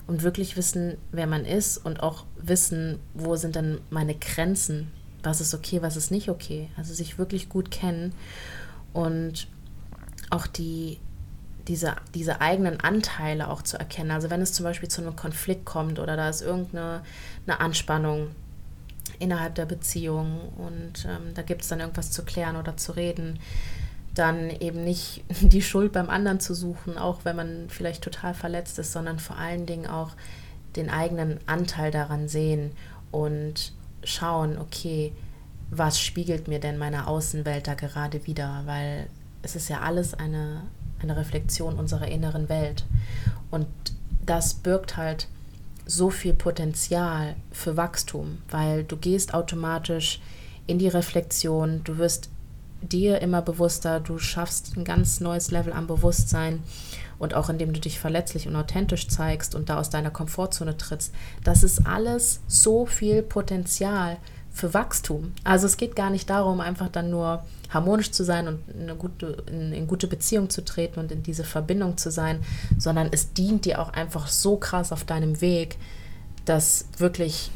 und 0.07 0.23
wirklich 0.23 0.57
wissen, 0.57 0.97
wer 1.11 1.27
man 1.27 1.45
ist 1.45 1.77
und 1.77 2.01
auch 2.01 2.25
wissen, 2.35 2.97
wo 3.13 3.35
sind 3.35 3.55
denn 3.55 3.79
meine 3.91 4.15
Grenzen, 4.15 4.91
was 5.21 5.39
ist 5.39 5.53
okay, 5.53 5.83
was 5.83 5.95
ist 5.95 6.09
nicht 6.09 6.29
okay. 6.29 6.67
Also 6.77 6.95
sich 6.95 7.19
wirklich 7.19 7.47
gut 7.47 7.69
kennen 7.69 8.15
und 8.91 9.45
auch 10.31 10.47
die, 10.47 10.97
diese, 11.67 11.95
diese 12.15 12.41
eigenen 12.41 12.79
Anteile 12.79 13.49
auch 13.49 13.61
zu 13.61 13.77
erkennen. 13.77 14.09
Also 14.09 14.31
wenn 14.31 14.41
es 14.41 14.53
zum 14.53 14.63
Beispiel 14.63 14.89
zu 14.89 15.01
einem 15.01 15.15
Konflikt 15.15 15.65
kommt 15.65 15.99
oder 15.99 16.17
da 16.17 16.27
ist 16.27 16.41
irgendeine 16.41 17.03
eine 17.45 17.59
Anspannung 17.59 18.29
innerhalb 19.19 19.53
der 19.53 19.67
Beziehung 19.67 20.39
und 20.57 21.05
ähm, 21.05 21.35
da 21.35 21.43
gibt 21.43 21.61
es 21.61 21.67
dann 21.67 21.81
irgendwas 21.81 22.09
zu 22.09 22.25
klären 22.25 22.55
oder 22.55 22.77
zu 22.77 22.93
reden, 22.93 23.37
dann 24.15 24.49
eben 24.49 24.83
nicht 24.83 25.23
die 25.41 25.61
Schuld 25.61 25.91
beim 25.91 26.09
anderen 26.09 26.39
zu 26.39 26.53
suchen, 26.53 26.97
auch 26.97 27.25
wenn 27.25 27.35
man 27.35 27.65
vielleicht 27.69 28.03
total 28.03 28.33
verletzt 28.33 28.79
ist, 28.79 28.91
sondern 28.91 29.19
vor 29.19 29.37
allen 29.37 29.65
Dingen 29.65 29.87
auch 29.87 30.11
den 30.75 30.89
eigenen 30.89 31.39
Anteil 31.47 31.91
daran 31.91 32.27
sehen 32.27 32.71
und 33.11 33.73
schauen, 34.03 34.57
okay, 34.57 35.13
was 35.71 35.99
spiegelt 35.99 36.47
mir 36.47 36.59
denn 36.59 36.77
meine 36.77 37.07
Außenwelt 37.07 37.67
da 37.67 37.73
gerade 37.73 38.25
wieder? 38.25 38.63
Weil 38.65 39.07
es 39.41 39.55
ist 39.55 39.69
ja 39.69 39.81
alles 39.81 40.13
eine, 40.13 40.63
eine 41.01 41.17
Reflexion 41.17 41.75
unserer 41.75 42.07
inneren 42.07 42.49
Welt. 42.49 42.85
Und 43.51 43.67
das 44.25 44.53
birgt 44.53 44.97
halt 44.97 45.27
so 45.85 46.09
viel 46.09 46.33
Potenzial 46.33 47.35
für 47.51 47.77
Wachstum, 47.77 48.39
weil 48.49 48.83
du 48.83 48.95
gehst 48.95 49.33
automatisch 49.33 50.21
in 50.67 50.77
die 50.77 50.87
Reflexion, 50.87 51.83
du 51.83 51.97
wirst 51.97 52.29
dir 52.81 53.21
immer 53.21 53.41
bewusster, 53.41 53.99
du 53.99 54.17
schaffst 54.17 54.75
ein 54.77 54.83
ganz 54.83 55.19
neues 55.19 55.51
Level 55.51 55.73
an 55.73 55.87
Bewusstsein 55.87 56.63
und 57.17 57.33
auch 57.33 57.49
indem 57.49 57.73
du 57.73 57.79
dich 57.79 57.99
verletzlich 57.99 58.47
und 58.47 58.55
authentisch 58.55 59.07
zeigst 59.07 59.55
und 59.55 59.69
da 59.69 59.79
aus 59.79 59.89
deiner 59.89 60.11
Komfortzone 60.11 60.77
trittst. 60.77 61.13
Das 61.43 61.63
ist 61.63 61.85
alles 61.85 62.41
so 62.47 62.85
viel 62.85 63.21
Potenzial 63.21 64.17
für 64.51 64.73
Wachstum. 64.73 65.33
Also 65.43 65.67
es 65.67 65.77
geht 65.77 65.95
gar 65.95 66.09
nicht 66.09 66.29
darum, 66.29 66.59
einfach 66.59 66.89
dann 66.89 67.09
nur 67.09 67.43
harmonisch 67.69 68.11
zu 68.11 68.23
sein 68.23 68.47
und 68.47 68.59
eine 68.73 68.95
gute, 68.95 69.43
in, 69.47 69.73
in 69.73 69.87
gute 69.87 70.07
Beziehung 70.07 70.49
zu 70.49 70.65
treten 70.65 70.99
und 70.99 71.11
in 71.11 71.21
diese 71.21 71.43
Verbindung 71.43 71.97
zu 71.97 72.09
sein, 72.09 72.39
sondern 72.77 73.09
es 73.11 73.33
dient 73.33 73.65
dir 73.65 73.79
auch 73.79 73.93
einfach 73.93 74.27
so 74.27 74.57
krass 74.57 74.91
auf 74.91 75.03
deinem 75.03 75.39
Weg, 75.41 75.77
das 76.45 76.85
wirklich 76.97 77.51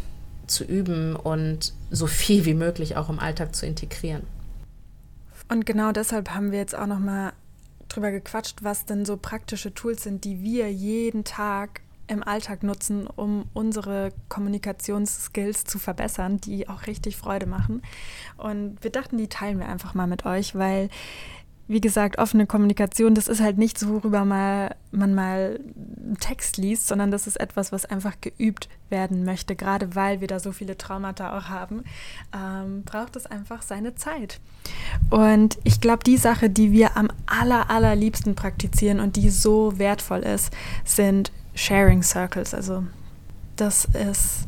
zu 0.45 0.63
üben 0.63 1.15
und 1.15 1.73
so 1.89 2.05
viel 2.05 2.45
wie 2.45 2.53
möglich 2.53 2.95
auch 2.95 3.09
im 3.09 3.19
Alltag 3.19 3.55
zu 3.55 3.65
integrieren. 3.65 4.23
Und 5.53 5.67
genau 5.67 5.91
deshalb 5.91 6.31
haben 6.31 6.51
wir 6.51 6.57
jetzt 6.57 6.73
auch 6.73 6.87
noch 6.87 6.97
mal 6.97 7.31
drüber 7.87 8.09
gequatscht, 8.09 8.63
was 8.63 8.85
denn 8.85 9.05
so 9.05 9.17
praktische 9.17 9.71
Tools 9.71 10.01
sind, 10.01 10.23
die 10.23 10.41
wir 10.41 10.73
jeden 10.73 11.25
Tag 11.25 11.81
im 12.07 12.23
Alltag 12.23 12.63
nutzen, 12.63 13.05
um 13.05 13.45
unsere 13.53 14.13
Kommunikationsskills 14.29 15.65
zu 15.65 15.77
verbessern, 15.77 16.39
die 16.39 16.67
auch 16.67 16.87
richtig 16.87 17.17
Freude 17.17 17.45
machen. 17.45 17.83
Und 18.35 18.83
wir 18.83 18.89
dachten, 18.89 19.19
die 19.19 19.27
teilen 19.27 19.59
wir 19.59 19.67
einfach 19.69 19.93
mal 19.93 20.07
mit 20.07 20.25
euch, 20.25 20.55
weil 20.55 20.89
wie 21.73 21.81
gesagt, 21.81 22.19
offene 22.19 22.45
Kommunikation, 22.45 23.15
das 23.15 23.27
ist 23.27 23.41
halt 23.41 23.57
nicht 23.57 23.77
so, 23.77 23.89
worüber 23.89 24.23
mal, 24.23 24.75
man 24.91 25.13
mal 25.13 25.59
einen 26.03 26.17
Text 26.19 26.57
liest, 26.57 26.87
sondern 26.87 27.11
das 27.11 27.27
ist 27.27 27.39
etwas, 27.39 27.71
was 27.71 27.85
einfach 27.85 28.13
geübt 28.21 28.69
werden 28.89 29.25
möchte. 29.25 29.55
Gerade 29.55 29.95
weil 29.95 30.21
wir 30.21 30.27
da 30.27 30.39
so 30.39 30.51
viele 30.51 30.77
Traumata 30.77 31.37
auch 31.37 31.49
haben, 31.49 31.83
ähm, 32.33 32.83
braucht 32.83 33.15
es 33.15 33.25
einfach 33.25 33.63
seine 33.63 33.95
Zeit. 33.95 34.39
Und 35.09 35.57
ich 35.63 35.81
glaube, 35.81 36.03
die 36.03 36.17
Sache, 36.17 36.49
die 36.49 36.71
wir 36.71 36.95
am 36.95 37.09
aller, 37.25 37.69
allerliebsten 37.69 38.35
praktizieren 38.35 38.99
und 38.99 39.15
die 39.15 39.29
so 39.29 39.77
wertvoll 39.79 40.19
ist, 40.19 40.53
sind 40.85 41.31
Sharing 41.55 42.03
Circles. 42.03 42.53
Also 42.53 42.85
das 43.55 43.85
ist 43.85 44.47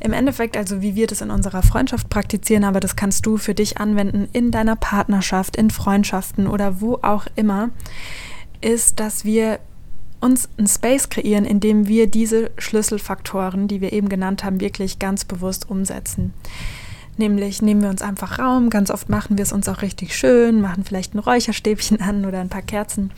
im 0.00 0.12
Endeffekt, 0.12 0.56
also 0.56 0.82
wie 0.82 0.94
wir 0.94 1.06
das 1.06 1.20
in 1.20 1.30
unserer 1.30 1.62
Freundschaft 1.62 2.08
praktizieren, 2.08 2.64
aber 2.64 2.80
das 2.80 2.96
kannst 2.96 3.26
du 3.26 3.36
für 3.36 3.54
dich 3.54 3.78
anwenden 3.78 4.28
in 4.32 4.50
deiner 4.50 4.76
Partnerschaft, 4.76 5.56
in 5.56 5.70
Freundschaften 5.70 6.46
oder 6.46 6.80
wo 6.80 6.98
auch 7.02 7.26
immer, 7.36 7.70
ist, 8.60 9.00
dass 9.00 9.24
wir 9.24 9.58
uns 10.20 10.48
einen 10.56 10.66
Space 10.66 11.08
kreieren, 11.08 11.44
in 11.44 11.60
dem 11.60 11.88
wir 11.88 12.06
diese 12.06 12.50
Schlüsselfaktoren, 12.58 13.68
die 13.68 13.80
wir 13.80 13.92
eben 13.92 14.08
genannt 14.08 14.44
haben, 14.44 14.60
wirklich 14.60 14.98
ganz 14.98 15.24
bewusst 15.24 15.68
umsetzen. 15.68 16.32
Nämlich 17.18 17.62
nehmen 17.62 17.82
wir 17.82 17.88
uns 17.88 18.02
einfach 18.02 18.38
Raum, 18.38 18.68
ganz 18.68 18.90
oft 18.90 19.08
machen 19.08 19.38
wir 19.38 19.42
es 19.42 19.52
uns 19.52 19.68
auch 19.68 19.82
richtig 19.82 20.16
schön, 20.16 20.60
machen 20.60 20.84
vielleicht 20.84 21.14
ein 21.14 21.18
Räucherstäbchen 21.18 22.00
an 22.00 22.26
oder 22.26 22.40
ein 22.40 22.50
paar 22.50 22.62
Kerzen 22.62 23.10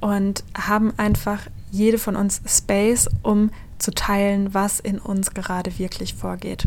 und 0.00 0.44
haben 0.56 0.92
einfach 0.96 1.40
jede 1.70 1.98
von 1.98 2.14
uns 2.14 2.40
Space, 2.46 3.08
um 3.22 3.50
zu 3.82 3.92
teilen, 3.92 4.54
was 4.54 4.80
in 4.80 4.98
uns 4.98 5.34
gerade 5.34 5.78
wirklich 5.78 6.14
vorgeht. 6.14 6.66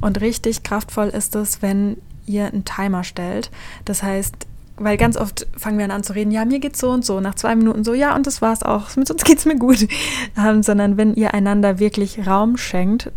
Und 0.00 0.20
richtig 0.20 0.62
kraftvoll 0.62 1.08
ist 1.08 1.34
es, 1.34 1.62
wenn 1.62 1.96
ihr 2.26 2.46
einen 2.46 2.64
Timer 2.64 3.02
stellt. 3.02 3.50
Das 3.84 4.02
heißt, 4.02 4.46
weil 4.76 4.96
ganz 4.96 5.16
oft 5.16 5.46
fangen 5.56 5.78
wir 5.78 5.92
an 5.92 6.02
zu 6.02 6.14
reden, 6.14 6.30
ja, 6.30 6.44
mir 6.44 6.58
geht's 6.58 6.80
so 6.80 6.90
und 6.90 7.04
so, 7.04 7.20
nach 7.20 7.34
zwei 7.34 7.54
Minuten 7.54 7.84
so, 7.84 7.92
ja, 7.92 8.14
und 8.14 8.26
das 8.26 8.40
war's 8.40 8.62
auch, 8.62 8.96
mit 8.96 9.10
uns 9.10 9.24
geht's 9.24 9.44
mir 9.44 9.56
gut. 9.56 9.86
Ähm, 10.36 10.62
sondern 10.62 10.96
wenn 10.96 11.14
ihr 11.14 11.34
einander 11.34 11.80
wirklich 11.80 12.26
Raum 12.26 12.56
schenkt, 12.56 13.10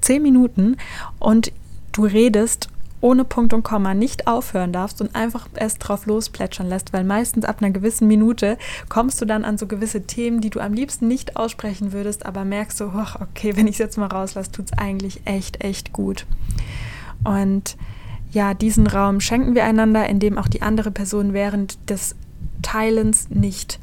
zehn 0.00 0.22
Minuten 0.22 0.76
und 1.18 1.52
du 1.92 2.04
redest 2.04 2.68
ohne 3.00 3.24
Punkt 3.24 3.52
und 3.52 3.62
Komma 3.62 3.94
nicht 3.94 4.26
aufhören 4.26 4.72
darfst 4.72 5.00
und 5.00 5.14
einfach 5.14 5.48
erst 5.54 5.78
drauf 5.78 6.06
losplätschern 6.06 6.68
lässt, 6.68 6.92
weil 6.92 7.04
meistens 7.04 7.44
ab 7.44 7.56
einer 7.60 7.70
gewissen 7.70 8.08
Minute 8.08 8.58
kommst 8.88 9.20
du 9.20 9.24
dann 9.24 9.44
an 9.44 9.58
so 9.58 9.66
gewisse 9.66 10.02
Themen, 10.02 10.40
die 10.40 10.50
du 10.50 10.60
am 10.60 10.72
liebsten 10.72 11.08
nicht 11.08 11.36
aussprechen 11.36 11.92
würdest, 11.92 12.26
aber 12.26 12.44
merkst 12.44 12.78
so, 12.78 12.92
okay, 13.20 13.56
wenn 13.56 13.66
ich 13.66 13.74
es 13.74 13.78
jetzt 13.78 13.98
mal 13.98 14.06
rauslasse, 14.06 14.52
tut 14.52 14.66
es 14.66 14.78
eigentlich 14.78 15.22
echt, 15.24 15.64
echt 15.64 15.92
gut. 15.92 16.26
Und 17.24 17.76
ja, 18.32 18.54
diesen 18.54 18.86
Raum 18.86 19.20
schenken 19.20 19.54
wir 19.54 19.64
einander, 19.64 20.08
indem 20.08 20.38
auch 20.38 20.48
die 20.48 20.62
andere 20.62 20.90
Person 20.90 21.32
während 21.32 21.90
des 21.90 22.14
Teilens 22.62 23.30
nicht 23.30 23.80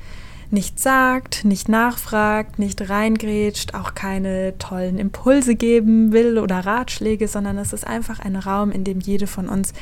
nicht 0.51 0.79
sagt, 0.79 1.43
nicht 1.45 1.67
nachfragt, 1.69 2.59
nicht 2.59 2.89
reingrätscht, 2.89 3.73
auch 3.73 3.95
keine 3.95 4.57
tollen 4.57 4.97
Impulse 4.97 5.55
geben 5.55 6.11
will 6.11 6.37
oder 6.37 6.65
Ratschläge, 6.65 7.27
sondern 7.27 7.57
es 7.57 7.73
ist 7.73 7.85
einfach 7.85 8.19
ein 8.19 8.35
Raum, 8.35 8.71
in 8.71 8.83
dem 8.83 8.99
jede 8.99 9.27
von 9.27 9.49
uns 9.49 9.73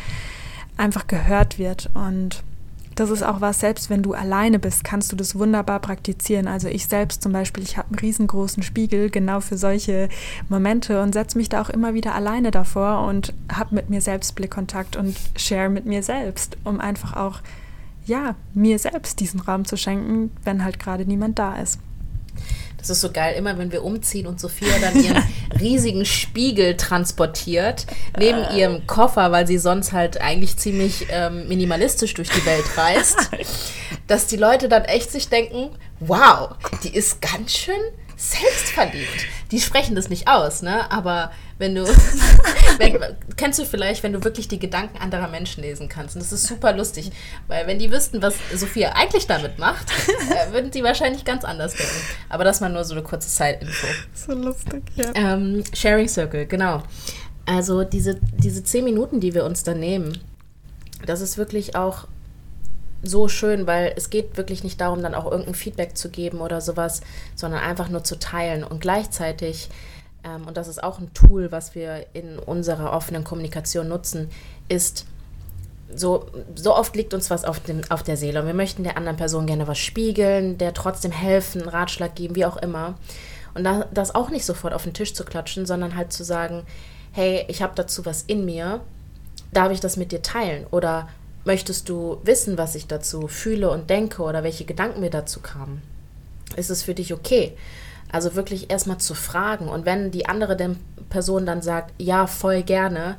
einfach 0.77 1.07
gehört 1.07 1.59
wird. 1.59 1.89
Und 1.93 2.43
das 2.95 3.09
ist 3.09 3.23
auch 3.23 3.41
was, 3.41 3.59
selbst 3.59 3.89
wenn 3.89 4.01
du 4.01 4.13
alleine 4.13 4.57
bist, 4.57 4.83
kannst 4.83 5.11
du 5.11 5.15
das 5.15 5.35
wunderbar 5.35 5.79
praktizieren. 5.79 6.47
Also 6.47 6.67
ich 6.67 6.87
selbst 6.87 7.21
zum 7.21 7.33
Beispiel, 7.33 7.63
ich 7.63 7.77
habe 7.77 7.89
einen 7.89 7.99
riesengroßen 7.99 8.63
Spiegel 8.63 9.09
genau 9.09 9.41
für 9.41 9.57
solche 9.57 10.09
Momente 10.49 11.01
und 11.01 11.13
setze 11.13 11.37
mich 11.37 11.49
da 11.49 11.61
auch 11.61 11.69
immer 11.69 11.93
wieder 11.93 12.15
alleine 12.15 12.51
davor 12.51 13.05
und 13.05 13.33
habe 13.51 13.75
mit 13.75 13.89
mir 13.89 14.01
selbst 14.01 14.35
Blickkontakt 14.35 14.95
und 14.95 15.15
share 15.35 15.69
mit 15.69 15.85
mir 15.85 16.03
selbst, 16.03 16.57
um 16.63 16.79
einfach 16.79 17.15
auch 17.17 17.41
ja, 18.05 18.35
mir 18.53 18.79
selbst 18.79 19.19
diesen 19.19 19.39
Raum 19.39 19.65
zu 19.65 19.77
schenken, 19.77 20.31
wenn 20.43 20.63
halt 20.63 20.79
gerade 20.79 21.05
niemand 21.05 21.39
da 21.39 21.55
ist. 21.57 21.79
Das 22.77 22.97
ist 22.97 23.01
so 23.01 23.11
geil, 23.11 23.33
immer 23.35 23.57
wenn 23.57 23.71
wir 23.71 23.83
umziehen 23.83 24.27
und 24.27 24.39
Sophia 24.39 24.77
dann 24.79 25.03
ihren 25.03 25.23
riesigen 25.59 26.05
Spiegel 26.05 26.77
transportiert, 26.77 27.87
neben 28.19 28.43
äh. 28.43 28.59
ihrem 28.59 28.85
Koffer, 28.85 29.31
weil 29.31 29.47
sie 29.47 29.57
sonst 29.57 29.91
halt 29.91 30.21
eigentlich 30.21 30.57
ziemlich 30.57 31.07
ähm, 31.09 31.47
minimalistisch 31.47 32.13
durch 32.13 32.29
die 32.29 32.45
Welt 32.45 32.77
reist, 32.77 33.31
dass 34.07 34.27
die 34.27 34.37
Leute 34.37 34.69
dann 34.69 34.83
echt 34.83 35.11
sich 35.11 35.29
denken, 35.29 35.71
wow, 35.99 36.49
die 36.83 36.95
ist 36.95 37.23
ganz 37.23 37.53
schön 37.53 37.73
selbstverliebt. 38.17 39.25
Die 39.49 39.59
sprechen 39.59 39.95
das 39.95 40.09
nicht 40.09 40.27
aus, 40.27 40.61
ne? 40.61 40.91
Aber 40.91 41.31
wenn 41.57 41.73
du, 41.73 41.85
wenn, 42.77 42.99
kennst 43.35 43.59
du 43.59 43.65
vielleicht, 43.65 44.03
wenn 44.03 44.13
du 44.13 44.23
wirklich 44.23 44.47
die 44.47 44.59
Gedanken 44.59 44.97
anderer 44.97 45.27
Menschen 45.27 45.63
lesen 45.63 45.89
kannst. 45.89 46.15
Und 46.15 46.21
das 46.21 46.31
ist 46.31 46.45
super 46.45 46.73
lustig, 46.73 47.11
weil 47.47 47.67
wenn 47.67 47.79
die 47.79 47.91
wüssten, 47.91 48.21
was 48.21 48.35
Sophia 48.53 48.93
eigentlich 48.93 49.27
damit 49.27 49.59
macht, 49.59 49.91
äh, 50.29 50.51
würden 50.53 50.71
die 50.71 50.83
wahrscheinlich 50.83 51.25
ganz 51.25 51.43
anders 51.43 51.73
denken. 51.75 51.95
Aber 52.29 52.43
das 52.43 52.61
mal 52.61 52.69
nur 52.69 52.83
so 52.83 52.93
eine 52.93 53.03
kurze 53.03 53.29
Side-Info. 53.29 53.87
So 54.13 54.33
lustig, 54.33 54.83
ja. 54.95 55.11
Ähm, 55.15 55.63
Sharing 55.73 56.07
Circle, 56.07 56.45
genau. 56.45 56.83
Also 57.45 57.83
diese, 57.83 58.19
diese 58.37 58.63
zehn 58.63 58.83
Minuten, 58.83 59.19
die 59.19 59.33
wir 59.33 59.45
uns 59.45 59.63
da 59.63 59.73
nehmen, 59.73 60.19
das 61.05 61.21
ist 61.21 61.37
wirklich 61.37 61.75
auch 61.75 62.07
so 63.03 63.27
schön, 63.27 63.67
weil 63.67 63.93
es 63.95 64.09
geht 64.09 64.37
wirklich 64.37 64.63
nicht 64.63 64.81
darum, 64.81 65.01
dann 65.01 65.13
auch 65.13 65.29
irgendein 65.29 65.53
Feedback 65.53 65.97
zu 65.97 66.09
geben 66.09 66.39
oder 66.39 66.61
sowas, 66.61 67.01
sondern 67.35 67.61
einfach 67.61 67.89
nur 67.89 68.03
zu 68.03 68.17
teilen 68.17 68.63
und 68.63 68.81
gleichzeitig, 68.81 69.69
ähm, 70.25 70.47
und 70.47 70.57
das 70.57 70.67
ist 70.67 70.83
auch 70.83 70.99
ein 70.99 71.13
Tool, 71.13 71.51
was 71.51 71.75
wir 71.75 72.05
in 72.13 72.39
unserer 72.39 72.91
offenen 72.91 73.23
Kommunikation 73.23 73.87
nutzen, 73.87 74.29
ist, 74.67 75.05
so, 75.95 76.25
so 76.55 76.75
oft 76.75 76.95
liegt 76.95 77.13
uns 77.13 77.29
was 77.29 77.45
auf, 77.45 77.59
dem, 77.59 77.81
auf 77.89 78.03
der 78.03 78.17
Seele 78.17 78.41
und 78.41 78.47
wir 78.47 78.53
möchten 78.53 78.83
der 78.83 78.97
anderen 78.97 79.17
Person 79.17 79.45
gerne 79.45 79.67
was 79.67 79.77
spiegeln, 79.77 80.57
der 80.57 80.73
trotzdem 80.73 81.11
helfen, 81.11 81.61
Ratschlag 81.61 82.15
geben, 82.15 82.35
wie 82.35 82.45
auch 82.45 82.57
immer. 82.57 82.95
Und 83.53 83.63
da, 83.63 83.85
das 83.93 84.15
auch 84.15 84.29
nicht 84.29 84.45
sofort 84.45 84.73
auf 84.73 84.83
den 84.83 84.93
Tisch 84.93 85.13
zu 85.13 85.23
klatschen, 85.23 85.65
sondern 85.65 85.95
halt 85.95 86.11
zu 86.11 86.23
sagen, 86.23 86.63
hey, 87.13 87.45
ich 87.47 87.61
habe 87.61 87.73
dazu 87.75 88.05
was 88.05 88.23
in 88.23 88.43
mir, 88.43 88.81
darf 89.53 89.71
ich 89.71 89.79
das 89.79 89.95
mit 89.95 90.11
dir 90.11 90.21
teilen? 90.21 90.65
Oder 90.71 91.07
Möchtest 91.45 91.89
du 91.89 92.17
wissen, 92.23 92.57
was 92.57 92.73
ich 92.73 92.87
dazu 92.87 93.27
fühle 93.27 93.69
und 93.69 93.91
denke 93.91 94.23
oder 94.23 94.43
welche 94.43 94.65
Gedanken 94.65 94.99
mir 94.99 95.11
dazu 95.11 95.41
kamen? 95.41 95.83
Ist 96.55 96.71
es 96.71 96.81
für 96.81 96.95
dich 96.95 97.13
okay? 97.13 97.55
Also 98.11 98.35
wirklich 98.35 98.69
erstmal 98.69 98.97
zu 98.97 99.13
fragen. 99.13 99.67
Und 99.67 99.85
wenn 99.85 100.11
die 100.11 100.27
andere 100.27 100.75
Person 101.09 101.45
dann 101.45 101.61
sagt, 101.61 101.93
ja, 101.97 102.27
voll 102.27 102.63
gerne, 102.63 103.17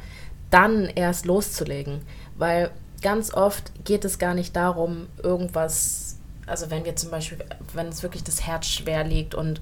dann 0.51 0.84
erst 0.87 1.26
loszulegen. 1.26 2.01
Weil 2.37 2.70
ganz 3.03 3.32
oft 3.32 3.72
geht 3.84 4.05
es 4.05 4.18
gar 4.18 4.34
nicht 4.34 4.57
darum, 4.57 5.07
irgendwas, 5.22 6.16
also 6.47 6.70
wenn 6.70 6.84
wir 6.84 6.97
zum 6.97 7.11
Beispiel, 7.11 7.39
wenn 7.74 7.89
es 7.89 8.03
wirklich 8.03 8.24
das 8.24 8.47
Herz 8.47 8.66
schwer 8.66 9.05
liegt 9.05 9.34
und 9.34 9.61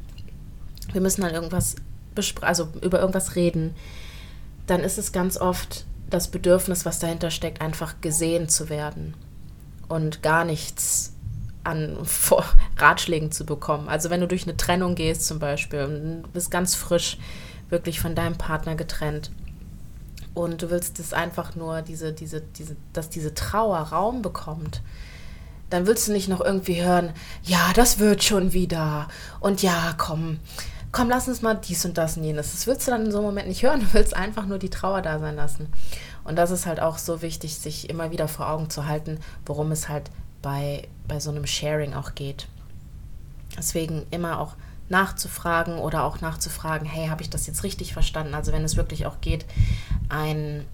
wir 0.93 1.01
müssen 1.01 1.23
dann 1.23 1.35
irgendwas, 1.35 1.77
also 2.41 2.69
über 2.83 3.01
irgendwas 3.01 3.35
reden, 3.35 3.75
dann 4.67 4.81
ist 4.81 4.99
es 4.99 5.13
ganz 5.13 5.37
oft 5.37 5.85
das 6.11 6.29
Bedürfnis, 6.29 6.85
was 6.85 6.99
dahinter 6.99 7.31
steckt, 7.31 7.61
einfach 7.61 8.01
gesehen 8.01 8.49
zu 8.49 8.69
werden 8.69 9.15
und 9.89 10.23
gar 10.23 10.45
nichts 10.45 11.14
an 11.65 11.97
Ratschlägen 12.77 13.33
zu 13.33 13.45
bekommen. 13.45 13.89
Also 13.89 14.11
wenn 14.11 14.21
du 14.21 14.29
durch 14.29 14.45
eine 14.45 14.57
Trennung 14.57 14.95
gehst 14.95 15.27
zum 15.27 15.39
Beispiel 15.39 15.81
und 15.81 16.33
bist 16.33 16.51
ganz 16.51 16.75
frisch 16.75 17.19
wirklich 17.71 18.01
von 18.01 18.15
deinem 18.15 18.37
Partner 18.37 18.77
getrennt 18.77 19.31
und 20.35 20.63
du 20.63 20.71
willst 20.71 20.99
es 20.99 21.13
einfach 21.13 21.55
nur, 21.55 21.83
diese, 21.83 22.13
diese, 22.13 22.41
diese, 22.41 22.77
dass 22.93 23.09
diese 23.09 23.35
Trauer 23.35 23.79
Raum 23.79 24.23
bekommt, 24.23 24.83
dann 25.71 25.87
willst 25.87 26.07
du 26.07 26.13
nicht 26.13 26.29
noch 26.29 26.41
irgendwie 26.41 26.83
hören, 26.83 27.11
ja, 27.43 27.73
das 27.75 27.99
wird 27.99 28.23
schon 28.23 28.53
wieder 28.53 29.09
und 29.41 29.63
ja, 29.63 29.95
komm, 29.97 30.39
komm, 30.93 31.09
lass 31.09 31.27
uns 31.27 31.43
mal 31.43 31.55
dies 31.55 31.85
und 31.85 31.99
das 31.99 32.17
und 32.17 32.25
jenes. 32.25 32.53
Das 32.53 32.67
willst 32.67 32.87
du 32.87 32.93
dann 32.93 33.07
in 33.07 33.13
so 33.13 33.19
einem 33.19 33.27
Moment 33.27 33.49
nicht 33.49 33.63
hören, 33.63 33.81
du 33.81 33.93
willst 33.93 34.15
einfach 34.15 34.47
nur 34.47 34.59
die 34.59 34.71
Trauer 34.71 35.03
da 35.03 35.19
sein 35.19 35.37
lassen. 35.37 35.73
Und 36.23 36.37
das 36.37 36.51
ist 36.51 36.67
halt 36.67 36.81
auch 36.81 36.99
so 36.99 37.21
wichtig, 37.21 37.59
sich 37.59 37.91
immer 37.91 38.11
wieder 38.11 38.29
vor 38.29 38.49
Augen 38.49 38.71
zu 38.71 38.87
halten, 38.87 39.19
worum 39.45 39.73
es 39.73 39.89
halt 39.89 40.11
bei, 40.45 40.87
bei 41.09 41.19
so 41.21 41.31
einem 41.31 41.47
Sharing 41.47 41.95
auch 41.95 42.15
geht. 42.15 42.47
Deswegen 43.57 44.07
immer 44.11 44.39
auch 44.39 44.57
nachzufragen 44.91 45.79
oder 45.79 46.05
auch 46.05 46.21
nachzufragen, 46.21 46.87
hey, 46.87 47.09
habe 47.09 47.23
ich 47.23 47.31
das 47.31 47.47
jetzt 47.47 47.65
richtig 47.65 47.95
verstanden? 47.95 48.35
Also 48.35 48.53
wenn 48.53 48.63
es 48.63 48.77
wirklich 48.77 49.07
auch 49.07 49.23
geht, 49.23 49.47
ein, 50.11 50.67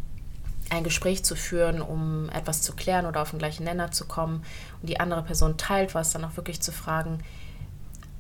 ein 0.71 0.83
Gespräch 0.83 1.25
zu 1.25 1.37
führen, 1.37 1.81
um 1.81 2.29
etwas 2.31 2.63
zu 2.63 2.73
klären 2.75 3.07
oder 3.07 3.23
auf 3.23 3.31
den 3.31 3.39
gleichen 3.39 3.63
Nenner 3.63 3.93
zu 3.93 4.07
kommen 4.07 4.43
und 4.83 4.89
die 4.91 4.99
andere 4.99 5.23
Person 5.23 5.57
teilt 5.57 5.95
was, 5.95 6.11
dann 6.11 6.25
auch 6.25 6.37
wirklich 6.37 6.61
zu 6.61 6.73
fragen, 6.73 7.21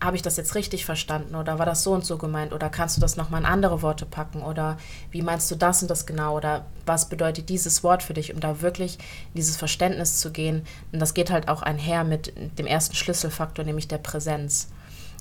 habe 0.03 0.16
ich 0.16 0.22
das 0.22 0.36
jetzt 0.36 0.55
richtig 0.55 0.86
verstanden 0.86 1.34
oder 1.34 1.59
war 1.59 1.66
das 1.66 1.82
so 1.82 1.92
und 1.92 2.05
so 2.05 2.16
gemeint 2.16 2.53
oder 2.53 2.70
kannst 2.70 2.96
du 2.96 3.01
das 3.01 3.16
nochmal 3.16 3.42
in 3.42 3.46
andere 3.46 3.82
Worte 3.82 4.07
packen 4.07 4.42
oder 4.42 4.78
wie 5.11 5.20
meinst 5.20 5.51
du 5.51 5.57
das 5.57 5.82
und 5.82 5.90
das 5.90 6.07
genau 6.07 6.36
oder 6.36 6.64
was 6.86 7.09
bedeutet 7.09 7.51
dieses 7.51 7.84
Wort 7.84 8.03
für 8.03 8.14
dich, 8.14 8.32
um 8.32 8.40
da 8.40 8.62
wirklich 8.62 8.98
in 8.98 9.36
dieses 9.36 9.57
Verständnis 9.57 10.18
zu 10.18 10.32
gehen. 10.32 10.64
Und 10.92 11.01
das 11.01 11.12
geht 11.12 11.30
halt 11.30 11.48
auch 11.48 11.62
einher 11.62 12.05
mit 12.05 12.32
dem 12.59 12.66
ersten 12.66 12.94
Schlüsselfaktor, 12.94 13.64
nämlich 13.64 13.88
der 13.88 13.98
Präsenz. 13.98 14.68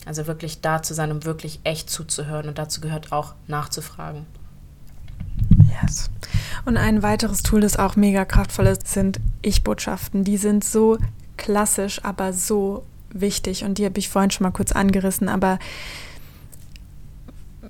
Also 0.06 0.28
wirklich 0.28 0.62
da 0.62 0.82
zu 0.82 0.94
sein, 0.94 1.12
um 1.12 1.26
wirklich 1.26 1.60
echt 1.66 1.90
zuzuhören 1.90 2.48
und 2.48 2.58
dazu 2.58 2.80
gehört 2.80 3.12
auch 3.12 3.34
nachzufragen. 3.48 4.26
Yes. 5.82 6.10
Und 6.66 6.78
ein 6.78 7.04
weiteres 7.04 7.44
Tool, 7.44 7.62
das 7.62 7.78
auch 7.78 7.98
mega 7.98 8.24
kraftvoll 8.24 8.68
ist, 8.68 8.88
sind 8.88 9.20
Ich-Botschaften. 9.42 10.24
Die 10.24 10.38
sind 10.38 10.64
so 10.64 10.98
klassisch, 11.38 12.04
aber 12.04 12.32
so 12.32 12.86
wichtig 13.12 13.64
und 13.64 13.78
die 13.78 13.86
habe 13.86 14.00
ich 14.00 14.10
vorhin 14.10 14.32
schon 14.32 14.46
mal 14.46 14.52
kurz 14.52 14.72
angerissen, 14.72 15.30
aber 15.30 15.60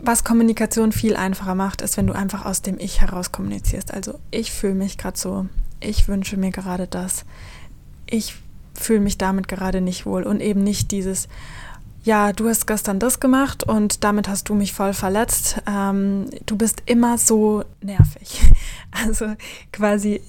was 0.02 0.24
Kommunikation 0.24 0.92
viel 0.92 1.16
einfacher 1.16 1.56
macht, 1.56 1.82
ist, 1.82 1.98
wenn 1.98 2.08
du 2.08 2.14
einfach 2.14 2.46
aus 2.46 2.62
dem 2.62 2.80
Ich 2.80 3.02
heraus 3.02 3.32
kommunizierst. 3.32 3.94
Also 3.94 4.18
ich 4.32 4.52
fühle 4.52 4.76
mich 4.76 4.98
gerade 4.98 5.18
so, 5.18 5.48
ich 5.82 6.08
wünsche 6.08 6.38
mir 6.38 6.52
gerade 6.52 6.88
das, 6.88 7.26
ich 8.06 8.36
fühle 8.74 9.02
mich 9.02 9.18
damit 9.18 9.48
gerade 9.48 9.82
nicht 9.82 10.06
wohl 10.06 10.24
und 10.24 10.40
eben 10.40 10.64
nicht 10.64 10.92
dieses, 10.92 11.28
ja, 12.04 12.32
du 12.32 12.48
hast 12.48 12.66
gestern 12.66 13.00
das 13.00 13.20
gemacht 13.20 13.64
und 13.64 14.04
damit 14.04 14.30
hast 14.30 14.48
du 14.50 14.56
mich 14.56 14.74
voll 14.74 14.94
verletzt. 14.94 15.62
Ähm, 15.68 16.28
du 16.46 16.56
bist 16.56 16.84
immer 16.86 17.18
so 17.18 17.64
nervig. 17.82 18.42
Also 18.92 19.36
quasi 19.72 20.20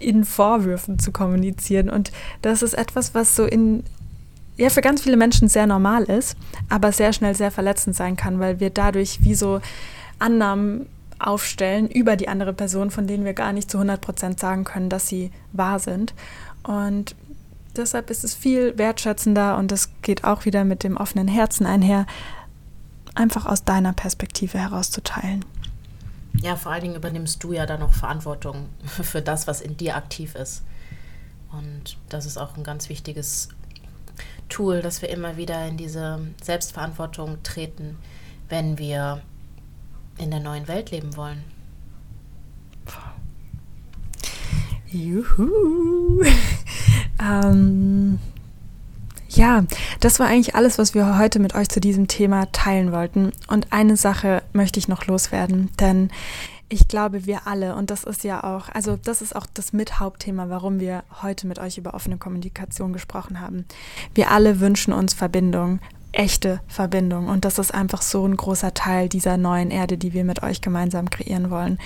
in 0.00 0.24
Vorwürfen 0.24 0.98
zu 0.98 1.12
kommunizieren. 1.12 1.88
Und 1.88 2.10
das 2.42 2.62
ist 2.62 2.74
etwas, 2.74 3.14
was 3.14 3.36
so 3.36 3.44
in, 3.44 3.84
ja 4.58 4.68
für 4.70 4.80
ganz 4.82 5.00
viele 5.00 5.16
Menschen 5.16 5.48
sehr 5.48 5.66
normal 5.66 6.04
ist, 6.04 6.36
aber 6.68 6.92
sehr 6.92 7.12
schnell 7.12 7.34
sehr 7.34 7.50
verletzend 7.50 7.96
sein 7.96 8.16
kann, 8.16 8.38
weil 8.38 8.60
wir 8.60 8.70
dadurch 8.70 9.22
wie 9.22 9.34
so 9.34 9.60
Annahmen 10.18 10.86
aufstellen 11.18 11.88
über 11.88 12.16
die 12.16 12.28
andere 12.28 12.52
Person, 12.52 12.90
von 12.90 13.06
denen 13.06 13.24
wir 13.24 13.34
gar 13.34 13.52
nicht 13.52 13.70
zu 13.70 13.78
100 13.78 14.00
Prozent 14.00 14.40
sagen 14.40 14.64
können, 14.64 14.90
dass 14.90 15.08
sie 15.08 15.30
wahr 15.52 15.78
sind. 15.78 16.14
Und 16.62 17.14
deshalb 17.76 18.10
ist 18.10 18.24
es 18.24 18.34
viel 18.34 18.76
wertschätzender 18.78 19.56
und 19.56 19.72
es 19.72 19.90
geht 20.02 20.24
auch 20.24 20.44
wieder 20.44 20.64
mit 20.64 20.84
dem 20.84 20.96
offenen 20.96 21.28
Herzen 21.28 21.66
einher, 21.66 22.06
einfach 23.14 23.46
aus 23.46 23.64
deiner 23.64 23.92
Perspektive 23.92 24.58
herauszuteilen. 24.58 25.44
Ja, 26.40 26.54
vor 26.54 26.70
allen 26.70 26.82
Dingen 26.82 26.96
übernimmst 26.96 27.42
du 27.42 27.52
ja 27.52 27.66
dann 27.66 27.80
noch 27.80 27.94
Verantwortung 27.94 28.68
für 28.84 29.22
das, 29.22 29.46
was 29.46 29.60
in 29.60 29.76
dir 29.76 29.96
aktiv 29.96 30.34
ist. 30.34 30.62
Und 31.50 31.96
das 32.08 32.26
ist 32.26 32.36
auch 32.36 32.56
ein 32.56 32.62
ganz 32.62 32.88
wichtiges 32.88 33.48
Tool, 34.48 34.82
dass 34.82 35.02
wir 35.02 35.10
immer 35.10 35.36
wieder 35.36 35.66
in 35.66 35.76
diese 35.76 36.20
Selbstverantwortung 36.42 37.42
treten, 37.42 37.98
wenn 38.48 38.78
wir 38.78 39.22
in 40.18 40.30
der 40.30 40.40
neuen 40.40 40.68
Welt 40.68 40.90
leben 40.90 41.16
wollen. 41.16 41.44
Juhu. 44.90 46.22
ähm, 47.20 48.18
ja, 49.28 49.64
das 50.00 50.18
war 50.18 50.26
eigentlich 50.26 50.54
alles, 50.54 50.78
was 50.78 50.94
wir 50.94 51.18
heute 51.18 51.38
mit 51.38 51.54
euch 51.54 51.68
zu 51.68 51.80
diesem 51.80 52.08
Thema 52.08 52.50
teilen 52.52 52.92
wollten. 52.92 53.32
Und 53.48 53.72
eine 53.72 53.96
Sache 53.96 54.42
möchte 54.52 54.78
ich 54.78 54.88
noch 54.88 55.06
loswerden, 55.06 55.70
denn 55.78 56.10
ich 56.68 56.88
glaube, 56.88 57.26
wir 57.26 57.46
alle, 57.46 57.74
und 57.74 57.90
das 57.90 58.04
ist 58.04 58.24
ja 58.24 58.44
auch, 58.44 58.68
also 58.68 58.96
das 58.96 59.22
ist 59.22 59.34
auch 59.34 59.46
das 59.52 59.72
Mithauptthema, 59.72 60.48
warum 60.48 60.80
wir 60.80 61.02
heute 61.22 61.46
mit 61.46 61.58
euch 61.58 61.78
über 61.78 61.94
offene 61.94 62.18
Kommunikation 62.18 62.92
gesprochen 62.92 63.40
haben. 63.40 63.64
Wir 64.14 64.30
alle 64.30 64.60
wünschen 64.60 64.92
uns 64.92 65.14
Verbindung, 65.14 65.80
echte 66.12 66.60
Verbindung. 66.66 67.28
Und 67.28 67.44
das 67.44 67.58
ist 67.58 67.72
einfach 67.72 68.02
so 68.02 68.26
ein 68.26 68.36
großer 68.36 68.74
Teil 68.74 69.08
dieser 69.08 69.36
neuen 69.36 69.70
Erde, 69.70 69.98
die 69.98 70.12
wir 70.12 70.24
mit 70.24 70.42
euch 70.42 70.60
gemeinsam 70.60 71.10
kreieren 71.10 71.50
wollen. 71.50 71.78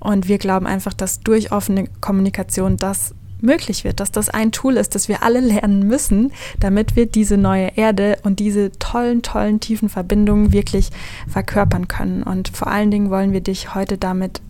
Und 0.00 0.28
wir 0.28 0.38
glauben 0.38 0.66
einfach, 0.66 0.92
dass 0.92 1.20
durch 1.20 1.52
offene 1.52 1.88
Kommunikation 2.00 2.76
das 2.76 3.14
möglich 3.42 3.84
wird, 3.84 4.00
dass 4.00 4.10
das 4.10 4.28
ein 4.28 4.52
Tool 4.52 4.76
ist, 4.76 4.94
das 4.94 5.08
wir 5.08 5.22
alle 5.22 5.40
lernen 5.40 5.86
müssen, 5.86 6.32
damit 6.60 6.96
wir 6.96 7.06
diese 7.06 7.36
neue 7.36 7.76
Erde 7.76 8.18
und 8.22 8.40
diese 8.40 8.72
tollen, 8.78 9.22
tollen, 9.22 9.60
tiefen 9.60 9.88
Verbindungen 9.88 10.52
wirklich 10.52 10.90
verkörpern 11.28 11.88
können. 11.88 12.22
Und 12.22 12.48
vor 12.48 12.68
allen 12.68 12.90
Dingen 12.90 13.10
wollen 13.10 13.32
wir 13.32 13.40
dich 13.40 13.74
heute 13.74 13.98
damit, 13.98 14.40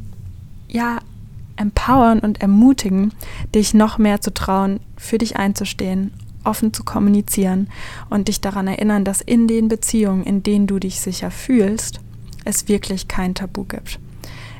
ja, 0.68 0.98
empowern 1.56 2.18
und 2.18 2.40
ermutigen, 2.40 3.12
dich 3.54 3.74
noch 3.74 3.98
mehr 3.98 4.20
zu 4.20 4.32
trauen, 4.32 4.80
für 4.96 5.18
dich 5.18 5.36
einzustehen, 5.36 6.12
offen 6.44 6.72
zu 6.72 6.82
kommunizieren 6.82 7.68
und 8.10 8.28
dich 8.28 8.40
daran 8.40 8.66
erinnern, 8.66 9.04
dass 9.04 9.20
in 9.20 9.48
den 9.48 9.68
Beziehungen, 9.68 10.24
in 10.24 10.42
denen 10.42 10.66
du 10.66 10.78
dich 10.78 11.00
sicher 11.00 11.30
fühlst, 11.30 12.00
es 12.44 12.68
wirklich 12.68 13.08
kein 13.08 13.34
Tabu 13.34 13.64
gibt. 13.64 14.00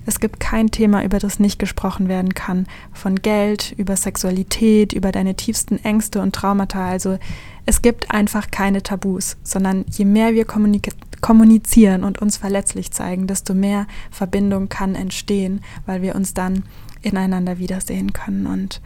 Es 0.05 0.21
gibt 0.21 0.41
kein 0.41 0.71
Thema, 0.71 1.05
über 1.05 1.19
das 1.19 1.39
nicht 1.39 1.59
gesprochen 1.59 2.09
werden 2.09 2.35
kann. 2.35 2.67
Von 2.93 3.17
Geld, 3.17 3.73
über 3.77 3.97
Sexualität, 3.97 4.93
über 4.93 5.13
deine 5.13 5.35
tiefsten 5.35 5.77
Ängste 5.85 6.21
und 6.21 6.35
Traumata. 6.35 6.89
Also 6.89 7.19
es 7.67 7.83
gibt 7.83 8.11
einfach 8.11 8.51
keine 8.51 8.83
Tabus, 8.83 9.37
sondern 9.45 9.85
je 9.89 10.05
mehr 10.05 10.35
wir 10.35 10.45
kommunizieren 10.45 12.03
und 12.03 12.21
uns 12.21 12.37
verletzlich 12.37 12.91
zeigen, 12.91 13.27
desto 13.27 13.55
mehr 13.55 13.87
Verbindung 14.11 14.69
kann 14.69 14.95
entstehen, 14.97 15.61
weil 15.87 16.03
wir 16.03 16.17
uns 16.17 16.35
dann 16.35 16.65
ineinander 17.03 17.59
wiedersehen 17.59 18.13
können. 18.13 18.47
Und 18.47 18.81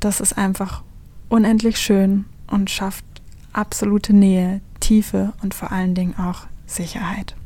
das 0.00 0.20
ist 0.20 0.36
einfach 0.36 0.82
unendlich 1.28 1.78
schön 1.78 2.24
und 2.48 2.70
schafft 2.70 3.04
absolute 3.52 4.12
Nähe, 4.12 4.60
Tiefe 4.80 5.32
und 5.42 5.54
vor 5.54 5.72
allen 5.72 5.94
Dingen 5.94 6.16
auch 6.18 6.46
Sicherheit. 6.66 7.36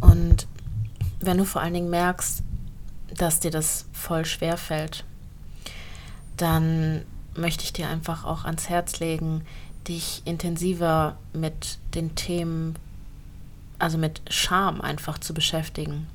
Und 0.00 0.46
wenn 1.20 1.38
du 1.38 1.44
vor 1.44 1.60
allen 1.60 1.74
Dingen 1.74 1.90
merkst, 1.90 2.42
dass 3.16 3.40
dir 3.40 3.50
das 3.50 3.86
voll 3.92 4.24
schwer 4.24 4.56
fällt, 4.56 5.04
dann 6.36 7.04
möchte 7.34 7.64
ich 7.64 7.72
dir 7.72 7.88
einfach 7.88 8.24
auch 8.24 8.44
ans 8.44 8.68
Herz 8.68 8.98
legen, 9.00 9.42
dich 9.86 10.22
intensiver 10.24 11.16
mit 11.32 11.78
den 11.94 12.14
Themen, 12.14 12.76
also 13.78 13.98
mit 13.98 14.22
Scham 14.28 14.80
einfach 14.80 15.18
zu 15.18 15.34
beschäftigen. 15.34 16.06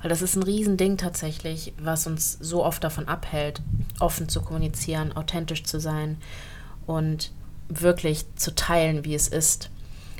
Weil 0.00 0.10
das 0.10 0.22
ist 0.22 0.36
ein 0.36 0.42
Riesending 0.42 0.96
tatsächlich, 0.96 1.72
was 1.78 2.06
uns 2.06 2.38
so 2.40 2.64
oft 2.64 2.82
davon 2.84 3.08
abhält, 3.08 3.60
offen 4.00 4.28
zu 4.28 4.40
kommunizieren, 4.40 5.14
authentisch 5.16 5.64
zu 5.64 5.80
sein 5.80 6.18
und 6.86 7.32
wirklich 7.68 8.26
zu 8.36 8.54
teilen, 8.54 9.04
wie 9.04 9.14
es 9.14 9.28
ist. 9.28 9.70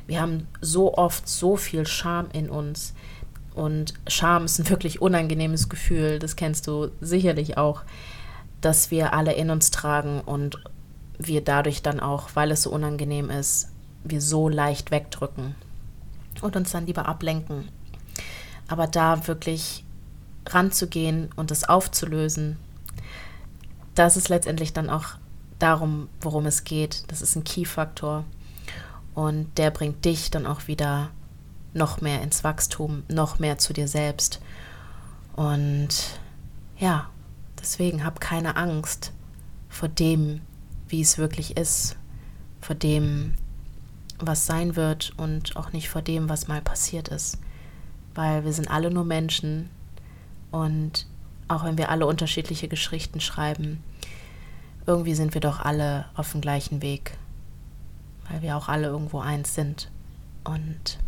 Wir 0.06 0.20
haben 0.20 0.46
so 0.60 0.94
oft 0.94 1.28
so 1.28 1.56
viel 1.56 1.86
Scham 1.86 2.28
in 2.32 2.50
uns, 2.50 2.94
und 3.56 3.94
Scham 4.06 4.44
ist 4.44 4.58
ein 4.58 4.68
wirklich 4.68 5.00
unangenehmes 5.00 5.68
Gefühl, 5.68 6.18
das 6.18 6.36
kennst 6.36 6.66
du 6.66 6.90
sicherlich 7.00 7.56
auch, 7.56 7.82
dass 8.60 8.90
wir 8.90 9.14
alle 9.14 9.32
in 9.32 9.50
uns 9.50 9.70
tragen 9.70 10.20
und 10.20 10.58
wir 11.18 11.42
dadurch 11.42 11.82
dann 11.82 11.98
auch, 11.98 12.30
weil 12.34 12.50
es 12.50 12.62
so 12.62 12.70
unangenehm 12.70 13.30
ist, 13.30 13.68
wir 14.04 14.20
so 14.20 14.50
leicht 14.50 14.90
wegdrücken 14.90 15.54
und 16.42 16.54
uns 16.54 16.70
dann 16.72 16.86
lieber 16.86 17.08
ablenken. 17.08 17.68
Aber 18.68 18.86
da 18.86 19.26
wirklich 19.26 19.84
ranzugehen 20.46 21.30
und 21.36 21.50
es 21.50 21.66
aufzulösen, 21.66 22.58
das 23.94 24.18
ist 24.18 24.28
letztendlich 24.28 24.74
dann 24.74 24.90
auch 24.90 25.14
darum, 25.58 26.08
worum 26.20 26.44
es 26.44 26.64
geht. 26.64 27.04
Das 27.08 27.22
ist 27.22 27.36
ein 27.36 27.44
Key-Faktor 27.44 28.24
und 29.14 29.56
der 29.56 29.70
bringt 29.70 30.04
dich 30.04 30.30
dann 30.30 30.46
auch 30.46 30.66
wieder 30.66 31.08
noch 31.76 32.00
mehr 32.00 32.22
ins 32.22 32.42
Wachstum, 32.42 33.04
noch 33.08 33.38
mehr 33.38 33.58
zu 33.58 33.72
dir 33.72 33.86
selbst. 33.86 34.40
Und 35.36 36.18
ja, 36.78 37.08
deswegen 37.60 38.04
hab 38.04 38.20
keine 38.20 38.56
Angst 38.56 39.12
vor 39.68 39.88
dem, 39.88 40.40
wie 40.88 41.02
es 41.02 41.18
wirklich 41.18 41.56
ist, 41.56 41.96
vor 42.60 42.74
dem, 42.74 43.34
was 44.18 44.46
sein 44.46 44.76
wird 44.76 45.12
und 45.16 45.56
auch 45.56 45.72
nicht 45.72 45.88
vor 45.88 46.02
dem, 46.02 46.28
was 46.28 46.48
mal 46.48 46.62
passiert 46.62 47.08
ist. 47.08 47.38
Weil 48.14 48.44
wir 48.44 48.52
sind 48.52 48.70
alle 48.70 48.90
nur 48.90 49.04
Menschen 49.04 49.68
und 50.50 51.06
auch 51.48 51.64
wenn 51.64 51.78
wir 51.78 51.90
alle 51.90 52.06
unterschiedliche 52.06 52.66
Geschichten 52.66 53.20
schreiben, 53.20 53.82
irgendwie 54.86 55.14
sind 55.14 55.34
wir 55.34 55.40
doch 55.40 55.60
alle 55.60 56.06
auf 56.14 56.32
dem 56.32 56.40
gleichen 56.40 56.80
Weg, 56.80 57.18
weil 58.30 58.42
wir 58.42 58.56
auch 58.56 58.68
alle 58.68 58.86
irgendwo 58.86 59.20
eins 59.20 59.54
sind. 59.54 59.90
Und 60.44 60.98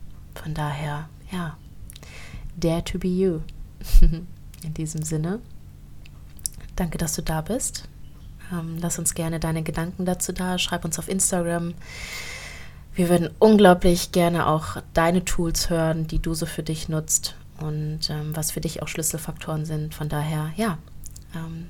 von 0.43 0.55
daher, 0.55 1.09
ja, 1.31 1.57
dare 2.57 2.85
to 2.85 2.99
be 2.99 3.09
you. 3.09 3.41
In 4.65 4.75
diesem 4.75 5.03
Sinne, 5.03 5.41
danke, 6.77 6.99
dass 6.99 7.15
du 7.15 7.23
da 7.23 7.41
bist. 7.41 7.89
Ähm, 8.53 8.79
lass 8.81 8.99
uns 8.99 9.15
gerne 9.15 9.41
deine 9.41 9.63
Gedanken 9.63 10.05
dazu 10.05 10.33
da. 10.33 10.59
Schreib 10.59 10.85
uns 10.85 10.99
auf 10.99 11.09
Instagram. 11.09 11.75
Wir 12.95 13.09
würden 13.09 13.31
unglaublich 13.39 14.11
gerne 14.11 14.47
auch 14.47 14.83
deine 14.95 15.25
Tools 15.25 15.71
hören, 15.71 16.07
die 16.07 16.19
du 16.19 16.35
so 16.35 16.47
für 16.47 16.63
dich 16.63 16.89
nutzt 16.89 17.37
und 17.61 18.11
ähm, 18.11 18.35
was 18.35 18.51
für 18.51 18.61
dich 18.61 18.83
auch 18.83 18.89
Schlüsselfaktoren 18.89 19.65
sind. 19.65 19.95
Von 19.95 20.09
daher, 20.09 20.53
ja, 20.57 20.79
ähm, 21.35 21.67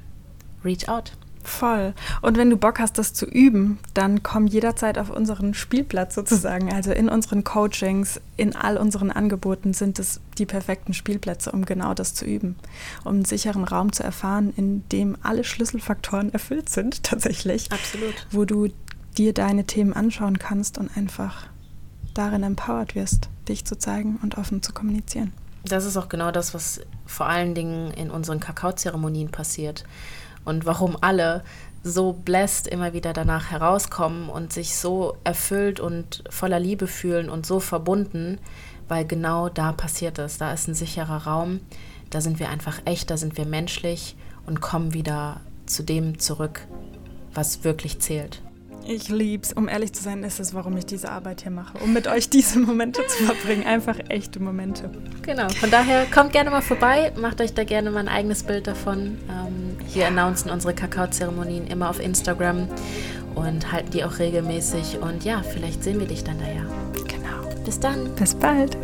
reach 0.64 0.88
out. 0.88 1.12
Voll. 1.48 1.94
Und 2.20 2.36
wenn 2.36 2.50
du 2.50 2.56
Bock 2.56 2.78
hast, 2.78 2.98
das 2.98 3.14
zu 3.14 3.24
üben, 3.24 3.78
dann 3.94 4.22
komm 4.22 4.46
jederzeit 4.46 4.98
auf 4.98 5.10
unseren 5.10 5.54
Spielplatz 5.54 6.14
sozusagen. 6.14 6.72
Also 6.72 6.92
in 6.92 7.08
unseren 7.08 7.42
Coachings, 7.42 8.20
in 8.36 8.54
all 8.54 8.76
unseren 8.76 9.10
Angeboten 9.10 9.72
sind 9.72 9.98
es 9.98 10.20
die 10.36 10.46
perfekten 10.46 10.92
Spielplätze, 10.92 11.50
um 11.50 11.64
genau 11.64 11.94
das 11.94 12.14
zu 12.14 12.26
üben. 12.26 12.56
Um 13.04 13.14
einen 13.14 13.24
sicheren 13.24 13.64
Raum 13.64 13.92
zu 13.92 14.02
erfahren, 14.02 14.52
in 14.56 14.86
dem 14.90 15.16
alle 15.22 15.42
Schlüsselfaktoren 15.42 16.32
erfüllt 16.32 16.68
sind, 16.68 17.02
tatsächlich. 17.02 17.72
Absolut. 17.72 18.26
Wo 18.30 18.44
du 18.44 18.68
dir 19.16 19.32
deine 19.32 19.64
Themen 19.64 19.94
anschauen 19.94 20.38
kannst 20.38 20.78
und 20.78 20.96
einfach 20.96 21.46
darin 22.14 22.42
empowered 22.42 22.94
wirst, 22.94 23.30
dich 23.48 23.64
zu 23.64 23.78
zeigen 23.78 24.18
und 24.22 24.36
offen 24.36 24.62
zu 24.62 24.72
kommunizieren. 24.72 25.32
Das 25.64 25.84
ist 25.84 25.96
auch 25.96 26.08
genau 26.08 26.30
das, 26.30 26.54
was 26.54 26.80
vor 27.06 27.26
allen 27.26 27.54
Dingen 27.54 27.90
in 27.92 28.10
unseren 28.10 28.38
Kakaozeremonien 28.38 29.30
passiert 29.30 29.84
und 30.44 30.66
warum 30.66 30.96
alle 31.00 31.42
so 31.82 32.12
blessed 32.12 32.66
immer 32.66 32.92
wieder 32.92 33.12
danach 33.12 33.50
herauskommen 33.50 34.28
und 34.28 34.52
sich 34.52 34.76
so 34.76 35.16
erfüllt 35.24 35.80
und 35.80 36.24
voller 36.28 36.58
Liebe 36.58 36.86
fühlen 36.86 37.30
und 37.30 37.46
so 37.46 37.60
verbunden, 37.60 38.38
weil 38.88 39.06
genau 39.06 39.48
da 39.48 39.72
passiert 39.72 40.18
es. 40.18 40.38
Da 40.38 40.52
ist 40.52 40.68
ein 40.68 40.74
sicherer 40.74 41.26
Raum, 41.26 41.60
da 42.10 42.20
sind 42.20 42.38
wir 42.38 42.48
einfach 42.48 42.80
echt, 42.84 43.10
da 43.10 43.16
sind 43.16 43.36
wir 43.36 43.46
menschlich 43.46 44.16
und 44.46 44.60
kommen 44.60 44.94
wieder 44.94 45.40
zu 45.66 45.82
dem 45.82 46.18
zurück, 46.18 46.66
was 47.34 47.64
wirklich 47.64 48.00
zählt. 48.00 48.42
Ich 48.90 49.10
liebe 49.10 49.42
es. 49.44 49.52
Um 49.52 49.68
ehrlich 49.68 49.92
zu 49.92 50.02
sein, 50.02 50.24
ist 50.24 50.40
es, 50.40 50.54
warum 50.54 50.74
ich 50.78 50.86
diese 50.86 51.10
Arbeit 51.10 51.42
hier 51.42 51.50
mache. 51.50 51.76
Um 51.78 51.92
mit 51.92 52.08
euch 52.08 52.30
diese 52.30 52.58
Momente 52.58 53.06
zu 53.06 53.24
verbringen. 53.24 53.66
Einfach 53.66 53.98
echte 54.08 54.40
Momente. 54.40 54.90
Genau. 55.22 55.48
Von 55.50 55.70
daher 55.70 56.06
kommt 56.06 56.32
gerne 56.32 56.50
mal 56.50 56.62
vorbei. 56.62 57.12
Macht 57.20 57.42
euch 57.42 57.52
da 57.52 57.64
gerne 57.64 57.90
mal 57.90 58.00
ein 58.00 58.08
eigenes 58.08 58.44
Bild 58.44 58.66
davon. 58.66 59.18
Ähm, 59.28 59.76
hier 59.86 60.02
ja. 60.02 60.08
announcen 60.08 60.50
unsere 60.50 60.74
Kakaozeremonien 60.74 61.66
immer 61.66 61.90
auf 61.90 62.00
Instagram 62.00 62.66
und 63.34 63.70
halten 63.70 63.90
die 63.90 64.04
auch 64.04 64.18
regelmäßig. 64.18 64.98
Und 65.00 65.22
ja, 65.22 65.42
vielleicht 65.42 65.84
sehen 65.84 66.00
wir 66.00 66.06
dich 66.06 66.24
dann 66.24 66.38
da 66.38 66.46
ja. 66.46 66.64
Genau. 67.06 67.62
Bis 67.66 67.78
dann. 67.78 68.14
Bis 68.14 68.34
bald. 68.34 68.78